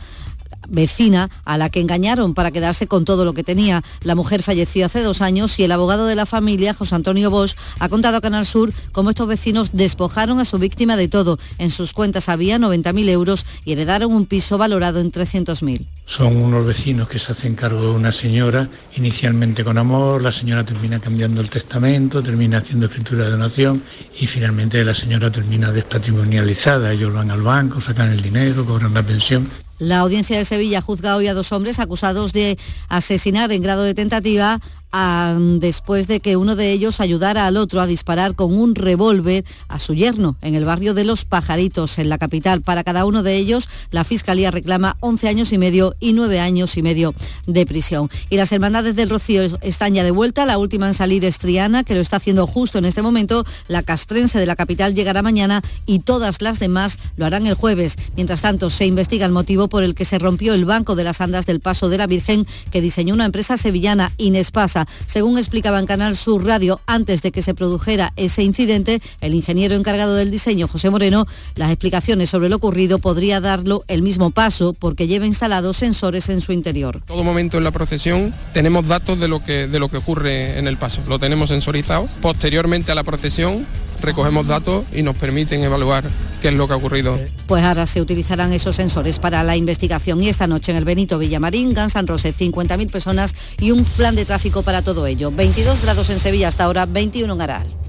vecina 0.68 1.30
a 1.46 1.58
la 1.58 1.70
que 1.70 1.80
engañaron 1.80 2.34
para 2.34 2.52
quedarse 2.52 2.88
con 2.88 3.06
todo 3.06 3.26
lo 3.26 3.34
que 3.34 3.44
tenía. 3.44 3.84
La 4.02 4.16
mujer 4.16 4.44
falleció 4.44 4.86
hace 4.86 5.02
dos 5.02 5.22
años 5.22 5.60
y 5.60 5.64
el 5.64 5.72
abogado 5.72 6.06
de 6.06 6.16
la 6.16 6.26
familia, 6.26 6.74
José 6.74 6.96
Antonio 6.96 7.30
Bosch, 7.32 7.56
ha 7.80 7.90
contado 7.90 8.18
a 8.18 8.22
Canal 8.22 8.46
Sur 8.46 8.74
cómo 8.92 9.10
estos 9.10 9.28
vecinos 9.28 9.72
despojaron 9.74 10.40
a 10.40 10.46
su 10.46 10.58
víctima 10.58 10.98
de 10.98 11.08
todo. 11.08 11.38
En 11.58 11.70
sus 11.70 11.94
cuentas 11.94 12.30
había 12.30 12.58
90.000 12.58 13.10
euros 13.10 13.46
y 13.66 13.74
heredaron 13.74 14.14
un 14.14 14.26
piso 14.26 14.58
valorado 14.58 15.00
en 15.00 15.12
300.000. 15.12 15.86
Son 16.06 16.38
unos 16.38 16.66
vecinos 16.66 17.10
que 17.10 17.20
se 17.20 17.34
hacen 17.34 17.56
cargo 17.56 17.82
de 17.82 17.90
una 17.90 18.14
señora, 18.14 18.70
inicialmente 18.96 19.66
con 19.66 19.78
amor, 19.78 20.22
la 20.22 20.32
señora 20.32 20.64
termina 20.64 21.00
cambiando 21.00 21.42
el 21.42 21.50
testamento, 21.50 22.24
termina 22.24 22.60
haciendo 22.60 22.86
escritura 22.86 23.26
de 23.26 23.32
donación 23.32 23.84
y 24.20 24.26
finalmente 24.26 24.84
la 24.86 24.96
señora 24.96 25.30
termina 25.30 25.72
despatrimonializada. 25.72 26.94
Ellos 26.94 27.14
van 27.14 27.30
al 27.30 27.42
banco, 27.42 27.82
sacan 27.82 28.12
el 28.12 28.22
dinero, 28.22 28.66
cobran 28.66 28.94
la 28.94 29.04
pensión 29.04 29.50
la 29.80 30.00
audiencia 30.00 30.38
de 30.38 30.46
Sevilla 30.46 30.82
juzga 30.82 31.16
hoy 31.16 31.28
a 31.28 31.34
dos 31.34 31.52
hombres 31.52 31.80
acusados 31.80 32.34
de 32.34 32.58
asesinar 32.90 33.52
en 33.52 33.62
grado 33.62 33.84
de 33.84 33.94
tentativa 33.94 34.60
después 35.60 36.08
de 36.08 36.20
que 36.22 36.38
uno 36.38 36.56
de 36.56 36.72
ellos 36.72 37.00
ayudara 37.02 37.46
al 37.46 37.58
otro 37.58 37.82
a 37.82 37.88
disparar 37.88 38.36
con 38.36 38.54
un 38.54 38.74
revólver 38.74 39.44
a 39.68 39.80
su 39.80 39.94
yerno 39.94 40.38
en 40.42 40.56
el 40.56 40.66
barrio 40.66 40.94
de 40.94 41.04
Los 41.04 41.26
Pajaritos, 41.26 42.00
en 42.00 42.10
la 42.10 42.18
capital. 42.18 42.62
Para 42.62 42.84
cada 42.84 43.06
uno 43.06 43.22
de 43.22 43.36
ellos, 43.36 43.68
la 43.92 44.04
Fiscalía 44.04 44.50
reclama 44.50 44.98
11 45.02 45.28
años 45.28 45.52
y 45.52 45.58
medio 45.58 45.96
y 46.00 46.14
9 46.14 46.40
años 46.40 46.78
y 46.78 46.82
medio 46.82 47.14
de 47.46 47.66
prisión. 47.66 48.10
Y 48.30 48.38
las 48.38 48.52
hermandades 48.52 48.96
del 48.96 49.10
Rocío 49.10 49.44
están 49.62 49.94
ya 49.94 50.04
de 50.04 50.12
vuelta. 50.12 50.46
La 50.46 50.58
última 50.58 50.88
en 50.88 50.94
salir 50.94 51.26
es 51.26 51.38
Triana, 51.38 51.84
que 51.84 51.94
lo 51.94 52.02
está 52.02 52.18
haciendo 52.18 52.48
justo 52.48 52.78
en 52.78 52.86
este 52.86 53.02
momento. 53.02 53.44
La 53.68 53.84
castrense 53.84 54.40
de 54.40 54.46
la 54.46 54.56
capital 54.56 54.96
llegará 54.96 55.22
mañana 55.22 55.62
y 55.86 56.00
todas 56.00 56.42
las 56.42 56.60
demás 56.60 56.98
lo 57.18 57.26
harán 57.26 57.46
el 57.46 57.56
jueves. 57.56 57.96
Mientras 58.16 58.42
tanto, 58.42 58.70
se 58.70 58.86
investiga 58.86 59.26
el 59.26 59.32
motivo 59.32 59.68
por 59.68 59.84
el 59.84 59.96
que 59.96 60.06
se 60.06 60.18
rompió 60.18 60.54
el 60.54 60.66
banco 60.66 60.96
de 60.96 61.04
las 61.04 61.22
andas 61.22 61.46
del 61.46 61.60
Paso 61.60 61.90
de 61.90 61.98
la 61.98 62.08
Virgen 62.08 62.46
que 62.72 62.82
diseñó 62.82 63.14
una 63.14 63.26
empresa 63.26 63.58
sevillana, 63.58 64.14
Inespas 64.18 64.77
Según 65.06 65.38
explicaba 65.38 65.80
en 65.80 65.86
Canal 65.86 66.16
Sur 66.16 66.46
Radio, 66.46 66.82
antes 66.86 67.22
de 67.22 67.32
que 67.32 67.42
se 67.42 67.54
produjera 67.54 68.14
ese 68.16 68.44
incidente, 68.44 69.02
el 69.22 69.34
ingeniero 69.34 69.76
encargado 69.76 70.16
del 70.16 70.32
diseño, 70.32 70.68
José 70.68 70.90
Moreno, 70.90 71.26
las 71.56 71.72
explicaciones 71.72 72.30
sobre 72.30 72.50
lo 72.50 72.58
ocurrido 72.58 73.00
podría 73.00 73.40
darlo 73.40 73.84
el 73.88 74.02
mismo 74.02 74.32
paso 74.32 74.74
porque 74.74 75.08
lleva 75.08 75.26
instalados 75.26 75.78
sensores 75.78 76.30
en 76.30 76.42
su 76.42 76.52
interior. 76.52 77.02
Todo 77.06 77.24
momento 77.24 77.58
en 77.58 77.64
la 77.64 77.72
procesión 77.72 78.34
tenemos 78.54 78.88
datos 78.88 79.20
de 79.20 79.28
lo 79.28 79.44
que, 79.44 79.68
de 79.68 79.80
lo 79.80 79.90
que 79.90 79.98
ocurre 79.98 80.60
en 80.60 80.68
el 80.68 80.78
paso. 80.78 81.02
Lo 81.08 81.20
tenemos 81.20 81.50
sensorizado. 81.50 82.10
Posteriormente 82.22 82.92
a 82.92 82.96
la 82.96 83.04
procesión 83.04 83.66
recogemos 84.02 84.48
datos 84.48 84.86
y 84.94 85.04
nos 85.04 85.16
permiten 85.16 85.64
evaluar 85.64 86.04
qué 86.42 86.50
es 86.50 86.54
lo 86.54 86.68
que 86.68 86.74
ha 86.74 86.78
ocurrido. 86.78 87.20
Pues 87.48 87.64
ahora 87.64 87.86
se 87.86 88.02
utilizarán 88.02 88.54
esos 88.54 88.76
sensores 88.76 89.20
para 89.20 89.44
la 89.44 89.56
investigación 89.56 90.22
y 90.24 90.30
esta 90.30 90.48
noche 90.48 90.72
en 90.72 90.78
el 90.78 90.86
Benito 90.86 91.18
Villamarín, 91.18 91.74
Gan 91.74 91.90
San 91.90 92.08
Rosé, 92.08 92.34
50.000 92.34 92.92
personas 92.92 93.36
y 93.60 93.72
un 93.72 93.84
plan 93.84 94.16
de 94.16 94.26
tráfico 94.26 94.64
para 94.64 94.82
todo 94.82 95.08
ello. 95.08 95.32
22 95.32 95.82
grados 95.82 96.10
en 96.10 96.20
Sevilla 96.20 96.48
hasta 96.48 96.66
ahora, 96.66 96.86
21 96.86 97.34
en 97.34 97.42
Aral. 97.42 97.87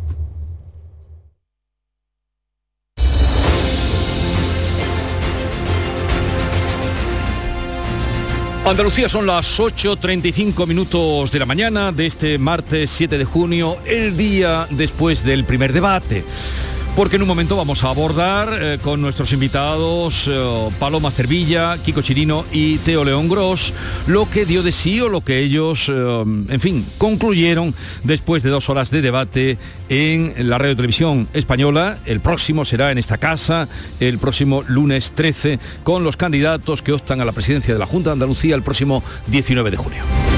Andalucía 8.70 9.08
son 9.08 9.26
las 9.26 9.58
8.35 9.58 10.66
minutos 10.66 11.30
de 11.30 11.38
la 11.38 11.46
mañana 11.46 11.90
de 11.90 12.06
este 12.06 12.36
martes 12.36 12.90
7 12.90 13.16
de 13.16 13.24
junio, 13.24 13.78
el 13.86 14.14
día 14.14 14.66
después 14.70 15.24
del 15.24 15.44
primer 15.44 15.72
debate 15.72 16.22
porque 16.97 17.16
en 17.16 17.22
un 17.22 17.28
momento 17.28 17.57
vamos 17.57 17.84
a 17.84 17.91
abordar 17.91 18.51
eh, 18.61 18.78
con 18.82 19.01
nuestros 19.01 19.32
invitados 19.32 20.28
eh, 20.28 20.68
Paloma 20.78 21.11
Cervilla, 21.11 21.78
Kiko 21.78 22.03
Chirino 22.03 22.45
y 22.53 22.78
Teo 22.78 23.05
León 23.05 23.28
Gross 23.28 23.72
lo 24.07 24.28
que 24.28 24.45
dio 24.45 24.62
de 24.62 24.72
sí 24.72 25.01
o 25.01 25.09
lo 25.09 25.22
que 25.22 25.39
ellos, 25.39 25.89
eh, 25.89 26.22
en 26.49 26.61
fin, 26.61 26.84
concluyeron 26.99 27.74
después 28.05 28.43
de 28.43 28.51
dos 28.51 28.68
horas 28.68 28.91
de 28.91 29.03
debate 29.03 29.59
en 29.89 30.34
la 30.49 30.59
radio 30.59 30.76
televisión 30.76 31.28
española. 31.34 31.99
El 32.05 32.20
próximo 32.20 32.64
será 32.64 32.91
en 32.91 32.99
esta 32.99 33.18
casa, 33.18 33.68
el 34.01 34.18
próximo 34.18 34.64
lunes 34.66 35.12
13, 35.12 35.59
con 35.84 36.05
los 36.05 36.16
candidatos 36.16 36.82
que 36.82 36.93
optan 36.93 37.20
a 37.20 37.24
la 37.24 37.32
presidencia 37.32 37.74
de 37.74 37.80
la 37.80 37.86
Junta 37.86 38.11
de 38.11 38.14
Andalucía 38.14 38.55
el 38.55 38.62
próximo 38.62 39.03
19 39.26 39.70
de 39.70 39.76
junio. 39.76 40.38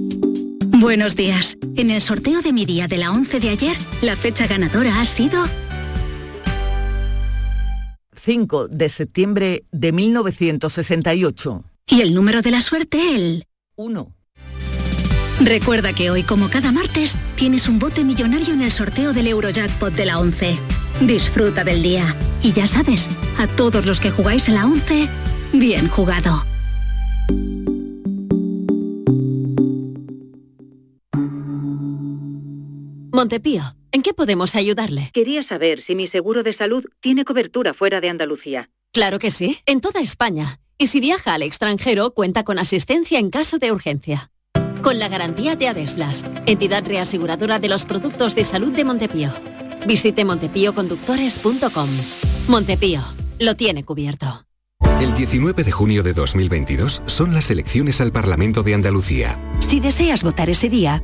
Buenos 0.81 1.15
días. 1.15 1.59
En 1.75 1.91
el 1.91 2.01
sorteo 2.01 2.41
de 2.41 2.51
mi 2.53 2.65
día 2.65 2.87
de 2.87 2.97
la 2.97 3.11
11 3.11 3.39
de 3.39 3.49
ayer, 3.49 3.77
la 4.01 4.15
fecha 4.15 4.47
ganadora 4.47 4.99
ha 4.99 5.05
sido 5.05 5.45
5 8.15 8.67
de 8.67 8.89
septiembre 8.89 9.63
de 9.71 9.91
1968. 9.91 11.63
Y 11.85 12.01
el 12.01 12.15
número 12.15 12.41
de 12.41 12.49
la 12.49 12.61
suerte, 12.61 13.13
el 13.13 13.45
1. 13.75 14.11
Recuerda 15.41 15.93
que 15.93 16.09
hoy, 16.09 16.23
como 16.23 16.49
cada 16.49 16.71
martes, 16.71 17.15
tienes 17.35 17.69
un 17.69 17.77
bote 17.77 18.03
millonario 18.03 18.55
en 18.55 18.63
el 18.63 18.71
sorteo 18.71 19.13
del 19.13 19.27
Eurojackpot 19.27 19.93
de 19.93 20.05
la 20.05 20.17
11. 20.17 20.57
Disfruta 21.01 21.63
del 21.63 21.83
día. 21.83 22.15
Y 22.41 22.53
ya 22.53 22.65
sabes, 22.65 23.07
a 23.37 23.45
todos 23.45 23.85
los 23.85 24.01
que 24.01 24.09
jugáis 24.09 24.49
a 24.49 24.53
la 24.53 24.65
11, 24.65 25.07
bien 25.53 25.87
jugado. 25.89 26.43
Montepío, 33.13 33.63
¿en 33.91 34.03
qué 34.03 34.13
podemos 34.13 34.55
ayudarle? 34.55 35.11
Quería 35.13 35.43
saber 35.43 35.83
si 35.83 35.95
mi 35.95 36.07
seguro 36.07 36.43
de 36.43 36.53
salud 36.53 36.85
tiene 37.01 37.25
cobertura 37.25 37.73
fuera 37.73 37.99
de 37.99 38.09
Andalucía. 38.09 38.69
Claro 38.93 39.19
que 39.19 39.31
sí, 39.31 39.59
en 39.65 39.81
toda 39.81 39.99
España. 39.99 40.61
Y 40.77 40.87
si 40.87 41.01
viaja 41.01 41.33
al 41.33 41.43
extranjero, 41.43 42.11
cuenta 42.11 42.43
con 42.43 42.57
asistencia 42.57 43.19
en 43.19 43.29
caso 43.29 43.59
de 43.59 43.73
urgencia. 43.73 44.31
Con 44.81 44.97
la 44.97 45.09
garantía 45.09 45.55
de 45.57 45.67
Adeslas, 45.67 46.25
entidad 46.45 46.85
reaseguradora 46.85 47.59
de 47.59 47.67
los 47.67 47.85
productos 47.85 48.33
de 48.33 48.45
salud 48.45 48.71
de 48.71 48.85
Montepío. 48.85 49.33
Visite 49.85 50.23
montepíoconductores.com. 50.23 51.89
Montepío, 52.47 53.01
lo 53.39 53.55
tiene 53.55 53.83
cubierto. 53.83 54.45
El 55.01 55.13
19 55.13 55.63
de 55.63 55.71
junio 55.71 56.03
de 56.03 56.13
2022 56.13 57.03
son 57.05 57.33
las 57.33 57.51
elecciones 57.51 57.99
al 58.01 58.11
Parlamento 58.11 58.63
de 58.63 58.73
Andalucía. 58.73 59.37
Si 59.59 59.79
deseas 59.79 60.23
votar 60.23 60.49
ese 60.49 60.69
día, 60.69 61.03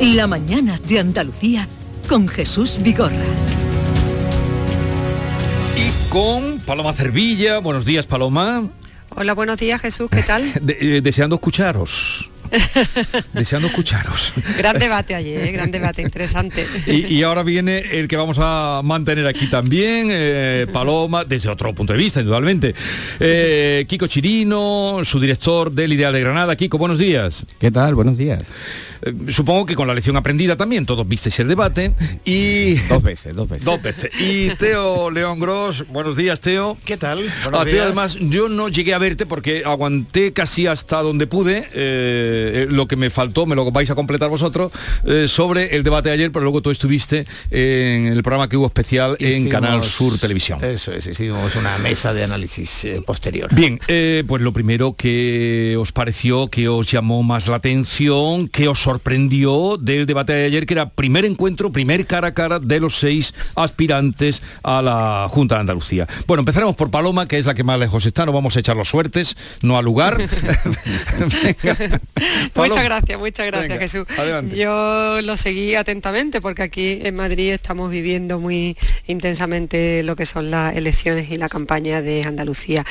La 0.00 0.26
mañana 0.26 0.78
de 0.88 0.98
Andalucía 0.98 1.68
con 2.08 2.26
Jesús 2.28 2.78
Vigorra. 2.82 3.12
Y 5.76 6.08
con 6.10 6.58
Paloma 6.60 6.92
Cervilla. 6.94 7.58
Buenos 7.58 7.84
días, 7.84 8.06
Paloma. 8.06 8.68
Hola, 9.10 9.34
buenos 9.34 9.58
días, 9.58 9.80
Jesús. 9.80 10.08
¿Qué 10.10 10.22
tal? 10.22 10.52
De- 10.62 10.78
eh, 10.80 11.00
deseando 11.02 11.36
escucharos. 11.36 12.30
deseando 13.32 13.68
escucharos. 13.68 14.32
gran 14.58 14.76
debate 14.78 15.14
ayer, 15.14 15.40
¿eh? 15.46 15.52
gran 15.52 15.70
debate, 15.70 16.02
interesante. 16.02 16.66
Y, 16.86 17.06
y 17.06 17.22
ahora 17.22 17.44
viene 17.44 17.78
el 17.78 18.08
que 18.08 18.16
vamos 18.16 18.38
a 18.40 18.80
mantener 18.82 19.24
aquí 19.28 19.46
también, 19.48 20.08
eh, 20.10 20.66
Paloma, 20.72 21.24
desde 21.24 21.48
otro 21.48 21.72
punto 21.74 21.92
de 21.92 21.98
vista, 22.00 22.18
indudablemente. 22.20 22.74
Eh, 23.20 23.84
Kiko 23.88 24.08
Chirino, 24.08 25.00
su 25.04 25.20
director 25.20 25.70
del 25.70 25.92
Ideal 25.92 26.12
de 26.12 26.20
Granada. 26.20 26.56
Kiko, 26.56 26.76
buenos 26.78 26.98
días. 26.98 27.46
¿Qué 27.60 27.70
tal? 27.70 27.94
Buenos 27.94 28.16
días. 28.18 28.42
Eh, 29.02 29.12
supongo 29.30 29.66
que 29.66 29.74
con 29.74 29.86
la 29.86 29.94
lección 29.94 30.16
aprendida 30.16 30.56
también, 30.56 30.86
todos 30.86 31.06
visteis 31.06 31.38
el 31.40 31.48
debate. 31.48 31.92
Y. 32.24 32.74
Dos 32.88 33.02
veces, 33.02 33.34
dos 33.34 33.48
veces. 33.48 33.64
Dos 33.64 33.82
veces. 33.82 34.10
Y 34.20 34.50
Teo 34.56 35.10
León 35.10 35.40
Gross, 35.40 35.86
buenos 35.88 36.16
días, 36.16 36.40
Teo. 36.40 36.76
¿Qué 36.84 36.96
tal? 36.96 37.20
A 37.52 37.64
Teo, 37.64 37.84
además, 37.84 38.16
yo 38.20 38.48
no 38.48 38.68
llegué 38.68 38.94
a 38.94 38.98
verte 38.98 39.26
porque 39.26 39.62
aguanté 39.64 40.32
casi 40.32 40.66
hasta 40.66 41.02
donde 41.02 41.26
pude. 41.26 41.58
eh, 41.58 41.66
eh, 41.74 42.66
lo 42.70 42.86
que 42.86 42.96
me 42.96 43.10
faltó, 43.10 43.46
me 43.46 43.54
lo 43.54 43.70
vais 43.70 43.90
a 43.90 43.94
completar 43.94 44.28
vosotros, 44.28 44.72
eh, 45.04 45.26
sobre 45.28 45.76
el 45.76 45.82
debate 45.82 46.08
de 46.08 46.14
ayer, 46.14 46.32
pero 46.32 46.42
luego 46.42 46.62
tú 46.62 46.70
estuviste 46.70 47.26
en 47.50 48.06
el 48.06 48.22
programa 48.22 48.48
que 48.48 48.56
hubo 48.56 48.66
especial 48.66 49.16
en 49.18 49.48
Canal 49.48 49.82
Sur 49.82 50.18
Televisión. 50.18 50.62
Eso 50.64 50.92
es, 50.92 51.06
hicimos 51.06 51.56
una 51.56 51.78
mesa 51.78 52.12
de 52.12 52.24
análisis 52.24 52.84
eh, 52.84 53.02
posterior. 53.04 53.54
Bien, 53.54 53.78
eh, 53.88 54.24
pues 54.26 54.42
lo 54.42 54.52
primero 54.52 54.94
que 54.94 55.76
os 55.78 55.92
pareció, 55.92 56.48
que 56.48 56.68
os 56.68 56.90
llamó 56.90 57.22
más 57.22 57.48
la 57.48 57.56
atención, 57.56 58.48
que 58.48 58.68
os 58.68 58.80
sorprendió 58.90 59.76
del 59.76 60.04
debate 60.04 60.32
de 60.32 60.46
ayer, 60.46 60.66
que 60.66 60.74
era 60.74 60.88
primer 60.90 61.24
encuentro, 61.24 61.70
primer 61.70 62.06
cara 62.06 62.26
a 62.28 62.34
cara 62.34 62.58
de 62.58 62.80
los 62.80 62.98
seis 62.98 63.32
aspirantes 63.54 64.42
a 64.64 64.82
la 64.82 65.28
Junta 65.30 65.54
de 65.54 65.60
Andalucía. 65.60 66.08
Bueno, 66.26 66.40
empezaremos 66.40 66.74
por 66.74 66.90
Paloma, 66.90 67.28
que 67.28 67.38
es 67.38 67.46
la 67.46 67.54
que 67.54 67.62
más 67.62 67.78
lejos 67.78 68.04
está, 68.04 68.26
no 68.26 68.32
vamos 68.32 68.56
a 68.56 68.58
echar 68.60 68.76
los 68.76 68.88
suertes, 68.88 69.36
no 69.62 69.78
al 69.78 69.84
lugar. 69.84 70.18
muchas 72.56 72.84
gracias, 72.84 73.16
muchas 73.16 73.46
gracias 73.46 73.78
Jesús. 73.78 74.08
Yo 74.56 75.20
lo 75.22 75.36
seguí 75.36 75.76
atentamente 75.76 76.40
porque 76.40 76.64
aquí 76.64 76.98
en 77.04 77.14
Madrid 77.14 77.52
estamos 77.52 77.92
viviendo 77.92 78.40
muy 78.40 78.76
intensamente 79.06 80.02
lo 80.02 80.16
que 80.16 80.26
son 80.26 80.50
las 80.50 80.74
elecciones 80.74 81.30
y 81.30 81.36
la 81.36 81.48
campaña 81.48 82.02
de 82.02 82.24
Andalucía. 82.24 82.84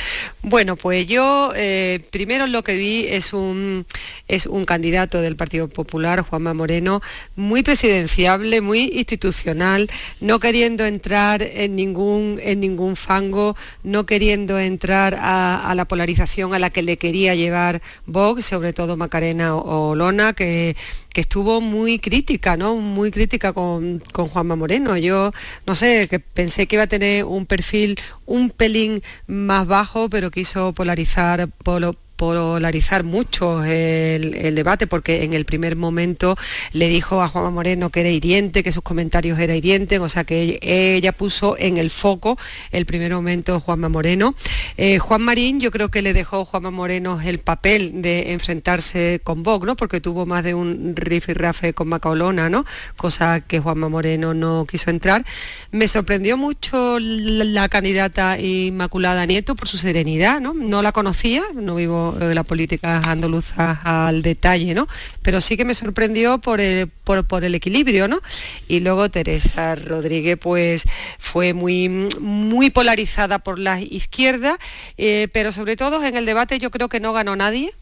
Bueno, 0.44 0.78
pues 0.78 1.08
yo 1.08 1.52
eh, 1.58 2.00
primero 2.10 2.48
lo 2.48 2.64
que 2.64 2.76
vi 2.76 3.06
es 3.10 3.34
un, 3.34 3.86
es 4.30 4.46
un 4.46 4.64
candidato 4.64 5.22
del 5.22 5.36
Partido 5.36 5.68
Popular, 5.68 5.89
Juanma 5.90 6.54
Moreno, 6.54 7.02
muy 7.36 7.64
presidenciable, 7.64 8.62
muy 8.62 8.92
institucional, 8.94 9.90
no 10.22 10.40
queriendo 10.40 10.86
entrar 10.86 11.42
en 11.42 11.76
ningún, 11.76 12.40
en 12.42 12.60
ningún 12.60 12.96
fango, 12.96 13.56
no 13.84 14.06
queriendo 14.06 14.60
entrar 14.60 15.18
a, 15.20 15.74
la 15.76 15.86
polarización 15.86 16.54
a 16.54 16.60
la 16.60 16.70
que 16.70 16.82
le 16.82 16.98
quería 16.98 17.36
llevar 17.36 17.82
Vox, 18.06 18.46
sobre 18.46 18.74
todo 18.74 18.98
Macarena 18.98 19.56
o, 19.56 19.96
Lona, 19.96 20.34
que, 20.34 20.76
que, 21.14 21.22
estuvo 21.22 21.62
muy 21.62 22.00
crítica, 22.00 22.58
¿no? 22.58 22.76
Muy 22.76 23.12
crítica 23.12 23.54
con, 23.54 24.02
con 24.12 24.28
Juanma 24.28 24.56
Moreno. 24.56 24.98
Yo, 24.98 25.32
no 25.66 25.76
sé, 25.76 26.08
que 26.10 26.20
pensé 26.20 26.68
que 26.68 26.76
iba 26.76 26.84
a 26.84 26.88
tener 26.88 27.24
un 27.26 27.46
perfil 27.46 28.00
un 28.30 28.52
pelín 28.52 29.02
más 29.28 29.68
bajo, 29.68 30.10
pero 30.10 30.30
quiso 30.32 30.72
polarizar, 30.74 31.50
polo, 31.64 31.96
polarizar 32.20 33.06
mucho 33.06 33.64
el, 33.64 34.54
debate 34.54 34.88
porque 34.88 35.24
en 35.24 35.34
el 35.34 35.46
primer 35.46 35.78
momento 35.78 36.36
le 36.74 36.90
dijo 36.90 37.22
a 37.22 37.30
Juanma 37.30 37.50
Moreno 37.50 37.92
que 37.92 38.02
era 38.02 38.10
hiriente, 38.10 38.62
que 38.62 38.74
sus 38.74 38.84
comentarios 38.84 39.40
eran 39.40 39.56
hirientes, 39.56 40.02
o 40.02 40.10
sea 40.10 40.26
que 40.26 40.60
ella 40.62 41.14
puso 41.14 41.58
en 41.58 41.78
el 41.78 41.90
foco 41.90 42.38
el 42.72 42.86
primer 42.86 43.14
momento 43.14 43.62
Juanma 43.62 43.88
Moreno. 43.88 44.36
Eh, 44.76 45.00
Juan 45.00 45.22
Marín 45.22 45.62
yo 45.62 45.72
creo 45.72 45.88
que 45.88 46.02
le 46.02 46.12
dejó 46.12 46.44
Juanma 46.44 46.72
Moreno 46.72 47.22
el 47.22 47.40
papel 47.40 48.02
de 48.02 48.34
enfrentarse 48.34 49.22
con 49.24 49.42
Vox, 49.42 49.66
¿no? 49.66 49.78
porque 49.78 50.02
tuvo 50.02 50.26
más 50.26 50.44
de 50.44 50.54
un 50.54 50.96
rafe 50.98 51.74
con 51.74 51.88
Macaolona, 51.88 52.50
¿no? 52.50 52.66
cosa 52.98 53.40
que 53.40 53.62
Juanma 53.62 53.88
Moreno 53.88 54.34
no 54.34 54.66
quiso 54.70 54.90
entrar. 54.90 55.24
Me 55.72 55.88
sorprendió 55.88 56.36
mucho 56.36 57.00
la, 57.00 57.46
la 57.46 57.70
candidata 57.70 58.38
Inmaculada 58.38 59.26
Nieto 59.26 59.56
por 59.56 59.70
su 59.70 59.78
serenidad, 59.78 60.42
¿no? 60.42 60.54
no 60.54 60.82
la 60.82 60.92
conocía, 60.92 61.44
no 61.56 61.76
vivo 61.76 62.09
de 62.14 62.36
la 62.36 62.44
política 62.44 63.00
andaluza 63.00 63.80
al 63.84 64.22
detalle, 64.22 64.74
¿no? 64.74 64.88
Pero 65.22 65.42
sí 65.42 65.58
que 65.58 65.66
me 65.66 65.74
sorprendió 65.74 66.40
por 66.40 66.62
el, 66.62 66.88
por, 66.88 67.44
el 67.44 67.56
equilibrio, 67.56 68.08
¿no? 68.08 68.22
Y 68.68 68.80
luego 68.80 69.10
Teresa 69.10 69.76
Rodríguez, 69.76 70.38
pues 70.38 70.84
fue 71.18 71.54
muy, 71.54 71.90
muy 72.20 72.70
polarizada 72.70 73.40
por 73.40 73.60
la 73.60 73.82
izquierda, 73.82 74.58
eh, 74.98 75.28
pero 75.34 75.52
sobre 75.52 75.76
todo 75.76 76.04
en 76.04 76.16
el 76.18 76.26
debate 76.26 76.60
yo 76.60 76.72
creo 76.72 76.90
que 76.90 77.00
no 77.00 77.14
ganó 77.14 77.36
nadie. 77.36 77.74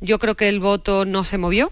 Yo 0.00 0.18
creo 0.18 0.34
que 0.34 0.48
el 0.48 0.58
voto 0.58 1.04
no 1.04 1.22
se 1.22 1.38
movió, 1.38 1.70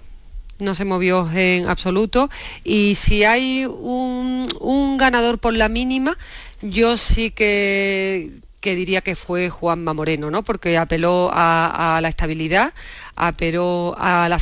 no 0.60 0.76
se 0.76 0.84
movió 0.84 1.28
en 1.34 1.68
absoluto. 1.68 2.30
Y 2.62 2.94
si 2.94 3.24
hay 3.24 3.66
un 3.66 4.96
ganador 4.98 5.38
por 5.38 5.52
la 5.52 5.68
mínima, 5.68 6.16
yo 6.62 6.96
sí 6.96 7.30
que 7.30 8.30
que 8.60 8.74
diría 8.74 9.00
que 9.00 9.16
fue 9.16 9.48
Juanma 9.48 9.94
Moreno, 9.94 10.30
¿no? 10.30 10.42
porque 10.42 10.76
apeló 10.78 11.30
a, 11.32 11.98
la 12.02 12.08
estabilidad, 12.08 12.72
apeló 13.16 13.94
a 13.98 14.28
la, 14.28 14.38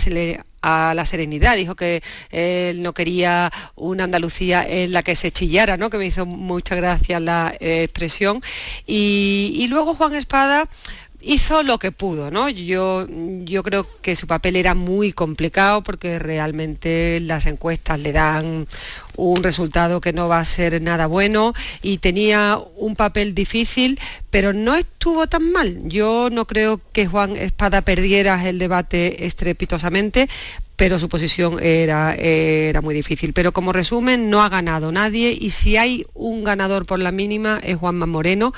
a 0.62 0.94
la 0.94 1.06
serenidad, 1.06 1.56
dijo 1.56 1.76
que 1.76 2.02
él 2.30 2.82
no 2.82 2.92
quería 2.92 3.52
una 3.76 4.04
Andalucía 4.04 4.66
en 4.68 4.92
la 4.92 5.02
que 5.02 5.14
se 5.14 5.30
chillara, 5.30 5.76
¿no? 5.76 5.90
que 5.90 5.98
me 5.98 6.06
hizo 6.06 6.26
mucha 6.26 6.74
gracia 6.74 7.20
la 7.20 7.54
eh, 7.60 7.84
expresión. 7.84 8.42
Y 8.86 9.66
luego 9.68 9.94
Juan 9.94 10.14
Espada 10.14 10.68
hizo 11.20 11.62
lo 11.62 11.78
que 11.78 11.92
pudo, 11.92 12.30
¿no? 12.30 12.48
Yo, 12.48 13.06
yo 13.44 13.62
creo 13.62 13.86
que 14.02 14.14
su 14.14 14.26
papel 14.26 14.56
era 14.56 14.74
muy 14.74 15.12
complicado 15.12 15.82
porque 15.82 16.18
realmente 16.18 17.20
las 17.20 17.46
encuestas 17.46 17.98
le 18.00 18.12
dan 18.12 18.66
un 19.16 19.42
resultado 19.42 20.00
que 20.00 20.12
no 20.12 20.28
va 20.28 20.38
a 20.38 20.44
ser 20.44 20.80
nada 20.80 21.06
bueno 21.06 21.52
y 21.82 21.98
tenía 21.98 22.58
un 22.76 22.94
papel 22.94 23.34
difícil, 23.34 23.98
pero 24.30 24.52
no 24.52 24.76
estuvo 24.76 25.26
tan 25.26 25.50
mal. 25.50 25.88
Yo 25.88 26.28
no 26.30 26.46
creo 26.46 26.80
que 26.92 27.06
Juan 27.06 27.36
Espada 27.36 27.82
perdiera 27.82 28.48
el 28.48 28.58
debate 28.58 29.26
estrepitosamente, 29.26 30.28
pero 30.76 31.00
su 31.00 31.08
posición 31.08 31.58
era, 31.60 32.14
era 32.14 32.80
muy 32.80 32.94
difícil. 32.94 33.32
Pero 33.32 33.50
como 33.50 33.72
resumen, 33.72 34.30
no 34.30 34.44
ha 34.44 34.48
ganado 34.48 34.92
nadie 34.92 35.36
y 35.38 35.50
si 35.50 35.76
hay 35.76 36.06
un 36.14 36.44
ganador 36.44 36.86
por 36.86 37.00
la 37.00 37.10
mínima 37.10 37.60
es 37.64 37.76
Juanma 37.76 38.06
Moreno, 38.06 38.52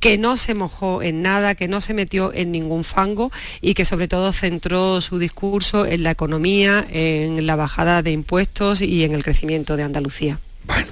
que 0.00 0.18
no 0.18 0.36
se 0.36 0.54
mojó 0.54 1.02
en 1.02 1.22
nada, 1.22 1.54
que 1.54 1.68
no 1.68 1.80
se 1.80 1.94
metió 1.94 2.32
en 2.32 2.52
ningún 2.52 2.84
fango 2.84 3.30
y 3.60 3.74
que 3.74 3.84
sobre 3.84 4.08
todo 4.08 4.32
centró 4.32 5.00
su 5.00 5.18
discurso 5.18 5.86
en 5.86 6.02
la 6.02 6.10
economía, 6.10 6.86
en 6.90 7.46
la 7.46 7.56
bajada 7.56 8.02
de 8.02 8.12
impuestos 8.12 8.80
y 8.80 9.04
en 9.04 9.14
el 9.14 9.24
crecimiento 9.24 9.76
de 9.76 9.82
Andalucía. 9.82 10.38
Bueno, 10.66 10.86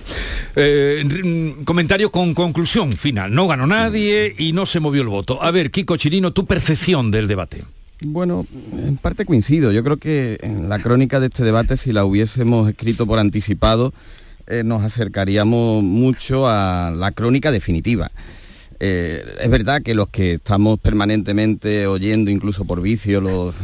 eh, 0.56 1.54
comentario 1.64 2.10
con 2.10 2.34
conclusión 2.34 2.92
final. 2.96 3.34
No 3.34 3.46
ganó 3.48 3.66
nadie 3.66 4.34
y 4.38 4.52
no 4.52 4.66
se 4.66 4.80
movió 4.80 5.02
el 5.02 5.08
voto. 5.08 5.42
A 5.42 5.50
ver, 5.50 5.70
Kiko 5.70 5.96
Chirino, 5.96 6.32
tu 6.32 6.46
percepción 6.46 7.10
del 7.10 7.26
debate. 7.26 7.62
Bueno, 8.02 8.46
en 8.72 8.96
parte 8.96 9.24
coincido. 9.24 9.72
Yo 9.72 9.82
creo 9.82 9.96
que 9.96 10.38
en 10.42 10.68
la 10.68 10.78
crónica 10.78 11.20
de 11.20 11.26
este 11.26 11.44
debate, 11.44 11.76
si 11.76 11.92
la 11.92 12.04
hubiésemos 12.04 12.68
escrito 12.68 13.06
por 13.06 13.18
anticipado, 13.18 13.92
eh, 14.46 14.62
nos 14.64 14.82
acercaríamos 14.82 15.82
mucho 15.82 16.46
a 16.46 16.92
la 16.94 17.12
crónica 17.12 17.50
definitiva. 17.50 18.10
Eh, 18.80 19.24
es 19.40 19.50
verdad 19.50 19.82
que 19.82 19.94
los 19.94 20.08
que 20.08 20.34
estamos 20.34 20.78
permanentemente 20.78 21.86
oyendo, 21.86 22.30
incluso 22.30 22.64
por 22.64 22.80
vicio, 22.80 23.20
los, 23.20 23.54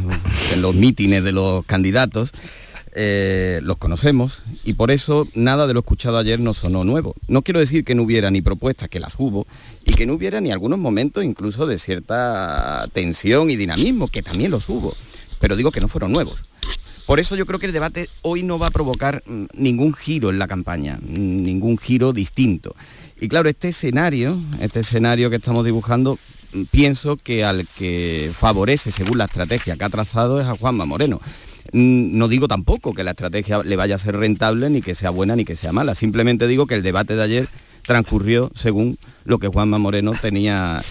en 0.53 0.61
los 0.61 0.75
mítines 0.75 1.23
de 1.23 1.31
los 1.31 1.65
candidatos, 1.65 2.31
eh, 2.93 3.61
los 3.63 3.77
conocemos 3.77 4.43
y 4.65 4.73
por 4.73 4.91
eso 4.91 5.25
nada 5.33 5.65
de 5.65 5.73
lo 5.73 5.79
escuchado 5.79 6.17
ayer 6.17 6.39
no 6.39 6.53
sonó 6.53 6.83
nuevo. 6.83 7.15
No 7.27 7.41
quiero 7.41 7.61
decir 7.61 7.85
que 7.85 7.95
no 7.95 8.03
hubiera 8.03 8.31
ni 8.31 8.41
propuestas, 8.41 8.89
que 8.89 8.99
las 8.99 9.15
hubo, 9.17 9.47
y 9.85 9.93
que 9.93 10.05
no 10.05 10.13
hubiera 10.13 10.41
ni 10.41 10.51
algunos 10.51 10.77
momentos 10.77 11.23
incluso 11.23 11.65
de 11.65 11.77
cierta 11.77 12.85
tensión 12.91 13.49
y 13.49 13.55
dinamismo, 13.55 14.09
que 14.09 14.21
también 14.21 14.51
los 14.51 14.67
hubo, 14.67 14.95
pero 15.39 15.55
digo 15.55 15.71
que 15.71 15.79
no 15.79 15.87
fueron 15.87 16.11
nuevos. 16.11 16.43
Por 17.05 17.19
eso 17.19 17.35
yo 17.35 17.45
creo 17.45 17.59
que 17.59 17.65
el 17.65 17.71
debate 17.71 18.09
hoy 18.21 18.43
no 18.43 18.59
va 18.59 18.67
a 18.67 18.71
provocar 18.71 19.23
mm, 19.25 19.45
ningún 19.53 19.93
giro 19.93 20.29
en 20.29 20.39
la 20.39 20.47
campaña, 20.47 20.99
ningún 21.01 21.77
giro 21.77 22.13
distinto. 22.13 22.75
Y 23.21 23.29
claro, 23.29 23.49
este 23.49 23.67
escenario, 23.67 24.35
este 24.61 24.79
escenario 24.79 25.29
que 25.29 25.35
estamos 25.35 25.63
dibujando, 25.63 26.17
pienso 26.71 27.17
que 27.17 27.45
al 27.45 27.67
que 27.77 28.31
favorece, 28.33 28.89
según 28.89 29.19
la 29.19 29.25
estrategia 29.25 29.77
que 29.77 29.83
ha 29.83 29.89
trazado, 29.89 30.41
es 30.41 30.47
a 30.47 30.57
Juanma 30.57 30.87
Moreno. 30.87 31.21
Mm, 31.71 32.17
no 32.17 32.27
digo 32.27 32.47
tampoco 32.47 32.95
que 32.95 33.03
la 33.03 33.11
estrategia 33.11 33.61
le 33.63 33.75
vaya 33.75 33.93
a 33.93 33.99
ser 33.99 34.17
rentable, 34.17 34.71
ni 34.71 34.81
que 34.81 34.95
sea 34.95 35.11
buena, 35.11 35.35
ni 35.35 35.45
que 35.45 35.55
sea 35.55 35.71
mala. 35.71 35.93
Simplemente 35.93 36.47
digo 36.47 36.65
que 36.65 36.73
el 36.73 36.81
debate 36.81 37.15
de 37.15 37.21
ayer 37.21 37.49
transcurrió 37.83 38.51
según 38.55 38.97
lo 39.23 39.37
que 39.37 39.49
Juanma 39.49 39.77
Moreno 39.77 40.13
tenía 40.19 40.81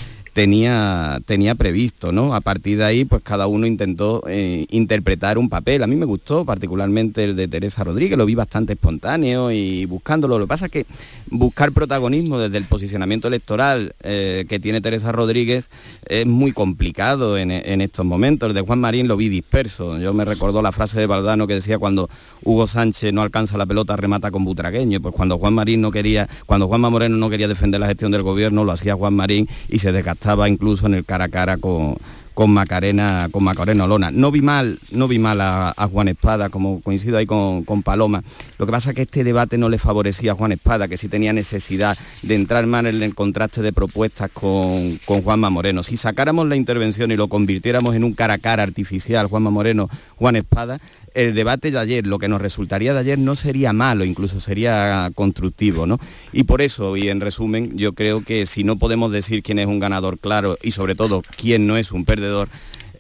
tenía, 0.41 1.21
tenía 1.27 1.55
previsto, 1.55 2.13
¿no? 2.13 2.35
A 2.35 2.41
partir 2.41 2.79
de 2.79 2.85
ahí, 2.85 3.05
pues 3.05 3.23
cada 3.23 3.47
uno 3.47 3.67
intentó 3.67 4.23
eh, 4.27 4.65
interpretar 4.71 5.37
un 5.37 5.51
papel. 5.51 5.83
A 5.83 5.87
mí 5.87 5.97
me 5.97 6.07
gustó 6.07 6.47
particularmente 6.47 7.25
el 7.25 7.37
de 7.37 7.47
Teresa 7.47 7.85
Rodríguez, 7.85 8.17
lo 8.17 8.25
vi 8.25 8.35
bastante 8.35 8.73
espontáneo 8.73 9.51
y 9.51 9.85
buscándolo. 9.85 10.39
Lo 10.39 10.47
que 10.47 10.49
pasa 10.49 10.65
es 10.65 10.73
que 10.73 10.87
buscar 11.31 11.73
protagonismo 11.73 12.39
desde 12.39 12.57
el 12.57 12.65
posicionamiento 12.65 13.29
electoral 13.29 13.95
eh, 14.03 14.47
que 14.49 14.59
tiene 14.59 14.81
Teresa 14.81 15.13
Rodríguez 15.13 15.69
es 16.07 16.25
muy 16.25 16.53
complicado 16.53 17.37
en, 17.37 17.51
estos 17.51 18.07
momentos. 18.07 18.49
El 18.49 18.55
de 18.55 18.63
Juan 18.63 18.81
Marín 18.81 19.09
lo 19.09 19.19
vi 19.19 19.29
disperso. 19.29 19.99
Yo 19.99 20.15
me 20.15 20.25
recordó 20.25 20.63
la 20.63 20.73
frase 20.73 20.99
de 20.99 21.07
Baldano 21.07 21.47
que 21.47 21.53
decía 21.53 21.79
cuando 21.79 22.09
Hugo 22.45 22.67
Sánchez 22.67 23.13
no 23.13 23.21
alcanza 23.21 23.59
la 23.59 23.67
pelota, 23.67 23.95
remata 23.95 24.31
con 24.31 24.47
Butragueño. 24.47 25.03
Pues 25.03 25.15
cuando 25.15 25.37
Juan 25.37 25.53
Marín 25.53 25.83
no 25.83 25.91
quería, 25.91 26.31
cuando 26.47 26.67
Juanma 26.67 26.89
Moreno 26.89 27.19
no 27.19 27.29
quería 27.29 27.47
defender 27.47 27.79
la 27.79 27.89
gestión 27.89 28.11
del 28.11 28.23
gobierno, 28.23 28.65
lo 28.65 28.73
hacía 28.73 28.95
Juan 28.95 29.13
Marín 29.13 29.47
y 29.69 29.81
se 29.81 29.93
desgastaba 29.93 30.30
incluso 30.49 30.87
en 30.87 30.95
el 30.95 31.05
cara 31.05 31.25
a 31.25 31.29
cara 31.29 31.57
con, 31.57 31.97
con 32.41 32.51
Macarena, 32.53 33.29
con 33.31 33.45
Macarena 33.45 33.85
Olona. 33.85 34.11
No 34.11 34.31
vi 34.31 34.41
mal, 34.41 34.79
no 34.93 35.09
vi 35.09 35.19
mal 35.19 35.41
a, 35.43 35.89
Juan 35.93 36.09
Espada, 36.09 36.49
como 36.49 36.81
coincido 36.81 37.19
ahí 37.19 37.27
con, 37.27 37.83
Paloma. 37.83 38.23
Lo 38.59 38.65
que 38.65 38.73
pasa 38.73 38.91
es 38.91 38.97
que 38.97 39.03
este 39.03 39.25
debate 39.25 39.59
no 39.59 39.69
le 39.69 39.79
favorecía 39.79 40.33
a 40.33 40.35
Juan 40.35 40.53
Espada, 40.53 40.89
que 40.89 40.97
sí 40.97 41.09
tenía 41.09 41.35
necesidad 41.35 41.99
de 42.23 42.35
entrar 42.35 42.67
más 42.67 42.87
en 42.87 43.03
el 43.03 43.15
contraste 43.15 43.61
de 43.61 43.75
propuestas 43.75 44.31
con, 44.31 44.99
con 45.05 45.21
Juanma 45.23 45.51
Moreno. 45.51 45.83
Si 45.83 45.99
sacáramos 45.99 46.49
la 46.49 46.57
intervención 46.57 47.11
y 47.11 47.17
lo 47.17 47.29
convirtiéramos 47.29 47.95
en 47.95 48.05
un 48.05 48.15
cara 48.15 48.35
a 48.35 48.39
cara 48.39 48.63
artificial, 48.63 49.27
Juanma 49.27 49.51
Moreno, 49.51 49.91
Juan 50.17 50.37
Espada, 50.37 50.81
el 51.15 51.35
debate 51.35 51.71
de 51.71 51.79
ayer, 51.79 52.07
lo 52.07 52.19
que 52.19 52.29
nos 52.29 52.41
resultaría 52.41 52.93
de 52.95 53.01
ayer 53.01 53.19
no 53.19 53.35
sería 53.35 53.73
malo, 53.73 54.05
incluso 54.05 54.41
sería 54.41 55.11
constructivo, 55.15 55.87
¿no? 55.87 55.99
Y 56.33 56.45
por 56.45 56.63
eso, 56.63 56.97
y 56.97 57.09
en 57.09 57.21
resumen, 57.21 57.77
yo 57.77 57.93
creo 57.93 58.23
que 58.25 58.47
si 58.47 58.65
no 58.65 58.79
podemos 58.79 59.13
decir 59.13 59.43
quién 59.43 59.59
es 59.59 59.67
un 59.67 59.81
ganador 59.81 60.19
claro 60.19 60.57
y 60.63 60.73
sobre 60.73 60.95
todo 60.95 61.23
quién 61.37 61.67
no 61.67 61.77
es 61.77 61.93
un 61.93 62.05
perdedor, 62.05 62.49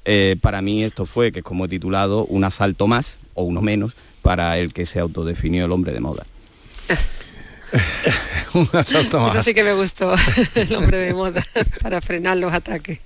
eh, 0.04 0.36
para 0.40 0.62
mí 0.62 0.82
esto 0.82 1.06
fue, 1.06 1.32
que 1.32 1.40
es 1.40 1.44
como 1.44 1.66
he 1.66 1.68
titulado, 1.68 2.24
un 2.26 2.44
asalto 2.44 2.86
más 2.86 3.18
o 3.34 3.42
uno 3.42 3.61
menos, 3.61 3.94
para 4.22 4.58
el 4.58 4.72
que 4.72 4.86
se 4.86 4.98
autodefinió 4.98 5.64
el 5.64 5.72
hombre 5.72 5.92
de 5.92 6.00
moda. 6.00 6.24
un 8.54 8.68
asalto 8.72 9.20
más. 9.20 9.34
Eso 9.34 9.42
sí 9.42 9.54
que 9.54 9.62
me 9.62 9.74
gustó, 9.74 10.14
el 10.54 10.74
hombre 10.74 10.98
de 10.98 11.14
moda, 11.14 11.46
para 11.82 12.00
frenar 12.00 12.36
los 12.36 12.52
ataques. 12.52 13.00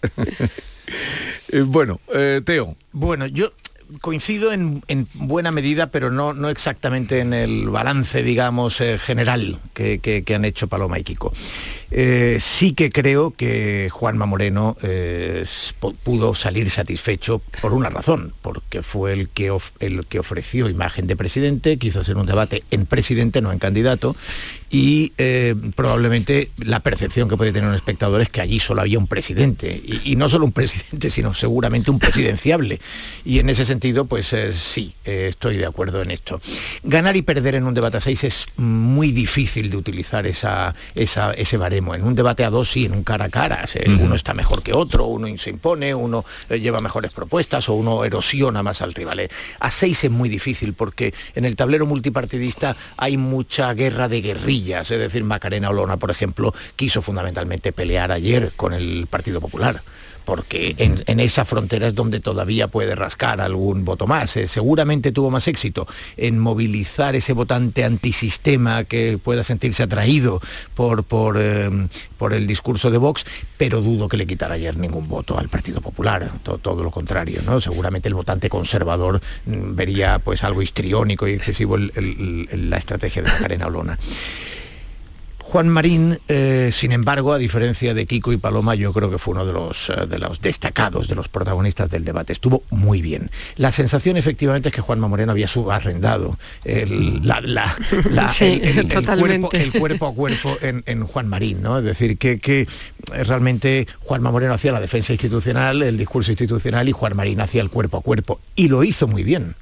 Eh, 1.53 1.61
bueno, 1.61 2.01
eh, 2.13 2.41
Teo. 2.45 2.77
Bueno, 2.93 3.27
yo 3.27 3.53
coincido 4.01 4.53
en, 4.53 4.83
buena 5.15 5.53
medida, 5.53 5.89
pero 5.89 6.11
no, 6.11 6.49
exactamente 6.49 7.21
en 7.21 7.33
el 7.33 7.69
balance, 7.69 8.23
digamos, 8.23 8.81
eh, 8.81 8.99
general 8.99 9.59
que, 9.73 10.25
han 10.35 10.45
hecho 10.45 10.69
Paloma 10.69 10.99
y 10.99 11.05
Kiko. 11.05 11.33
Eh, 11.97 12.39
sí 12.41 12.73
que 12.73 12.91
creo 12.91 13.31
que 13.31 13.89
Juanma 13.89 14.27
Moreno 14.27 14.77
eh, 14.83 15.45
pudo 16.03 16.35
salir 16.35 16.69
satisfecho 16.69 17.41
por 17.63 17.73
una 17.73 17.89
razón, 17.89 18.33
porque 18.43 18.83
fue 18.83 19.13
el 19.13 19.29
que, 19.29 19.57
el 19.79 20.05
que 20.07 20.19
ofreció 20.19 20.69
imagen 20.69 21.07
de 21.07 21.15
presidente, 21.15 21.77
quiso 21.77 22.01
hacer 22.01 22.17
un 22.17 22.27
debate 22.27 22.65
en 22.73 22.87
presidente, 22.87 23.41
no 23.41 23.53
en 23.53 23.61
candidato, 23.61 24.17
y 24.71 25.13
eh, 25.19 25.55
probablemente 25.77 26.51
la 26.59 26.81
percepción 26.81 27.29
que 27.29 27.37
puede 27.37 27.53
tener 27.53 27.69
un 27.69 27.77
espectador 27.77 28.23
es 28.23 28.29
que 28.29 28.41
allí 28.41 28.59
solo 28.59 28.81
había 28.81 28.99
un 28.99 29.07
presidente, 29.07 29.81
y, 29.85 30.17
no 30.17 30.29
solo 30.29 30.47
un 30.47 30.53
presidente, 30.53 31.11
sino 31.11 31.33
seguramente 31.33 31.93
un 31.93 32.01
presidenciable. 32.01 32.81
Y 33.25 33.39
en 33.39 33.51
ese 33.51 33.65
sentido, 33.65 34.07
pues 34.07 34.35
sí, 34.53 34.95
estoy 35.05 35.59
de 35.59 35.67
acuerdo 35.67 36.03
en 36.03 36.11
esto. 36.11 36.41
Ganar 36.83 37.17
y 37.17 37.23
perder 37.23 37.55
en 37.55 37.65
un 37.65 37.75
debate 37.75 37.99
a 37.99 38.01
seis 38.01 38.25
es 38.25 38.47
muy 38.57 39.13
difícil 39.13 39.71
de 39.71 39.77
utilizar 39.77 40.27
esa, 40.27 40.75
ese 40.95 41.57
baremo 41.57 41.84
en 41.93 42.05
un 42.05 42.15
debate 42.15 42.45
a 42.45 42.51
dos 42.51 42.71
sí, 42.71 42.85
en 42.85 42.93
un 42.93 43.03
cara 43.03 43.27
a 43.27 43.29
cara. 43.29 43.65
Uno 43.87 44.15
está 44.15 44.33
mejor 44.33 44.63
que 44.63 44.73
otro, 44.73 45.07
uno 45.07 45.27
se 45.37 45.51
impone, 45.51 45.95
uno 45.95 46.25
eh, 46.49 46.61
lleva 46.61 46.81
mejores 46.81 47.13
propuestas 47.13 47.69
o 47.69 47.75
uno 47.75 48.05
erosiona 48.05 48.63
más 48.63 48.81
al 48.81 48.95
rival. 48.95 49.21
Eh, 49.21 49.29
a 49.59 49.71
seis 49.71 50.05
es 50.05 50.11
muy 50.11 50.29
difícil 50.29 50.75
porque 50.75 51.13
en 51.35 51.45
el 51.45 51.57
tablero 51.57 51.87
multipartidista 51.87 52.77
hay 52.97 53.17
mucha 53.17 53.75
guerra 53.75 54.09
de 54.09 54.21
guerrillas. 54.21 54.91
Es 54.91 54.99
decir, 54.99 55.25
Macarena 55.25 55.71
Olona, 55.71 55.97
por 55.97 56.11
ejemplo, 56.11 56.55
quiso 56.77 57.03
fundamentalmente 57.03 57.73
pelear 57.73 58.13
ayer 58.13 58.53
con 58.57 58.73
el 58.73 59.07
Partido 59.09 59.41
Popular 59.41 59.83
porque 60.25 60.75
en, 60.79 61.21
esa 61.21 61.45
frontera 61.45 61.89
es 61.89 61.95
donde 61.95 62.21
todavía 62.21 62.69
puede 62.69 62.95
rascar 62.95 63.41
algún 63.41 63.85
voto 63.85 64.07
más. 64.07 64.37
Eh, 64.37 64.47
seguramente 64.47 65.13
tuvo 65.13 65.31
más 65.31 65.49
éxito 65.49 65.87
en 66.17 66.39
movilizar 66.39 67.15
ese 67.15 67.33
votante 67.33 67.85
antisistema 67.85 68.85
que 68.85 69.19
pueda 69.23 69.45
sentirse 69.45 69.83
atraído 69.83 70.41
por, 70.75 71.05
por, 71.05 71.41
em, 71.41 71.89
el 72.31 72.47
discurso 72.47 72.91
de 72.91 72.97
Vox, 72.97 73.27
pero 73.59 73.83
dudo 73.83 74.09
que 74.09 74.17
le 74.17 74.27
quitara 74.27 74.55
ayer 74.55 74.79
ningún 74.79 75.09
voto 75.09 75.39
al 75.39 75.51
Partido 75.51 75.83
Popular, 75.83 76.31
todo, 76.43 76.83
lo 76.83 76.91
contrario. 76.91 77.43
¿no? 77.45 77.61
Seguramente 77.61 78.09
el 78.09 78.15
votante 78.15 78.49
conservador 78.49 79.21
mm, 79.45 79.75
vería 79.75 80.19
pues 80.21 80.43
algo 80.43 80.63
histriónico 80.63 81.29
y 81.29 81.33
excesivo 81.33 81.77
la 81.77 82.77
estrategia 82.79 83.23
de 83.23 83.31
Macarena 83.31 83.67
Olona. 83.67 83.99
Juan 85.55 85.69
Marín, 85.69 86.19
eh, 86.27 86.71
sin 86.73 86.91
embargo, 86.91 87.33
a 87.33 87.39
diferencia 87.39 87.95
de 87.95 88.07
Kiko 88.07 88.33
y 88.33 88.39
Paloma, 88.39 88.75
yo 88.75 88.93
creo 88.93 89.09
que 89.09 89.19
fue 89.19 89.35
uno 89.35 89.47
de 89.47 89.53
los, 89.53 89.89
eh, 89.89 90.05
de 90.09 90.19
los 90.19 90.41
destacados, 90.41 91.07
de 91.07 91.15
los 91.15 91.29
protagonistas 91.29 91.89
del 91.89 92.05
debate. 92.05 92.33
Estuvo 92.33 92.65
muy 92.71 93.01
bien. 93.01 93.31
La 93.55 93.71
sensación 93.71 94.17
efectivamente 94.17 94.71
es 94.71 94.75
que 94.75 94.81
Juanma 94.81 95.07
Moreno 95.07 95.31
había 95.31 95.47
subarrendado 95.47 96.37
el, 96.65 97.21
cuerpo, 99.79 100.07
a 100.09 100.13
cuerpo 100.13 100.59
en, 100.61 101.07
Juan 101.07 101.29
Marín, 101.29 101.63
¿no? 101.63 101.79
Es 101.79 101.85
decir, 101.85 102.19
que, 102.19 102.41
que 102.41 102.67
realmente 103.13 103.87
Juanma 104.01 104.33
Moreno 104.33 104.55
hacía 104.55 104.73
la 104.73 104.81
defensa 104.81 105.13
institucional, 105.13 105.85
el 105.85 105.97
discurso 105.97 106.33
institucional 106.33 106.89
y 106.89 106.91
Juan 106.91 107.15
Marín 107.15 107.41
hacía 107.41 107.63
el 107.63 107.71
cuerpo 107.71 107.99
a 107.99 108.03
cuerpo. 108.03 108.41
Y 108.57 108.67
lo 108.67 108.83
hizo 108.83 109.07
muy 109.07 109.23
bien 109.23 109.55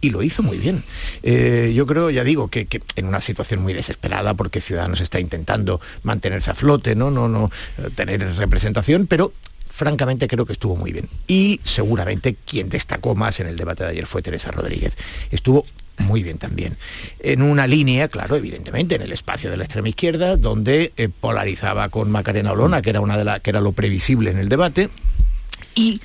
y 0.00 0.10
lo 0.10 0.22
hizo 0.22 0.42
muy 0.42 0.58
bien. 0.58 0.82
Eh, 1.22 1.72
yo 1.74 1.86
creo, 1.86 2.10
ya 2.10 2.24
digo, 2.24 2.48
que, 2.48 2.66
en 2.96 3.06
una 3.06 3.20
situación 3.20 3.62
muy 3.62 3.72
desesperada, 3.72 4.34
porque 4.34 4.60
Ciudadanos 4.60 5.00
está 5.00 5.20
intentando 5.20 5.80
mantenerse 6.02 6.50
a 6.50 6.54
flote, 6.54 6.94
no, 6.94 7.10
no, 7.10 7.28
no 7.28 7.50
eh, 7.78 7.90
tener 7.94 8.20
representación, 8.36 9.06
pero 9.06 9.32
francamente 9.66 10.28
creo 10.28 10.46
que 10.46 10.52
estuvo 10.52 10.76
muy 10.76 10.92
bien. 10.92 11.08
Y 11.26 11.60
seguramente 11.64 12.36
quien 12.46 12.68
destacó 12.68 13.14
más 13.14 13.40
en 13.40 13.46
el 13.46 13.56
debate 13.56 13.84
de 13.84 13.90
ayer 13.90 14.06
fue 14.06 14.22
Teresa 14.22 14.50
Rodríguez. 14.50 14.96
Estuvo 15.30 15.66
muy 15.98 16.22
bien 16.22 16.38
también. 16.38 16.76
En 17.20 17.42
una 17.42 17.66
línea, 17.66 18.08
claro, 18.08 18.36
evidentemente, 18.36 18.96
en 18.96 19.02
el 19.02 19.12
espacio 19.12 19.50
de 19.50 19.56
la 19.56 19.64
extrema 19.64 19.88
izquierda, 19.88 20.36
donde 20.36 20.92
eh, 20.96 21.08
polarizaba 21.08 21.88
con 21.88 22.10
Macarena 22.10 22.52
Olona, 22.52 22.82
que 22.82 22.90
era 22.90 23.00
una 23.00 23.16
de 23.16 23.24
la, 23.24 23.40
que 23.40 23.50
era 23.50 23.60
lo 23.60 23.72
previsible 23.72 24.30
en 24.30 24.38
el 24.38 24.48
debate, 24.48 24.90
y 25.74 26.00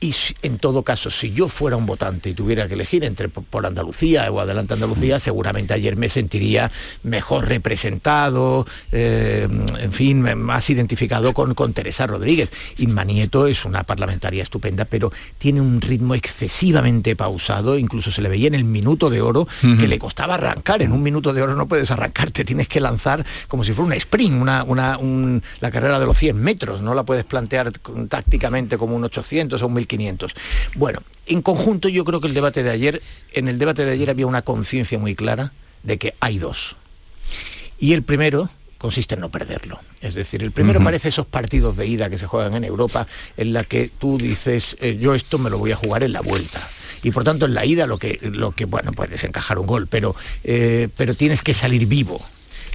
y 0.00 0.14
en 0.42 0.58
todo 0.58 0.84
caso, 0.84 1.10
si 1.10 1.32
yo 1.32 1.48
fuera 1.48 1.76
un 1.76 1.84
votante 1.84 2.30
y 2.30 2.34
tuviera 2.34 2.68
que 2.68 2.74
elegir 2.74 3.04
entre 3.04 3.28
por 3.28 3.66
Andalucía 3.66 4.30
o 4.30 4.38
Adelante 4.38 4.74
Andalucía, 4.74 5.18
seguramente 5.18 5.74
ayer 5.74 5.96
me 5.96 6.08
sentiría 6.08 6.70
mejor 7.02 7.48
representado, 7.48 8.64
eh, 8.92 9.48
en 9.80 9.92
fin, 9.92 10.22
más 10.22 10.70
identificado 10.70 11.34
con, 11.34 11.54
con 11.54 11.72
Teresa 11.72 12.06
Rodríguez. 12.06 12.50
Inma 12.76 13.02
Nieto 13.02 13.48
es 13.48 13.64
una 13.64 13.82
parlamentaria 13.82 14.44
estupenda, 14.44 14.84
pero 14.84 15.12
tiene 15.36 15.60
un 15.60 15.80
ritmo 15.80 16.14
excesivamente 16.14 17.16
pausado, 17.16 17.76
incluso 17.76 18.12
se 18.12 18.22
le 18.22 18.28
veía 18.28 18.46
en 18.46 18.54
el 18.54 18.64
minuto 18.64 19.10
de 19.10 19.20
oro 19.20 19.48
que 19.60 19.88
le 19.88 19.98
costaba 19.98 20.34
arrancar. 20.34 20.80
En 20.82 20.92
un 20.92 21.02
minuto 21.02 21.32
de 21.32 21.42
oro 21.42 21.56
no 21.56 21.66
puedes 21.66 21.90
arrancar, 21.90 22.30
te 22.30 22.44
tienes 22.44 22.68
que 22.68 22.80
lanzar 22.80 23.26
como 23.48 23.64
si 23.64 23.72
fuera 23.72 23.86
una 23.86 23.96
sprint, 23.96 24.40
una, 24.40 24.62
una 24.62 24.96
la 25.58 25.70
carrera 25.72 25.98
de 25.98 26.06
los 26.06 26.16
100 26.16 26.36
metros, 26.36 26.82
no 26.82 26.94
la 26.94 27.02
puedes 27.02 27.24
plantear 27.24 27.72
tácticamente 28.08 28.78
como 28.78 28.94
un 28.94 29.02
800 29.02 29.60
o 29.60 29.66
un 29.66 29.74
1000 29.74 29.87
500. 29.88 30.34
Bueno, 30.76 31.02
en 31.26 31.42
conjunto 31.42 31.88
yo 31.88 32.04
creo 32.04 32.20
que 32.20 32.28
el 32.28 32.34
debate 32.34 32.62
de 32.62 32.70
ayer, 32.70 33.02
en 33.32 33.48
el 33.48 33.58
debate 33.58 33.84
de 33.84 33.92
ayer 33.92 34.10
había 34.10 34.26
una 34.26 34.42
conciencia 34.42 34.98
muy 34.98 35.16
clara 35.16 35.52
de 35.82 35.98
que 35.98 36.14
hay 36.20 36.38
dos. 36.38 36.76
Y 37.80 37.92
el 37.94 38.02
primero 38.02 38.50
consiste 38.78 39.16
en 39.16 39.20
no 39.20 39.28
perderlo. 39.28 39.80
Es 40.00 40.14
decir, 40.14 40.42
el 40.42 40.52
primero 40.52 40.82
parece 40.82 41.08
esos 41.08 41.26
partidos 41.26 41.76
de 41.76 41.86
ida 41.86 42.08
que 42.08 42.16
se 42.16 42.26
juegan 42.26 42.54
en 42.54 42.64
Europa, 42.64 43.06
en 43.36 43.52
la 43.52 43.64
que 43.64 43.90
tú 43.98 44.18
dices, 44.18 44.76
eh, 44.80 44.96
yo 45.00 45.14
esto 45.14 45.38
me 45.38 45.50
lo 45.50 45.58
voy 45.58 45.72
a 45.72 45.76
jugar 45.76 46.04
en 46.04 46.12
la 46.12 46.20
vuelta. 46.20 46.60
Y 47.02 47.10
por 47.10 47.24
tanto 47.24 47.46
en 47.46 47.54
la 47.54 47.66
ida 47.66 47.86
lo 47.86 47.98
que, 47.98 48.18
lo 48.22 48.52
que 48.52 48.64
bueno, 48.64 48.92
puedes 48.92 49.22
encajar 49.24 49.58
un 49.58 49.66
gol, 49.66 49.88
pero, 49.88 50.14
eh, 50.44 50.88
pero 50.96 51.14
tienes 51.14 51.42
que 51.42 51.54
salir 51.54 51.86
vivo 51.86 52.20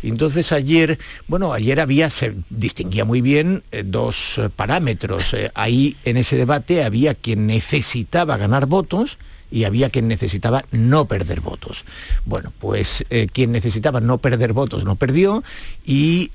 entonces 0.09 0.51
ayer, 0.51 0.99
bueno, 1.27 1.53
ayer 1.53 1.79
había, 1.79 2.09
se 2.09 2.35
distinguía 2.49 3.05
muy 3.05 3.21
bien 3.21 3.63
eh, 3.71 3.83
dos 3.85 4.37
eh, 4.37 4.49
parámetros. 4.49 5.33
Eh, 5.33 5.51
ahí 5.55 5.95
en 6.03 6.17
ese 6.17 6.35
debate 6.35 6.83
había 6.83 7.15
quien 7.15 7.47
necesitaba 7.47 8.37
ganar 8.37 8.65
votos, 8.65 9.17
y 9.51 9.65
había 9.65 9.91
quien 9.91 10.07
necesitaba 10.07 10.65
no 10.71 11.05
perder 11.05 11.39
votos. 11.39 11.85
Bueno, 12.25 12.51
pues 12.57 13.05
quien 13.33 13.51
necesitaba 13.51 14.01
no 14.01 14.17
perder 14.17 14.51
votos 14.51 14.83
no 14.83 14.95
perdió 14.95 15.43
y 15.85 16.31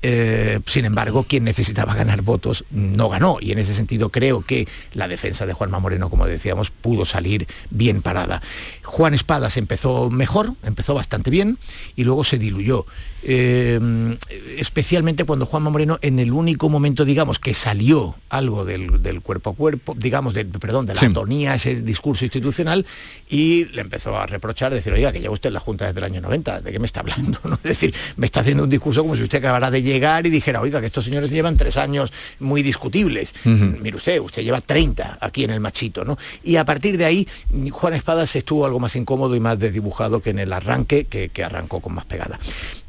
sin 0.65 0.85
embargo 0.85 1.23
quien 1.23 1.43
necesitaba 1.43 1.95
ganar 1.95 2.21
votos 2.21 2.63
no 2.71 3.09
ganó 3.09 3.35
y 3.41 3.51
en 3.51 3.59
ese 3.59 3.73
sentido 3.73 4.07
creo 4.07 4.43
que 4.43 4.69
la 4.93 5.09
defensa 5.09 5.45
de 5.45 5.51
Juanma 5.51 5.79
Moreno, 5.79 6.09
como 6.09 6.27
decíamos, 6.27 6.71
pudo 6.71 7.03
salir 7.03 7.45
bien 7.69 8.01
parada. 8.01 8.41
Juan 8.83 9.13
Espadas 9.13 9.57
empezó 9.57 10.09
mejor, 10.09 10.53
empezó 10.63 10.93
bastante 10.93 11.29
bien 11.29 11.57
y 11.97 12.05
luego 12.05 12.23
se 12.23 12.37
diluyó. 12.37 12.85
Eh, 13.23 14.17
especialmente 14.57 15.25
cuando 15.25 15.45
Juanma 15.45 15.69
Moreno 15.69 15.97
en 16.01 16.19
el 16.19 16.31
único 16.31 16.69
momento, 16.69 17.05
digamos, 17.05 17.39
que 17.39 17.53
salió 17.53 18.15
algo 18.29 18.65
del, 18.65 19.21
cuerpo 19.21 19.51
a 19.51 19.55
cuerpo, 19.55 19.95
digamos, 19.97 20.33
del, 20.33 20.47
perdón, 20.47 20.85
de 20.85 20.93
la 20.93 20.99
sí. 20.99 21.45
ese 21.45 21.81
discurso 21.81 22.25
institucional, 22.25 22.85
y 23.29 23.65
le 23.65 23.81
empezó 23.81 24.17
a 24.17 24.25
reprochar, 24.25 24.73
decir, 24.73 24.93
oiga, 24.93 25.11
que 25.11 25.19
lleva 25.19 25.33
usted 25.33 25.49
en 25.49 25.55
la 25.55 25.59
Junta 25.59 25.85
desde 25.87 25.99
el 25.99 26.05
año 26.05 26.21
90, 26.21 26.61
¿de 26.61 26.71
qué 26.71 26.79
me 26.79 26.85
está 26.85 27.01
hablando? 27.01 27.39
¿No? 27.43 27.55
Es 27.55 27.63
decir, 27.63 27.93
me 28.17 28.25
está 28.25 28.39
haciendo 28.41 28.63
un 28.63 28.69
discurso 28.69 29.01
como 29.01 29.15
si 29.15 29.23
usted 29.23 29.39
acabara 29.39 29.69
de 29.71 29.81
llegar 29.81 30.25
y 30.25 30.29
dijera, 30.29 30.61
oiga, 30.61 30.79
que 30.79 30.87
estos 30.87 31.05
señores 31.05 31.29
llevan 31.29 31.57
tres 31.57 31.77
años 31.77 32.11
muy 32.39 32.63
discutibles. 32.63 33.33
Mire 33.43 33.97
usted, 33.97 34.19
usted 34.19 34.43
lleva 34.43 34.61
30 34.61 35.17
aquí 35.19 35.43
en 35.43 35.51
el 35.51 35.59
machito, 35.59 36.05
¿no? 36.05 36.17
Y 36.43 36.55
a 36.55 36.65
partir 36.65 36.97
de 36.97 37.05
ahí, 37.05 37.27
Juan 37.71 37.93
Espadas 37.93 38.35
estuvo 38.35 38.65
algo 38.65 38.79
más 38.79 38.95
incómodo 38.95 39.35
y 39.35 39.39
más 39.39 39.59
desdibujado 39.59 40.21
que 40.21 40.29
en 40.31 40.39
el 40.39 40.53
arranque, 40.53 41.05
que, 41.05 41.29
que 41.29 41.43
arrancó 41.43 41.79
con 41.79 41.93
más 41.93 42.05
pegada. 42.05 42.39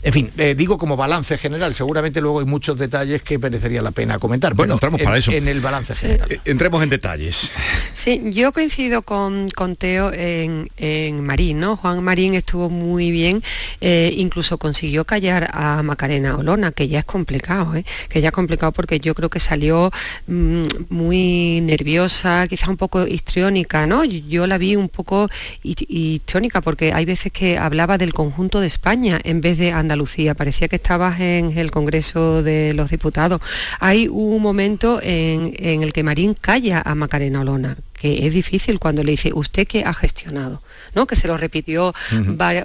En 0.03 0.13
fin, 0.15 0.31
eh, 0.39 0.55
digo 0.55 0.79
como 0.79 0.97
balance 0.97 1.37
general, 1.37 1.75
seguramente 1.75 2.23
luego 2.23 2.41
hay 2.41 2.47
muchos 2.47 2.79
detalles 2.79 3.23
que 3.23 3.39
merecería 3.39 3.83
la 3.83 3.91
pena 3.91 4.19
comentar. 4.19 4.55
Bueno, 4.55 4.75
entramos 4.75 5.01
para 5.03 5.19
eso. 5.19 5.31
En 5.31 5.47
el 5.47 5.61
balance 5.61 5.95
general. 5.95 6.33
Eh, 6.33 6.41
entremos 6.47 6.83
en 6.83 6.89
detalles. 6.89 7.51
Sí, 7.93 8.23
yo 8.33 8.53
coincido 8.53 9.03
con, 9.03 9.51
con 9.51 9.77
Teo 9.77 10.11
en, 10.13 11.23
Marín, 11.23 11.61
¿no? 11.61 11.77
Juan 11.77 12.03
Marín 12.03 12.35
estuvo 12.35 12.71
muy 12.71 13.11
bien, 13.11 13.43
eh, 13.81 14.15
incluso 14.17 14.57
consiguió 14.57 15.05
callar 15.05 15.51
a 15.53 15.83
Macarena 15.83 16.37
Olona, 16.37 16.73
que 16.73 16.89
ya 16.89 17.01
es 17.01 17.05
complicado, 17.05 17.75
que 18.09 18.21
ya 18.23 18.29
es 18.29 18.35
complicado 18.35 18.73
porque 18.73 19.01
yo 19.01 19.15
creo 19.15 19.29
que 19.29 19.39
salió 19.39 19.91
mm, 20.27 20.65
muy 20.89 21.61
nerviosa, 21.61 22.47
quizá 22.49 22.71
un 22.71 22.79
poco 22.79 23.07
histriónica, 23.07 23.87
¿no? 23.87 24.05
Yo 24.05 24.47
la 24.47 24.57
vi 24.57 24.77
un 24.77 24.89
poco 24.89 25.29
histriónica 25.63 26.63
porque 26.63 26.93
hay 26.95 27.05
veces 27.05 27.33
que 27.33 27.59
hablaba 27.59 27.99
del 27.99 28.15
conjunto 28.15 28.61
de 28.61 28.67
España 28.67 29.21
en 29.23 29.43
vez 29.43 29.59
de 29.59 29.73
Andalucía, 29.91 30.34
parecía 30.34 30.68
que 30.68 30.76
estabas 30.76 31.18
en 31.18 31.59
el 31.59 31.72
Congreso 31.72 32.45
de 32.45 32.74
los 32.74 32.91
Diputados. 32.91 33.41
Hay 33.80 34.07
un 34.07 34.41
momento 34.41 35.01
en, 35.03 35.53
el 35.59 35.93
que 35.93 36.05
Marín 36.05 36.34
calla 36.41 36.80
a 36.84 36.95
Macarena 36.95 37.41
Olona, 37.41 37.76
que 37.93 38.24
es 38.24 38.32
difícil 38.32 38.78
cuando 38.78 39.03
le 39.03 39.11
dice, 39.11 39.32
¿usted 39.34 39.66
qué 39.66 39.82
ha 39.84 39.93
gestionado? 39.93 40.62
¿no? 40.95 41.09
Que 41.09 41.16
se 41.16 41.26
lo 41.26 41.36
repitió 41.36 41.93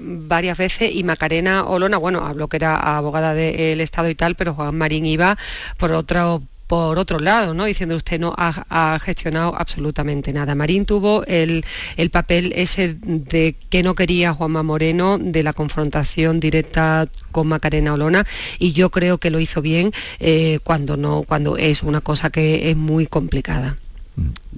varias 0.02 0.58
veces 0.60 0.94
y 0.94 1.04
Macarena 1.04 1.64
Olona, 1.64 1.98
bueno, 1.98 2.24
habló 2.24 2.48
que 2.48 2.58
era 2.58 2.76
abogada 2.96 3.34
del 3.34 3.82
Estado 3.82 4.08
y 4.08 4.14
tal, 4.14 4.36
pero 4.36 4.54
Juan 4.54 4.78
Marín 4.78 5.08
iba 5.08 5.36
por 5.80 5.94
otro 5.94 6.44
por 6.68 6.98
otro 6.98 7.20
lado, 7.20 7.54
¿no? 7.54 7.66
diciendo 7.66 7.96
usted 7.96 8.20
no 8.20 8.34
ha, 8.38 9.00
gestionado 9.00 9.56
absolutamente 9.56 10.34
nada. 10.34 10.56
Marín 10.56 10.86
tuvo 10.86 11.24
el, 11.26 11.64
papel 12.12 12.54
ese 12.56 12.96
de 12.96 13.56
que 13.70 13.84
no 13.84 13.94
quería 13.94 14.34
Juanma 14.34 14.64
Moreno, 14.64 15.18
de 15.20 15.44
la 15.44 15.54
confrontación 15.54 16.40
directa 16.40 17.08
con 17.32 17.48
Macarena 17.48 17.94
Olona, 17.94 18.26
y 18.60 18.74
yo 18.74 18.90
creo 18.90 19.18
que 19.18 19.30
lo 19.30 19.40
hizo 19.40 19.62
bien 19.62 19.92
eh, 20.20 20.60
cuando, 20.64 20.98
no, 20.98 21.24
cuando 21.24 21.58
es 21.58 21.84
una 21.84 22.02
cosa 22.02 22.30
que 22.30 22.72
es 22.72 22.78
muy 22.78 23.06
complicada. 23.06 23.78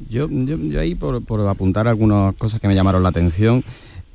Yo, 0.09 0.27
yo, 0.29 0.79
ahí 0.79 0.93
por, 0.93 1.23
por 1.23 1.45
apuntar 1.47 1.87
algunas 1.87 2.35
cosas 2.35 2.61
que 2.61 2.67
me 2.67 2.75
llamaron 2.75 3.01
la 3.03 3.09
atención, 3.09 3.63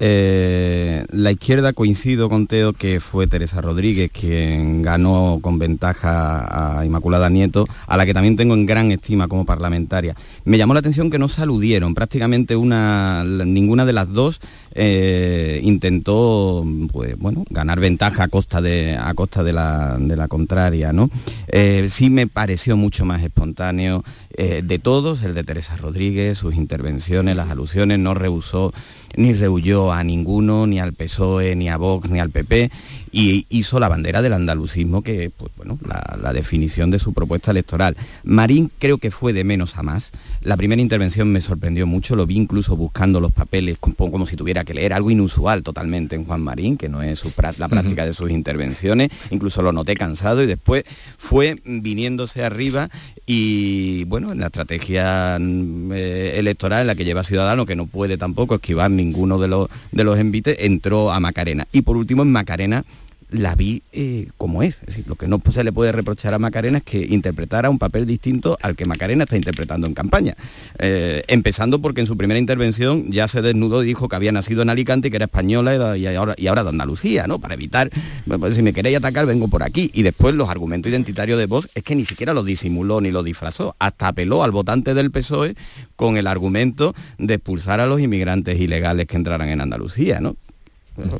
eh, 0.05 1.07
la 1.11 1.31
izquierda 1.31 1.73
coincido 1.73 2.29
con 2.29 2.49
Teo 2.49 2.73
que 2.73 2.99
fue 2.99 3.29
Teresa 3.29 3.61
Rodríguez 3.61 4.11
quien 4.11 4.83
ganó 4.83 5.39
con 5.41 5.61
ventaja 5.61 6.79
a 6.81 6.85
Inmaculada 6.85 7.29
Nieto, 7.29 7.69
a 7.87 7.97
la 7.97 8.05
que 8.05 8.13
también 8.13 8.35
tengo 8.35 8.55
en 8.55 8.67
gran 8.67 8.91
estima 8.91 9.29
como 9.29 9.47
parlamentaria. 9.47 10.17
Me 10.45 10.59
llamó 10.59 10.75
la 10.75 10.81
atención 10.81 11.09
que 11.09 11.21
no 11.21 11.29
se 11.29 11.43
aludieron, 11.43 11.95
prácticamente 11.95 12.57
una, 12.57 13.23
ninguna 13.23 13.87
de 13.87 13.93
las 13.93 14.13
dos 14.13 14.41
eh, 14.75 15.61
intentó 15.63 16.65
pues, 16.93 17.19
bueno, 17.19 17.45
ganar 17.51 17.81
ventaja 17.81 18.25
a 18.25 18.29
costa 18.29 18.61
de, 18.61 18.97
a 18.97 19.15
costa 19.15 19.43
de, 19.43 19.53
la, 19.53 20.27
contraria. 20.29 20.93
¿no? 20.93 21.11
Eh, 21.49 21.87
sí 21.89 22.11
me 22.11 22.27
pareció 22.27 22.77
mucho 22.77 23.05
más 23.05 23.23
espontáneo 23.23 24.05
de 24.35 24.79
todos, 24.79 25.23
el 25.25 25.35
de 25.35 25.45
Teresa 25.45 25.77
Rodríguez, 25.77 26.39
sus 26.39 26.55
intervenciones, 26.55 27.37
las 27.37 27.51
alusiones, 27.51 27.99
no 27.99 28.15
rehusó 28.15 28.73
ni 29.17 29.35
rehuyó 29.35 29.93
a 29.93 30.03
ninguno, 30.05 30.67
ni 30.67 30.81
al 30.81 30.93
PSOE, 30.93 31.57
ni 31.57 31.69
a 31.69 31.77
Vox, 31.77 32.09
ni 32.11 32.21
al 32.21 32.31
PP, 32.31 32.71
y 33.13 33.47
hizo 33.51 33.79
la 33.79 33.91
bandera 33.91 34.23
del 34.23 34.33
andalucismo, 34.33 35.03
que 35.03 35.31
pues 35.31 35.53
bueno, 35.57 35.79
la, 35.87 36.33
definición 36.33 36.91
de 36.91 36.99
su 36.99 37.13
propuesta 37.13 37.51
electoral. 37.51 37.95
Marín 38.25 38.73
creo 38.79 38.97
que 38.97 39.11
fue 39.11 39.35
de 39.35 39.45
menos 39.45 39.77
a 39.77 39.83
más. 39.83 40.13
La 40.41 40.57
primera 40.57 40.81
intervención 40.81 41.31
me 41.31 41.43
sorprendió 41.43 41.87
mucho, 41.87 42.17
lo 42.17 42.27
vi 42.27 42.37
incluso 42.37 42.75
buscando 42.75 43.21
los 43.21 43.33
papeles 43.33 43.77
como, 43.79 44.27
si 44.27 44.35
tuviera 44.35 44.65
que 44.65 44.73
leer, 44.73 44.95
algo 44.95 45.11
inusual 45.11 45.63
totalmente 45.63 46.17
en 46.17 46.25
Juan 46.25 46.41
Marín, 46.41 46.79
que 46.79 46.89
no 46.89 47.03
es 47.03 47.19
su, 47.19 47.31
la 47.59 47.69
práctica 47.69 48.07
de 48.07 48.15
sus 48.15 48.31
intervenciones, 48.31 49.11
incluso 49.31 49.61
lo 49.61 49.73
noté 49.73 49.95
cansado 49.95 50.43
y 50.43 50.47
después 50.47 50.85
fue 51.19 51.61
viniéndose 51.65 52.43
arriba 52.45 52.89
y 53.27 54.05
bueno, 54.05 54.33
en 54.33 54.41
la 54.41 54.47
estrategia 54.47 55.39
mm, 55.39 55.93
eh, 55.93 56.39
electoral 56.39 56.83
en 56.83 56.87
la 56.89 56.95
que 56.95 57.05
lleva 57.05 57.23
Ciudadano, 57.23 57.67
que 57.67 57.77
no 57.77 57.87
puede 57.87 58.19
tampoco 58.19 58.57
esquivar 58.57 58.91
ninguno 58.91 59.39
de 59.39 59.49
los, 59.49 59.69
de 59.93 60.05
los 60.05 60.19
envites, 60.19 60.57
entró 60.61 61.13
a 61.13 61.21
Macarena. 61.21 61.67
Y 61.73 61.83
por 61.83 61.97
último 61.97 62.23
en 62.23 62.33
Macarena 62.33 62.85
la 63.33 63.55
vi 63.55 63.83
eh, 63.93 64.29
como 64.37 64.63
es. 64.63 64.79
Lo 65.07 65.17
que 65.17 65.27
no 65.27 65.43
se 65.51 65.65
le 65.65 65.73
puede 65.73 65.91
reprochar 65.93 66.35
a 66.35 66.39
Macarena 66.39 66.79
es 66.79 66.85
que 66.85 66.99
interpretara 66.99 67.71
un 67.71 67.79
papel 67.79 68.07
distinto 68.07 68.59
al 68.63 68.77
que 68.77 68.85
Macarena 68.85 69.25
está 69.25 69.37
interpretando 69.37 69.87
en 69.87 69.95
campaña. 69.95 70.37
Eh, 70.79 71.23
empezando 71.29 71.81
porque 71.81 72.01
en 72.01 72.07
su 72.07 72.17
primera 72.17 72.39
intervención 72.39 73.11
ya 73.11 73.27
se 73.29 73.43
desnudó 73.43 73.83
y 73.83 73.87
dijo 73.87 74.09
que 74.09 74.17
había 74.17 74.33
nacido 74.33 74.63
en 74.63 74.71
Alicante 74.71 75.11
que 75.11 75.17
era 75.17 75.25
española 75.25 75.97
y 75.97 76.07
ahora, 76.07 76.35
y 76.37 76.47
ahora 76.47 76.63
de 76.63 76.71
Andalucía, 76.71 77.27
¿no? 77.27 77.39
Para 77.39 77.55
evitar, 77.55 77.91
pues, 78.27 78.57
si 78.57 78.63
me 78.63 78.73
queréis 78.73 78.99
atacar, 78.99 79.27
vengo 79.27 79.49
por 79.49 79.63
aquí. 79.63 79.91
Y 79.95 80.03
después 80.03 80.35
los 80.35 80.49
argumentos 80.49 80.91
identitarios 80.91 81.39
de 81.39 81.47
Vox 81.47 81.69
es 81.75 81.83
que 81.83 81.95
ni 81.95 82.05
siquiera 82.05 82.35
lo 82.35 82.45
disimuló 82.45 83.01
ni 83.01 83.11
lo 83.11 83.23
disfrazó. 83.23 83.75
Hasta 83.79 84.09
apeló 84.09 84.45
al 84.45 84.51
votante 84.51 84.95
del 84.95 85.11
PSOE 85.11 85.55
con 85.97 86.17
el 86.17 86.27
argumento 86.27 86.95
de 87.19 87.35
expulsar 87.35 87.81
a 87.81 87.87
los 87.87 88.01
inmigrantes 88.01 88.61
ilegales 88.61 89.07
que 89.07 89.17
entraran 89.17 89.49
en 89.49 89.61
Andalucía, 89.61 90.21
¿no? 90.21 90.37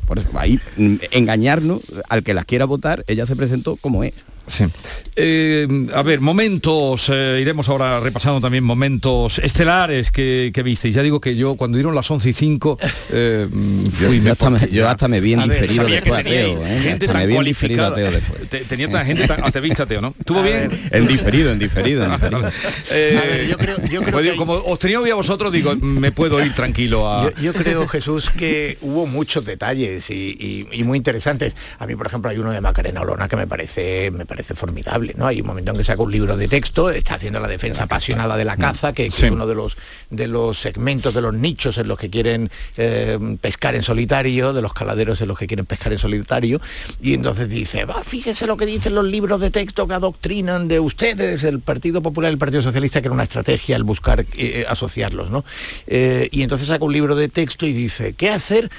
Por 0.07 0.19
eso, 0.19 0.27
ahí 0.35 0.59
mm, 0.77 0.95
engañarnos 1.11 1.81
al 2.09 2.23
que 2.23 2.33
las 2.33 2.45
quiera 2.45 2.65
votar, 2.65 3.03
ella 3.07 3.25
se 3.25 3.35
presentó 3.35 3.75
como 3.77 4.03
es. 4.03 4.13
Sí. 4.47 4.65
Eh, 5.15 5.67
a 5.93 6.01
ver, 6.01 6.21
momentos, 6.21 7.09
eh, 7.13 7.39
iremos 7.39 7.69
ahora 7.69 7.99
repasando 7.99 8.41
también 8.41 8.63
momentos 8.63 9.39
estelares 9.39 10.11
que, 10.11 10.51
que 10.53 10.63
visteis. 10.63 10.95
Ya 10.95 11.01
digo 11.03 11.21
que 11.21 11.35
yo 11.35 11.55
cuando 11.55 11.77
dieron 11.77 11.93
las 11.95 12.09
11 12.09 12.29
y 12.29 12.33
5 12.33 12.79
eh, 13.11 13.47
fui, 13.91 14.21
yo, 14.21 14.31
hasta 14.31 14.49
me, 14.49 14.67
yo, 14.69 14.89
hasta 14.89 15.07
me, 15.07 15.19
vi 15.21 15.33
en 15.33 15.43
diferido 15.43 15.85
después 15.85 16.19
a 16.19 16.23
Teo. 16.23 16.63
Gente 16.81 17.07
me 17.07 17.27
vi 17.27 17.35
en 17.35 17.43
diferido 17.43 17.85
a 17.85 17.95
Teo 17.95 18.11
después. 18.11 18.49
tenía 18.67 18.87
tanta 18.87 19.05
gente 19.05 19.27
tan... 19.27 19.51
Te 19.51 19.59
viste 19.59 19.83
a 19.83 19.85
Teo, 19.85 20.01
¿no? 20.01 20.15
¿Estuvo 20.17 20.41
bien? 20.41 20.71
En 20.91 21.07
diferido, 21.07 21.51
en 21.51 21.59
diferido. 21.59 22.03
En 22.03 22.11
diferido. 22.13 22.41
ver, 22.41 23.47
yo 23.47 23.57
creo, 23.57 23.77
yo 23.85 24.01
creo 24.01 24.19
que 24.19 24.35
como 24.35 24.53
os 24.53 24.79
tenía 24.79 24.99
hoy 24.99 25.11
a 25.11 25.15
vosotros, 25.15 25.51
digo, 25.53 25.75
me 25.75 26.11
puedo 26.11 26.43
ir 26.43 26.53
tranquilo 26.53 27.11
a... 27.11 27.31
Yo, 27.35 27.53
creo, 27.53 27.87
Jesús, 27.87 28.29
que 28.31 28.77
hubo 28.81 29.05
muchos 29.05 29.45
detalles 29.45 30.09
y, 30.09 30.67
y, 30.71 30.83
muy 30.83 30.97
interesantes. 30.97 31.53
A 31.77 31.85
mí, 31.85 31.95
por 31.95 32.07
ejemplo, 32.07 32.29
hay 32.31 32.39
uno 32.39 32.51
de 32.51 32.59
Macarena 32.59 33.01
Olona 33.01 33.27
que 33.27 33.35
me 33.35 33.47
parece... 33.47 34.11
Me 34.11 34.25
parece 34.25 34.32
formidable, 34.41 35.13
¿no? 35.17 35.27
Hay 35.27 35.41
un 35.41 35.47
momento 35.47 35.71
en 35.71 35.77
que 35.77 35.83
saca 35.83 36.01
un 36.01 36.11
libro 36.11 36.35
de 36.37 36.47
texto, 36.47 36.89
está 36.89 37.15
haciendo 37.15 37.39
la 37.39 37.47
defensa 37.47 37.83
apasionada 37.83 38.35
de 38.37 38.45
la 38.45 38.57
caza, 38.57 38.93
que, 38.93 39.05
es 39.05 39.21
uno 39.23 39.45
de 39.45 39.55
los, 39.55 39.77
de 40.09 40.27
los 40.27 40.57
segmentos, 40.57 41.13
de 41.13 41.21
los 41.21 41.33
nichos 41.33 41.77
en 41.77 41.87
los 41.87 41.99
que 41.99 42.09
quieren 42.09 42.49
eh, 42.77 43.37
pescar 43.39 43.75
en 43.75 43.83
solitario, 43.83 44.53
de 44.53 44.61
los 44.61 44.73
caladeros 44.73 45.21
en 45.21 45.27
los 45.27 45.37
que 45.37 45.45
quieren 45.45 45.65
pescar 45.65 45.91
en 45.91 45.99
solitario, 45.99 46.59
y 47.01 47.13
entonces 47.13 47.49
dice, 47.49 47.85
va, 47.85 48.03
fíjese 48.03 48.47
lo 48.47 48.57
que 48.57 48.65
dicen 48.65 48.95
los 48.95 49.05
libros 49.05 49.39
de 49.39 49.51
texto 49.51 49.87
que 49.87 49.93
adoctrinan 49.93 50.67
de 50.67 50.79
ustedes, 50.79 51.43
el 51.43 51.59
Partido 51.59 52.01
Popular 52.01 52.31
y 52.31 52.33
el 52.33 52.39
Partido 52.39 52.61
Socialista, 52.61 53.01
que 53.01 53.07
era 53.07 53.13
una 53.13 53.23
estrategia 53.23 53.75
el 53.75 53.83
buscar 53.83 54.21
eh, 54.21 54.25
eh, 54.37 54.65
asociarlos, 54.67 55.29
¿no? 55.29 55.45
y 55.85 56.41
entonces 56.41 56.67
saca 56.67 56.83
un 56.85 56.93
libro 56.93 57.15
de 57.15 57.27
texto 57.27 57.65
y 57.65 57.73
dice, 57.73 58.13
¿qué 58.13 58.29
hacer? 58.29 58.71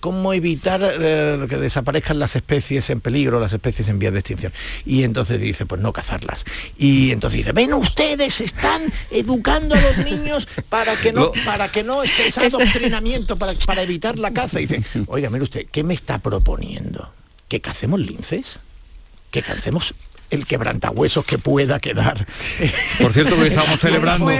¿Cómo 0.00 0.32
evitar 0.32 0.80
que 0.98 1.56
desaparezcan 1.56 2.18
las 2.18 2.36
especies 2.36 2.90
en 2.90 3.00
peligro, 3.00 3.40
las 3.40 3.52
especies 3.52 3.88
en 3.88 3.98
vías 3.98 4.12
de 4.12 4.20
extinción? 4.20 4.52
Y 4.86 5.02
entonces 5.02 5.40
dice, 5.40 5.66
pues 5.66 5.80
no 5.80 5.92
cazarlas. 5.92 6.44
Y 6.76 7.10
entonces 7.10 7.38
dice, 7.38 7.52
ven 7.52 7.72
ustedes, 7.72 8.40
están 8.40 8.82
educando 9.10 9.74
a 9.74 9.80
los 9.80 9.98
niños 9.98 10.46
para 10.68 10.96
que 10.96 11.12
no, 11.12 11.32
para 11.44 11.70
que 11.70 11.82
no 11.82 12.02
esté 12.02 12.28
ese 12.28 12.46
adoctrinamiento, 12.46 13.36
para, 13.36 13.54
para 13.66 13.82
evitar 13.82 14.18
la 14.18 14.32
caza. 14.32 14.60
Y 14.60 14.66
dice, 14.66 14.82
oiga, 15.06 15.30
mire 15.30 15.42
usted, 15.44 15.66
¿qué 15.70 15.84
me 15.84 15.94
está 15.94 16.18
proponiendo? 16.18 17.12
¿Que 17.48 17.60
cacemos 17.60 18.00
linces? 18.00 18.60
¿Que 19.30 19.42
cacemos 19.42 19.94
el 20.34 20.46
quebrantahuesos 20.46 21.24
que 21.24 21.38
pueda 21.38 21.80
quedar. 21.80 22.26
Por 23.00 23.12
cierto, 23.12 23.36
que 23.36 23.48
estamos 23.48 23.80
celebrando 23.80 24.30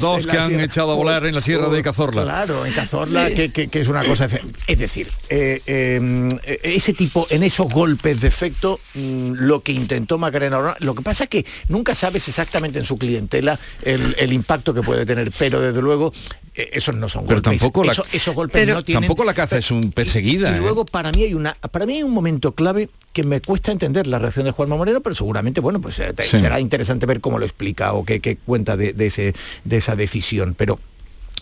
dos 0.00 0.26
que 0.26 0.38
han 0.38 0.60
echado 0.60 0.92
a 0.92 0.94
volar 0.94 1.26
en 1.26 1.34
la 1.34 1.42
Sierra 1.42 1.68
de 1.68 1.82
Cazorla. 1.82 2.22
Claro, 2.24 2.66
en 2.66 2.72
Cazorla, 2.72 3.30
que, 3.30 3.68
es 3.72 3.88
una 3.88 4.04
cosa... 4.04 4.28
Es 4.66 4.78
decir, 4.78 5.10
eh, 5.28 5.60
em, 5.66 6.30
ese 6.62 6.92
tipo, 6.92 7.26
en 7.30 7.42
esos 7.42 7.68
golpes 7.68 8.20
de 8.20 8.28
efecto, 8.28 8.80
mm, 8.94 9.32
lo 9.34 9.62
que 9.62 9.72
intentó 9.72 10.18
Macarena 10.18 10.74
lo 10.78 10.94
que 10.94 11.02
pasa 11.02 11.24
es 11.24 11.30
que 11.30 11.46
nunca 11.68 11.94
sabes 11.94 12.28
exactamente 12.28 12.78
en 12.78 12.84
su 12.84 12.98
clientela 12.98 13.58
el, 13.82 14.32
impacto 14.32 14.74
que 14.74 14.82
puede 14.82 15.06
tener, 15.06 15.30
pero 15.38 15.60
desde 15.60 15.80
luego 15.80 16.12
eh, 16.12 16.43
esos 16.54 16.94
no 16.94 17.08
son 17.08 17.26
pero 17.26 17.42
golpes. 17.42 17.60
Tampoco 17.60 17.84
la, 17.84 17.92
esos 18.12 18.34
golpes 18.34 18.66
no 18.66 18.84
tienen, 18.84 19.02
tampoco 19.02 19.24
la 19.24 19.34
caza 19.34 19.58
es 19.58 19.70
un 19.70 19.90
perseguida. 19.90 20.50
Y, 20.50 20.54
¿eh? 20.54 20.58
luego 20.58 20.84
para 20.84 21.10
mí 21.10 21.24
hay 21.24 21.34
una, 21.34 21.54
para 21.54 21.84
mí 21.86 21.96
hay 21.96 22.02
un 22.02 22.12
momento 22.12 22.52
clave 22.52 22.88
que 23.12 23.24
me 23.24 23.40
cuesta 23.40 23.72
entender 23.72 24.06
la 24.06 24.18
reacción 24.18 24.44
de 24.44 24.52
Juanma 24.52 24.76
Moreno, 24.76 25.00
pero 25.00 25.14
seguramente, 25.14 25.60
bueno, 25.60 25.80
pues 25.80 25.98
eh, 25.98 26.14
será 26.24 26.60
interesante 26.60 27.06
ver 27.06 27.20
cómo 27.20 27.38
lo 27.38 27.44
explica 27.44 27.92
o 27.92 28.04
qué, 28.04 28.38
cuenta 28.44 28.76
de, 28.76 28.94
ese, 28.98 29.34
de 29.64 29.76
esa 29.76 29.96
decisión. 29.96 30.54
Pero 30.56 30.78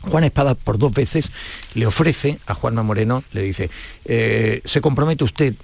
Juan 0.02 0.24
Espada 0.24 0.54
por 0.54 0.78
dos 0.78 0.92
veces 0.92 1.30
le 1.74 1.86
ofrece 1.86 2.38
a 2.46 2.54
Juanma 2.54 2.82
Moreno, 2.82 3.22
le 3.32 3.42
dice, 3.42 3.70
eh, 4.04 4.62
¿se 4.64 4.80
compromete 4.80 5.24
usted 5.24 5.54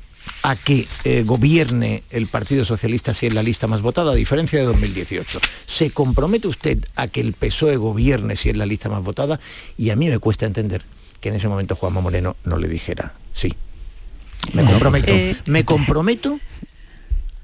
a 0.42 0.56
que 0.56 0.86
eh, 1.04 1.22
gobierne 1.24 2.02
el 2.10 2.26
Partido 2.26 2.64
Socialista 2.64 3.14
si 3.14 3.26
es 3.26 3.34
la 3.34 3.42
lista 3.42 3.66
más 3.66 3.82
votada, 3.82 4.12
a 4.12 4.14
diferencia 4.14 4.58
de 4.58 4.64
2018. 4.64 5.40
¿Se 5.66 5.90
compromete 5.90 6.48
usted 6.48 6.84
a 6.96 7.08
que 7.08 7.20
el 7.20 7.32
PSOE 7.32 7.76
gobierne 7.76 8.36
si 8.36 8.50
es 8.50 8.56
la 8.56 8.66
lista 8.66 8.88
más 8.88 9.02
votada? 9.02 9.40
Y 9.76 9.90
a 9.90 9.96
mí 9.96 10.08
me 10.08 10.18
cuesta 10.18 10.46
entender 10.46 10.82
que 11.20 11.28
en 11.28 11.34
ese 11.34 11.48
momento 11.48 11.76
Juanma 11.76 12.00
Moreno 12.00 12.36
no 12.44 12.58
le 12.58 12.68
dijera 12.68 13.14
sí. 13.32 13.54
Me 14.52 14.64
comprometo. 14.64 15.12
Eh, 15.12 15.36
me 15.46 15.64
comprometo 15.64 16.38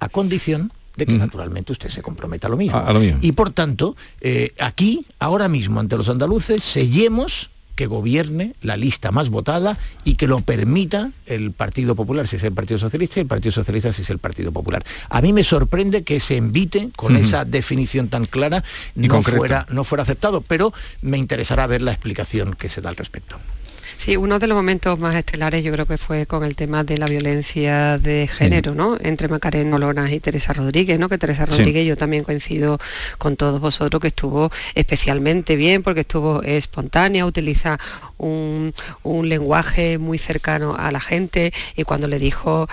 a 0.01 0.09
condición 0.09 0.73
de 0.97 1.07
que 1.07 1.13
naturalmente 1.15 1.73
usted 1.73 1.89
se 1.89 2.03
comprometa 2.03 2.47
a 2.47 2.51
lo 2.51 2.57
mismo. 2.57 2.83
Y 3.21 3.33
por 3.33 3.51
tanto, 3.51 3.97
eh, 4.21 4.55
aquí, 4.61 5.07
ahora 5.19 5.49
mismo, 5.49 5.81
ante 5.81 5.97
los 5.97 6.09
andaluces, 6.09 6.63
sellemos 6.63 7.51
que 7.75 7.87
gobierne 7.87 8.55
la 8.63 8.77
lista 8.77 9.11
más 9.11 9.31
votada 9.31 9.79
y 10.05 10.15
que 10.15 10.27
lo 10.27 10.41
permita 10.41 11.11
el 11.27 11.53
Partido 11.53 11.95
Popular 11.95 12.29
si 12.29 12.37
es 12.37 12.45
el 12.45 12.53
Partido 12.53 12.79
Socialista 12.79 13.21
y 13.21 13.23
el 13.23 13.27
Partido 13.27 13.53
Socialista 13.53 13.93
si 13.93 14.03
es 14.03 14.11
el 14.11 14.19
Partido 14.19 14.53
Popular. 14.53 14.85
A 15.09 15.21
mí 15.21 15.33
me 15.33 15.45
sorprende 15.45 16.05
que 16.05 16.21
se 16.21 16.37
invite 16.37 16.91
con 16.97 17.17
esa 17.17 17.45
definición 17.45 18.09
tan 18.09 18.27
clara 18.27 18.63
no 18.95 19.23
fuera, 19.23 19.67
no 19.71 19.85
fuera 19.85 20.03
aceptado, 20.03 20.41
pero 20.41 20.73
me 21.03 21.19
interesará 21.19 21.67
ver 21.67 21.83
la 21.83 21.93
explicación 21.93 22.55
que 22.55 22.69
se 22.69 22.81
da 22.81 22.91
al 22.91 22.97
respecto. 22.97 23.39
Sí, 24.05 24.19
uno 24.19 24.39
de 24.39 24.47
los 24.47 24.55
momentos 24.55 24.99
más 24.99 25.15
estelares 25.15 25.65
yo 25.65 25.73
creo 25.73 25.87
que 25.87 25.97
fue 25.97 26.27
con 26.27 26.45
el 26.45 26.57
tema 26.57 26.85
de 26.85 26.99
la 26.99 27.07
violencia 27.07 27.97
de 27.97 28.29
género, 28.31 28.75
¿no? 28.75 28.99
Entre 29.01 29.29
Macarena 29.29 29.77
Olona 29.77 30.13
y 30.13 30.21
Teresa 30.21 30.53
Rodríguez, 30.53 30.99
¿no? 30.99 31.09
Que 31.09 31.17
Teresa 31.17 31.47
Rodríguez 31.47 31.87
yo 31.87 31.97
también 31.97 32.23
coincido 32.23 32.79
con 33.17 33.37
todos 33.37 33.63
vosotros 33.63 34.03
que 34.03 34.09
estuvo 34.09 34.53
especialmente 34.75 35.57
bien 35.57 35.83
porque 35.83 36.01
estuvo 36.01 36.43
espontánea, 36.43 37.25
utiliza 37.25 37.79
un, 38.19 38.75
lenguaje 39.05 39.97
muy 39.97 40.19
cercano 40.19 40.77
a 40.79 40.91
la 40.91 41.01
gente 41.01 41.55
y 41.75 41.85
cuando 41.85 42.07
le 42.07 42.19
dijo, 42.19 42.69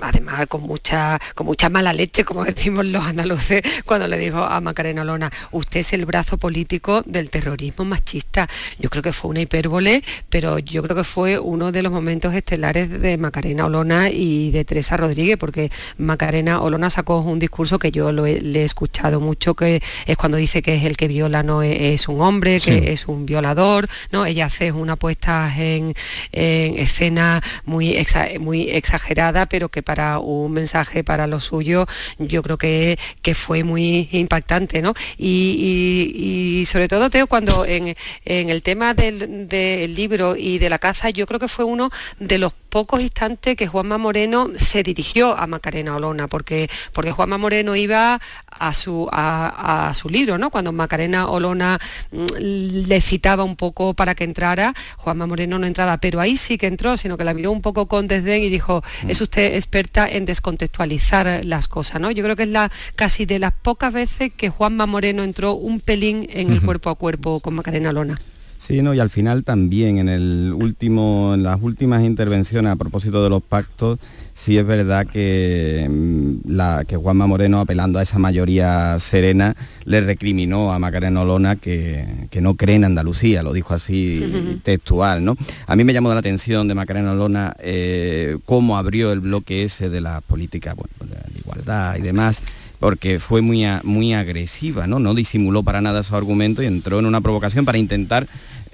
además 0.00 0.46
con 0.46 0.62
mucha, 0.62 1.20
con 1.34 1.46
mucha 1.46 1.68
mala 1.68 1.92
leche, 1.92 2.24
como 2.24 2.42
decimos 2.44 2.86
los 2.86 3.04
andaluces, 3.04 3.60
cuando 3.84 4.08
le 4.08 4.16
dijo 4.16 4.42
a 4.42 4.62
Macarena 4.62 5.02
Olona, 5.02 5.30
usted 5.50 5.80
es 5.80 5.92
el 5.92 6.06
brazo 6.06 6.38
político 6.38 7.02
del 7.04 7.28
terrorismo 7.28 7.84
machista. 7.84 8.48
Yo 8.78 8.88
creo 8.88 9.02
que 9.02 9.12
fue 9.12 9.30
una 9.30 9.42
hipérbole, 9.42 10.02
pero 10.30 10.53
yo 10.58 10.82
creo 10.82 10.96
que 10.96 11.04
fue 11.04 11.38
uno 11.38 11.72
de 11.72 11.82
los 11.82 11.92
momentos 11.92 12.34
estelares 12.34 12.90
de 12.90 13.16
Macarena 13.18 13.66
Olona 13.66 14.10
y 14.10 14.50
de 14.50 14.64
Teresa 14.64 14.96
Rodríguez, 14.96 15.36
porque 15.38 15.70
Macarena 15.98 16.60
Olona 16.60 16.90
sacó 16.90 17.20
un 17.20 17.38
discurso 17.38 17.78
que 17.78 17.90
yo 17.90 18.12
lo 18.12 18.26
he, 18.26 18.40
le 18.40 18.62
he 18.62 18.64
escuchado 18.64 19.20
mucho, 19.20 19.54
que 19.54 19.82
es 20.06 20.16
cuando 20.16 20.36
dice 20.36 20.62
que 20.62 20.76
es 20.76 20.84
el 20.84 20.96
que 20.96 21.08
viola 21.08 21.42
no 21.42 21.62
es, 21.62 22.08
un 22.08 22.20
hombre, 22.20 22.60
que 22.60 22.92
es 22.92 23.06
un 23.08 23.26
violador, 23.26 23.88
¿no? 24.10 24.26
Ella 24.26 24.46
hace 24.46 24.72
una 24.72 24.96
puesta 24.96 25.52
en, 25.56 25.94
escena 26.32 27.42
muy, 27.64 27.96
muy 28.40 28.70
exagerada, 28.70 29.46
pero 29.46 29.68
que 29.68 29.82
para 29.82 30.18
un 30.18 30.52
mensaje 30.52 31.04
para 31.04 31.26
lo 31.26 31.40
suyo 31.40 31.86
yo 32.18 32.42
creo 32.42 32.58
que, 32.58 32.98
que 33.22 33.34
fue 33.34 33.64
muy 33.64 34.08
impactante, 34.12 34.82
¿no? 34.82 34.94
Y, 35.18 36.64
sobre 36.66 36.88
todo, 36.88 37.10
Teo, 37.10 37.26
cuando 37.26 37.64
en, 37.66 37.94
el 38.24 38.62
tema 38.62 38.94
del, 38.94 39.48
del 39.48 39.94
libro 39.94 40.33
y 40.36 40.58
de 40.58 40.70
la 40.70 40.78
caza, 40.78 41.10
yo 41.10 41.26
creo 41.26 41.40
que 41.40 41.48
fue 41.48 41.64
uno 41.64 41.90
de 42.18 42.38
los 42.38 42.52
pocos 42.74 43.00
instantes 43.00 43.54
que 43.56 43.68
Juanma 43.68 43.98
Moreno 43.98 44.48
se 44.56 44.82
dirigió 44.82 45.36
a 45.36 45.46
Macarena 45.46 45.94
Olona, 45.94 46.26
porque, 46.26 46.68
porque 46.92 47.12
Juanma 47.12 47.38
Moreno 47.38 47.76
iba 47.76 48.20
a 48.46 48.74
su, 48.74 49.08
a, 49.12 49.92
su 49.94 50.08
libro, 50.08 50.38
¿no? 50.38 50.50
Cuando 50.50 50.72
Macarena 50.72 51.28
Olona 51.28 51.78
mm, 52.10 52.26
le 52.38 53.00
citaba 53.00 53.44
un 53.44 53.54
poco 53.54 53.94
para 53.94 54.14
que 54.14 54.24
entrara, 54.24 54.74
Juanma 54.96 55.26
Moreno 55.26 55.58
no 55.58 55.66
entraba, 55.66 55.98
pero 55.98 56.20
ahí 56.20 56.36
sí 56.36 56.58
que 56.58 56.66
entró, 56.66 56.96
sino 56.96 57.16
que 57.16 57.24
la 57.24 57.32
miró 57.32 57.52
un 57.52 57.62
poco 57.62 57.86
con 57.86 58.08
desdén 58.08 58.42
y 58.42 58.50
dijo, 58.50 58.82
mm. 59.04 59.10
es 59.10 59.20
usted 59.20 59.54
experta 59.54 60.08
en 60.08 60.26
descontextualizar 60.26 61.44
las 61.44 61.68
cosas, 61.68 62.00
¿no? 62.00 62.10
Yo 62.10 62.24
creo 62.24 62.34
que 62.34 62.42
es 62.42 62.48
la 62.48 62.72
casi 62.96 63.24
de 63.24 63.38
las 63.38 63.52
pocas 63.52 63.92
veces 63.92 64.32
que 64.36 64.50
Juanma 64.50 64.86
Moreno 64.86 65.22
entró 65.22 65.52
un 65.52 65.80
pelín 65.80 66.26
en 66.30 66.50
el 66.50 66.60
cuerpo 66.60 66.90
a 66.90 66.96
cuerpo 66.96 67.38
con 67.40 67.54
Macarena 67.54 67.90
Olona. 67.90 68.20
Sí, 68.66 68.80
no, 68.80 68.94
y 68.94 68.98
al 68.98 69.10
final 69.10 69.44
también 69.44 69.98
en 69.98 70.08
el 70.08 70.54
último, 70.56 71.32
en 71.34 71.42
las 71.42 71.60
últimas 71.60 72.02
intervenciones 72.02 72.72
a 72.72 72.76
propósito 72.76 73.22
de 73.22 73.28
los 73.28 73.42
pactos, 73.42 73.98
sí 74.32 74.56
es 74.56 74.64
verdad 74.64 75.06
que, 75.06 75.86
mm, 75.86 76.50
la, 76.50 76.86
que 76.88 76.96
Juanma 76.96 77.26
Moreno, 77.26 77.60
apelando 77.60 77.98
a 77.98 78.02
esa 78.02 78.18
mayoría 78.18 78.98
serena, 79.00 79.54
le 79.84 80.00
recriminó 80.00 80.72
a 80.72 80.78
Macarena 80.78 81.20
Olona 81.20 81.56
que, 81.56 82.06
no 82.40 82.54
cree 82.54 82.76
en 82.76 82.84
Andalucía, 82.84 83.42
lo 83.42 83.52
dijo 83.52 83.74
así 83.74 84.24
textual, 84.64 85.22
¿no? 85.22 85.36
A 85.66 85.76
mí 85.76 85.84
me 85.84 85.92
llamó 85.92 86.14
la 86.14 86.20
atención 86.20 86.66
de 86.66 86.74
Macarena 86.74 87.12
Olona 87.12 87.54
eh, 87.58 88.38
cómo 88.46 88.78
abrió 88.78 89.12
el 89.12 89.20
bloque 89.20 89.64
ese 89.64 89.90
de 89.90 90.00
la 90.00 90.22
política, 90.22 90.72
bueno, 90.72 90.94
de 91.04 91.38
igualdad 91.38 91.98
y 91.98 92.00
demás 92.00 92.40
porque 92.80 93.18
fue 93.18 93.40
muy, 93.40 93.64
muy 93.82 94.14
agresiva, 94.14 94.86
¿no? 94.86 94.98
No 94.98 95.14
disimuló 95.14 95.62
para 95.62 95.80
nada 95.80 96.02
su 96.02 96.16
argumento 96.16 96.62
y 96.62 96.66
entró 96.66 96.98
en 96.98 97.06
una 97.06 97.20
provocación 97.20 97.64
para 97.64 97.78
intentar 97.78 98.26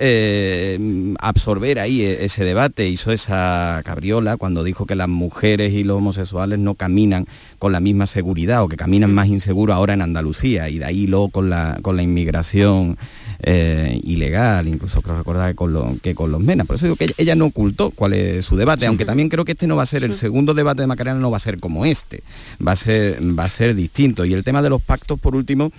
eh, 0.02 0.78
absorber 1.20 1.78
ahí 1.78 2.00
e, 2.00 2.24
ese 2.24 2.44
debate, 2.44 2.88
hizo 2.88 3.12
esa 3.12 3.82
cabriola 3.84 4.38
cuando 4.38 4.64
dijo 4.64 4.86
que 4.86 4.96
las 4.96 5.08
mujeres 5.08 5.74
y 5.74 5.84
los 5.84 5.98
homosexuales 5.98 6.58
no 6.58 6.74
caminan 6.74 7.26
con 7.58 7.72
la 7.72 7.80
misma 7.80 8.06
seguridad 8.06 8.62
o 8.62 8.68
que 8.68 8.78
caminan 8.78 9.12
más 9.12 9.28
inseguro 9.28 9.74
ahora 9.74 9.92
en 9.92 10.00
Andalucía. 10.00 10.70
Y 10.70 10.78
de 10.78 10.86
ahí 10.86 11.06
luego 11.06 11.28
con 11.28 11.50
la, 11.50 11.78
con 11.82 11.96
la 11.96 12.02
inmigración 12.02 12.96
eh, 13.42 14.00
ilegal, 14.04 14.68
incluso 14.68 15.02
creo 15.02 15.16
recordar 15.16 15.50
que 15.50 15.56
con, 15.56 15.72
lo, 15.72 15.96
que 16.02 16.14
con 16.14 16.30
los 16.30 16.40
menas. 16.40 16.66
Por 16.66 16.76
eso 16.76 16.86
digo 16.86 16.96
que 16.96 17.12
ella, 17.16 17.34
no 17.34 17.46
ocultó 17.46 17.90
cuál 17.90 18.12
es 18.12 18.44
su 18.44 18.56
debate, 18.56 18.86
aunque 18.86 19.04
también 19.04 19.28
creo 19.28 19.44
que 19.44 19.52
este 19.52 19.66
no 19.66 19.76
va 19.76 19.84
a 19.84 19.86
ser, 19.86 20.04
el 20.04 20.14
segundo 20.14 20.54
debate 20.54 20.82
de 20.82 20.86
Macarena 20.86 21.18
no 21.18 21.30
va 21.30 21.38
a 21.38 21.40
ser 21.40 21.58
como 21.58 21.84
este, 21.84 22.22
va 22.66 22.72
a 22.72 22.76
ser, 22.76 23.18
va 23.38 23.44
a 23.44 23.48
ser 23.48 23.74
distinto. 23.74 24.24
Y 24.24 24.34
el 24.34 24.44
tema 24.44 24.62
de 24.62 24.70
los 24.70 24.82
pactos, 24.82 25.18
por 25.18 25.34
último, 25.34 25.72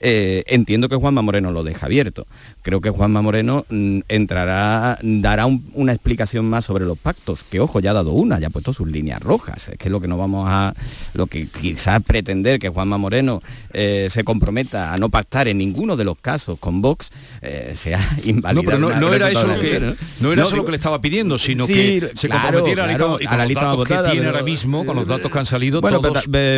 eh, 0.00 0.44
entiendo 0.46 0.88
que 0.88 0.96
Juanma 0.96 1.22
Moreno 1.22 1.50
lo 1.50 1.64
deja 1.64 1.86
abierto. 1.86 2.26
Creo 2.62 2.80
que 2.80 2.90
Juanma 2.90 3.22
Moreno 3.22 3.64
mm, 3.68 4.00
entrará, 4.08 4.98
dará 5.02 5.46
una 5.46 5.92
explicación 5.92 6.48
más 6.48 6.64
sobre 6.64 6.84
los 6.84 6.98
pactos, 6.98 7.42
que 7.42 7.60
ojo, 7.60 7.80
ya 7.80 7.90
ha 7.90 7.94
dado 7.94 8.12
una, 8.12 8.38
ya 8.38 8.48
ha 8.48 8.50
puesto 8.50 8.72
sus 8.72 8.88
líneas 8.88 9.20
rojas. 9.20 9.68
Es 9.68 9.78
que 9.78 9.90
lo 9.90 10.00
que 10.00 10.08
no 10.08 10.18
vamos 10.18 10.46
a, 10.48 10.74
lo 11.14 11.26
que 11.26 11.46
quizás 11.46 12.02
pretender 12.02 12.58
que 12.58 12.68
Juanma 12.68 12.98
Moreno 12.98 13.40
eh, 13.72 14.08
se 14.10 14.24
comprometa 14.24 14.92
a 14.92 14.98
no 14.98 15.08
pactar 15.08 15.48
en 15.48 15.58
ninguno 15.58 15.96
de 15.96 16.04
los 16.04 16.18
casos 16.18 16.58
con 16.58 16.82
Vox 16.82 17.10
eh, 17.42 17.72
sea 17.74 18.00
inválido. 18.24 18.78
No, 18.78 18.90
no, 18.98 19.14
era 19.14 19.30
eso 19.30 19.46
lo 19.46 19.58
que 19.58 19.94
no 20.20 20.32
era 20.32 20.44
eso 20.44 20.56
lo 20.56 20.64
que 20.64 20.72
le 20.72 20.76
estaba 20.76 21.00
pidiendo, 21.00 21.38
sino 21.38 21.66
que 21.66 22.10
se 22.14 22.28
comprometiera 22.28 22.84
a 22.84 23.36
la 23.36 23.46
lista, 23.46 23.74
que 23.86 24.10
tiene 24.10 24.26
ahora 24.26 24.42
mismo, 24.42 24.84
con 24.84 24.96
los 24.96 25.06
datos 25.08 25.30
que 25.30 25.38
han 25.38 25.46
salido 25.46 25.80
bueno, 25.80 26.00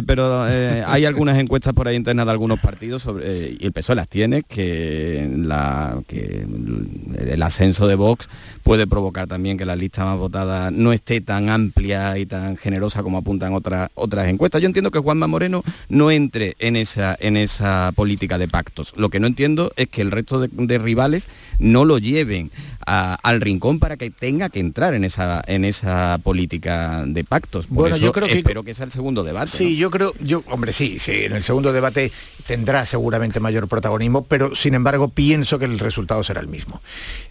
pero, 0.07 0.43
hay 0.43 1.05
algunas 1.05 1.39
encuestas 1.39 1.75
por 1.75 1.89
ahí 1.89 1.97
internas 1.97 2.27
de 2.27 2.33
algunos 2.33 2.59
partidos 2.61 3.03
sobre 3.03 3.28
eh, 3.29 3.57
y 3.59 3.67
el 3.67 3.73
PSOE 3.73 3.97
las 3.97 4.09
tiene, 4.09 4.43
que, 4.43 5.29
la, 5.37 6.01
que 6.07 6.47
el 7.27 7.43
ascenso 7.43 7.87
de 7.87 7.95
Vox 7.95 8.29
puede 8.63 8.87
provocar 8.87 9.27
también 9.27 9.59
que 9.59 9.67
la 9.67 9.77
lista 9.77 10.05
más 10.05 10.19
votada 10.19 10.71
no 10.71 10.93
esté 10.93 11.21
tan 11.21 11.49
amplia 11.49 12.19
y 12.19 12.27
tan 12.27 12.57
generosa 12.57 13.03
como 13.03 13.19
apuntan 13.19 13.55
otras 13.55 13.91
otras 13.95 14.29
encuestas. 14.29 14.61
Yo 14.61 14.67
entiendo 14.67 14.91
que 14.91 14.99
Juanma 14.99 15.27
Moreno 15.27 15.63
no 15.89 16.11
entre 16.11 16.57
en 16.59 16.77
esa, 16.77 17.17
en 17.21 17.37
esa 17.37 17.93
política 17.95 18.39
de 18.39 18.49
pactos. 18.49 18.95
Lo 18.97 19.11
que 19.11 19.21
no 19.21 19.27
entiendo 19.27 19.73
es 19.77 19.89
que 19.89 20.03
el 20.03 20.11
resto 20.11 20.41
de, 20.41 20.79
rivales 20.79 21.27
no 21.59 21.85
lo 21.85 21.99
lleven 21.99 22.51
al 22.87 23.43
rincón 23.43 23.81
para 23.81 23.99
que 23.99 24.11
tenga 24.11 24.49
que 24.49 24.61
entrar 24.61 24.95
en 24.95 25.05
esa, 25.05 25.43
en 25.47 25.67
esa 25.67 26.19
política 26.23 27.05
de 27.07 27.23
pactos. 27.23 27.69
bueno, 27.69 27.99
yo 27.99 28.13
creo 28.13 28.27
que 28.29 28.39
espero 28.39 28.63
que 28.63 28.73
sea 28.75 28.87
el 28.87 28.91
segundo 28.91 29.25
debate. 29.25 29.51
Sí, 29.51 29.77
yo 29.77 29.91
creo, 29.91 30.15
yo, 30.21 30.43
hombre, 30.49 30.73
sí, 30.73 30.99
sí, 30.99 31.25
en 31.25 31.33
el 31.33 31.43
segundo 31.43 31.73
debate 31.73 32.11
tendrá 32.47 32.87
seguramente 32.87 33.18
mayor 33.41 33.69
protagonismo, 33.69 34.25
pero 34.25 34.55
sin 34.55 34.75
embargo 34.75 35.09
pienso 35.09 35.59
que 35.59 35.65
el 35.65 35.79
resultado 35.79 36.23
será 36.25 36.41
el 36.41 36.49
mismo. 36.49 36.81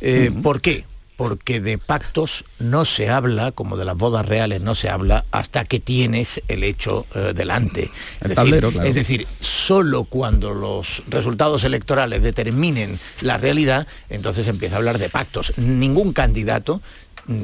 Eh, 0.01 0.31
¿Por 0.41 0.61
qué? 0.61 0.85
porque 1.17 1.59
de 1.59 1.79
pactos 1.79 2.45
no 2.59 2.85
se 2.85 3.09
habla, 3.09 3.51
como 3.51 3.75
de 3.75 3.85
las 3.85 3.97
bodas 3.97 4.25
reales 4.25 4.61
no 4.61 4.75
se 4.75 4.87
habla, 4.87 5.25
hasta 5.31 5.65
que 5.65 5.79
tienes 5.79 6.43
el 6.47 6.63
hecho 6.63 7.07
eh, 7.15 7.33
delante. 7.35 7.89
Es, 8.21 8.29
decir, 8.29 8.63
es 8.85 8.95
decir, 8.95 9.27
solo 9.39 10.03
cuando 10.03 10.53
los 10.53 11.03
resultados 11.09 11.63
electorales 11.63 12.21
determinen 12.21 12.99
la 13.21 13.39
realidad, 13.39 13.87
entonces 14.09 14.47
empieza 14.47 14.75
a 14.75 14.77
hablar 14.77 14.99
de 14.99 15.09
pactos. 15.09 15.57
Ningún 15.57 16.13
candidato 16.13 16.81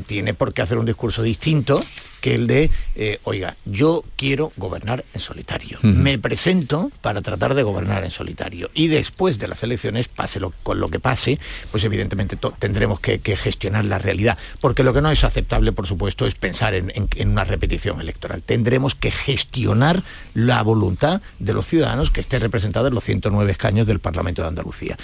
tiene 0.06 0.36
por 0.36 0.54
qué 0.54 0.62
hacer 0.62 0.78
un 0.78 0.86
discurso 0.86 1.24
distinto 1.24 1.84
que 2.24 2.36
el 2.36 2.48
de, 2.48 2.72
eh, 2.96 3.20
oiga, 3.26 3.58
yo 3.66 4.06
quiero 4.16 4.54
gobernar 4.56 5.04
en 5.14 5.20
solitario. 5.20 5.78
Me 5.82 6.18
presento 6.18 6.90
para 7.02 7.22
tratar 7.22 7.54
de 7.54 7.64
gobernar 7.64 8.06
en 8.06 8.12
solitario. 8.12 8.72
Y 8.74 8.88
después 8.88 9.40
de 9.40 9.50
las 9.50 9.62
elecciones, 9.62 10.08
pase 10.08 10.40
lo, 10.40 10.52
con 10.64 10.80
lo 10.80 10.88
que 10.88 11.02
pase, 11.02 11.38
pues 11.70 11.84
evidentemente 11.84 12.38
tendremos 12.60 13.02
que, 13.02 13.20
gestionar 13.36 13.84
la 13.84 14.00
realidad. 14.00 14.38
Porque 14.62 14.86
lo 14.86 14.94
que 14.94 15.02
no 15.02 15.12
es 15.12 15.26
aceptable, 15.26 15.74
por 15.74 15.86
supuesto, 15.86 16.26
es 16.26 16.36
pensar 16.36 16.76
en, 16.76 16.94
una 17.30 17.44
repetición 17.44 18.00
electoral. 18.00 18.42
Tendremos 18.42 18.96
que 18.96 19.12
gestionar 19.12 20.02
la 20.34 20.62
voluntad 20.62 21.22
de 21.40 21.54
los 21.54 21.68
ciudadanos 21.68 22.10
que 22.10 22.22
esté 22.22 22.40
representada 22.40 22.88
en 22.88 22.96
los 22.96 23.04
109 23.04 23.52
escaños 23.52 23.86
del 23.86 24.00
Parlamento 24.00 24.44
de 24.44 24.48
Andalucía. 24.48 24.98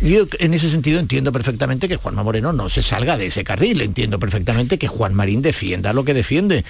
Yo 0.00 0.26
en 0.40 0.54
ese 0.54 0.68
sentido 0.68 0.98
entiendo 0.98 1.30
perfectamente 1.30 1.86
que 1.86 1.98
Juanma 1.98 2.24
Moreno 2.24 2.52
no 2.52 2.68
se 2.68 2.82
salga 2.82 3.16
de 3.16 3.26
ese 3.26 3.44
carril. 3.44 3.80
Entiendo 3.80 4.18
perfectamente 4.18 4.76
que 4.76 4.88
Juan 4.88 5.14
Marín 5.14 5.40
defienda 5.40 5.92
lo 5.92 6.04
que 6.04 6.14
defiende 6.14 6.63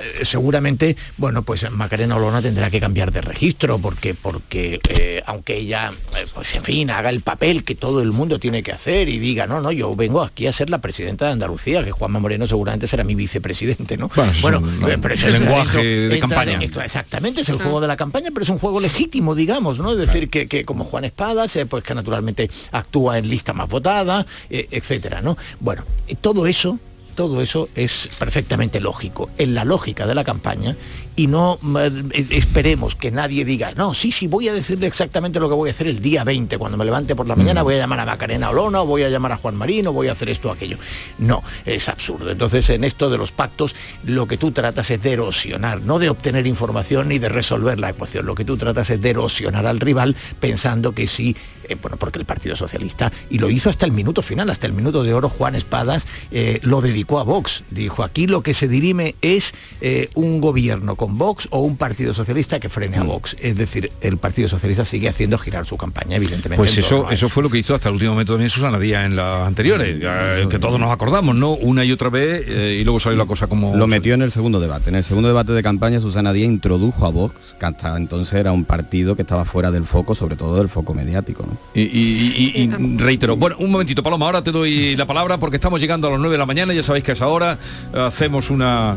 eh, 0.00 0.24
seguramente, 0.24 0.96
bueno, 1.16 1.42
pues 1.42 1.68
Macarena 1.70 2.16
Olona 2.16 2.40
tendrá 2.40 2.70
que 2.70 2.80
cambiar 2.80 3.12
de 3.12 3.20
registro 3.20 3.78
porque, 3.78 4.14
porque 4.14 4.80
eh, 4.88 5.22
aunque 5.26 5.56
ella, 5.56 5.92
eh, 6.16 6.26
pues 6.32 6.54
en 6.54 6.62
fin, 6.62 6.90
haga 6.90 7.10
el 7.10 7.20
papel 7.20 7.64
que 7.64 7.74
todo 7.74 8.00
el 8.00 8.12
mundo 8.12 8.38
tiene 8.38 8.62
que 8.62 8.72
hacer 8.72 9.08
y 9.08 9.18
diga, 9.18 9.46
no, 9.46 9.60
no, 9.60 9.72
yo 9.72 9.94
vengo 9.96 10.22
aquí 10.22 10.46
a 10.46 10.52
ser 10.52 10.70
la 10.70 10.78
presidenta 10.78 11.26
de 11.26 11.32
Andalucía, 11.32 11.84
que 11.84 11.90
Juanma 11.90 12.20
Moreno 12.20 12.46
seguramente 12.46 12.86
será 12.86 13.02
mi 13.02 13.14
vicepresidente, 13.14 13.96
¿no? 13.96 14.10
Bueno, 14.40 14.62
pero 15.00 15.14
es 15.14 15.22
el 15.24 15.32
lenguaje 15.32 15.82
de 16.08 16.20
campaña. 16.20 16.58
exactamente, 16.62 17.40
es 17.40 17.48
el 17.48 17.56
juego 17.56 17.80
de 17.80 17.88
la 17.88 17.96
campaña, 17.96 18.28
pero 18.32 18.42
es 18.42 18.48
un 18.48 18.58
juego 18.58 18.80
legítimo, 18.80 19.34
digamos, 19.34 19.78
¿no? 19.78 19.92
Es 19.92 19.98
decir, 19.98 20.28
que, 20.30 20.64
como 20.64 20.84
Juan 20.84 21.04
Espadas, 21.04 21.58
pues 21.68 21.82
que 21.82 21.94
naturalmente 21.94 22.50
actúa 22.72 23.18
en 23.18 23.28
lista 23.28 23.52
más 23.52 23.68
votada, 23.68 24.26
etcétera, 24.48 25.22
¿no? 25.22 25.36
Bueno, 25.60 25.84
todo 26.20 26.46
eso 26.46 26.78
todo 27.18 27.42
eso 27.42 27.68
es 27.74 28.10
perfectamente 28.16 28.78
lógico, 28.78 29.28
en 29.38 29.52
la 29.52 29.64
lógica 29.64 30.06
de 30.06 30.14
la 30.14 30.22
campaña 30.22 30.76
y 31.18 31.26
no 31.26 31.58
eh, 31.80 32.26
esperemos 32.30 32.94
que 32.94 33.10
nadie 33.10 33.44
diga, 33.44 33.72
no, 33.74 33.92
sí, 33.92 34.12
sí, 34.12 34.28
voy 34.28 34.46
a 34.46 34.52
decirle 34.52 34.86
exactamente 34.86 35.40
lo 35.40 35.48
que 35.48 35.54
voy 35.56 35.68
a 35.68 35.72
hacer 35.72 35.88
el 35.88 36.00
día 36.00 36.22
20, 36.22 36.56
cuando 36.58 36.78
me 36.78 36.84
levante 36.84 37.16
por 37.16 37.26
la 37.26 37.34
mañana 37.34 37.62
voy 37.62 37.74
a 37.74 37.78
llamar 37.78 37.98
a 37.98 38.06
Macarena 38.06 38.50
Olona, 38.50 38.82
o 38.82 38.86
voy 38.86 39.02
a 39.02 39.08
llamar 39.08 39.32
a 39.32 39.36
Juan 39.36 39.56
Marino, 39.56 39.92
voy 39.92 40.06
a 40.06 40.12
hacer 40.12 40.28
esto 40.28 40.48
o 40.48 40.52
aquello. 40.52 40.78
No, 41.18 41.42
es 41.66 41.88
absurdo. 41.88 42.30
Entonces, 42.30 42.70
en 42.70 42.84
esto 42.84 43.10
de 43.10 43.18
los 43.18 43.32
pactos, 43.32 43.74
lo 44.04 44.28
que 44.28 44.36
tú 44.36 44.52
tratas 44.52 44.92
es 44.92 45.02
de 45.02 45.14
erosionar, 45.14 45.82
no 45.82 45.98
de 45.98 46.08
obtener 46.08 46.46
información 46.46 47.08
ni 47.08 47.18
de 47.18 47.28
resolver 47.28 47.80
la 47.80 47.88
ecuación. 47.88 48.24
Lo 48.24 48.36
que 48.36 48.44
tú 48.44 48.56
tratas 48.56 48.88
es 48.90 49.00
de 49.00 49.10
erosionar 49.10 49.66
al 49.66 49.80
rival 49.80 50.14
pensando 50.38 50.92
que 50.92 51.08
sí 51.08 51.34
eh, 51.68 51.76
bueno, 51.80 51.96
porque 51.96 52.18
el 52.18 52.24
Partido 52.24 52.56
Socialista, 52.56 53.12
y 53.30 53.38
lo 53.38 53.50
hizo 53.50 53.70
hasta 53.70 53.86
el 53.86 53.92
minuto 53.92 54.22
final, 54.22 54.50
hasta 54.50 54.66
el 54.66 54.72
minuto 54.72 55.02
de 55.02 55.12
oro, 55.12 55.28
Juan 55.28 55.54
Espadas 55.54 56.06
eh, 56.30 56.60
lo 56.62 56.80
dedicó 56.80 57.20
a 57.20 57.24
Vox. 57.24 57.62
Dijo, 57.70 58.02
aquí 58.02 58.26
lo 58.26 58.42
que 58.42 58.54
se 58.54 58.68
dirime 58.68 59.14
es 59.20 59.54
eh, 59.80 60.08
un 60.14 60.40
gobierno 60.40 60.96
con 60.96 61.07
Vox 61.16 61.48
o 61.50 61.60
un 61.60 61.76
Partido 61.76 62.12
Socialista 62.12 62.60
que 62.60 62.68
frene 62.68 62.98
a 62.98 63.04
mm. 63.04 63.06
Vox. 63.06 63.36
Es 63.40 63.56
decir, 63.56 63.90
el 64.00 64.18
Partido 64.18 64.48
Socialista 64.48 64.84
sigue 64.84 65.08
haciendo 65.08 65.38
girar 65.38 65.66
su 65.66 65.76
campaña, 65.76 66.16
evidentemente. 66.16 66.56
Pues 66.56 66.76
eso, 66.76 67.10
eso 67.10 67.28
fue 67.28 67.42
lo 67.42 67.50
que 67.50 67.58
hizo 67.58 67.74
hasta 67.74 67.88
el 67.88 67.94
último 67.94 68.12
momento 68.12 68.32
también 68.32 68.50
Susana 68.50 68.78
Díaz 68.78 69.06
en 69.06 69.16
las 69.16 69.46
anteriores, 69.46 69.96
mm. 69.96 70.48
que 70.48 70.58
todos 70.58 70.78
nos 70.78 70.90
acordamos, 70.90 71.34
¿no? 71.34 71.52
Una 71.52 71.84
y 71.84 71.92
otra 71.92 72.10
vez, 72.10 72.46
y 72.48 72.84
luego 72.84 73.00
salió 73.00 73.18
la 73.18 73.26
cosa 73.26 73.46
como... 73.46 73.76
Lo 73.76 73.86
metió 73.86 74.14
en 74.14 74.22
el 74.22 74.30
segundo 74.30 74.60
debate. 74.60 74.90
En 74.90 74.96
el 74.96 75.04
segundo 75.04 75.28
debate 75.28 75.52
de 75.52 75.62
campaña, 75.62 76.00
Susana 76.00 76.32
Díaz 76.32 76.48
introdujo 76.48 77.06
a 77.06 77.10
Vox, 77.10 77.56
que 77.58 77.66
hasta 77.66 77.96
entonces 77.96 78.34
era 78.34 78.52
un 78.52 78.64
partido 78.64 79.16
que 79.16 79.22
estaba 79.22 79.44
fuera 79.44 79.70
del 79.70 79.84
foco, 79.84 80.14
sobre 80.14 80.36
todo 80.36 80.58
del 80.58 80.68
foco 80.68 80.94
mediático. 80.94 81.44
¿no? 81.46 81.56
Y, 81.74 82.68
reitero, 82.96 83.36
bueno, 83.36 83.56
un 83.58 83.70
momentito, 83.70 84.02
Paloma, 84.02 84.26
ahora 84.26 84.42
te 84.42 84.52
doy 84.52 84.96
la 84.96 85.06
palabra 85.06 85.38
porque 85.38 85.56
estamos 85.56 85.80
llegando 85.80 86.08
a 86.08 86.10
las 86.10 86.20
9 86.20 86.34
de 86.34 86.38
la 86.38 86.46
mañana, 86.46 86.72
ya 86.72 86.82
sabéis 86.82 87.04
que 87.04 87.12
a 87.12 87.14
esa 87.14 87.28
hora 87.28 87.58
hacemos 87.94 88.50
una 88.50 88.96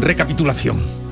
recapitulación. 0.00 1.09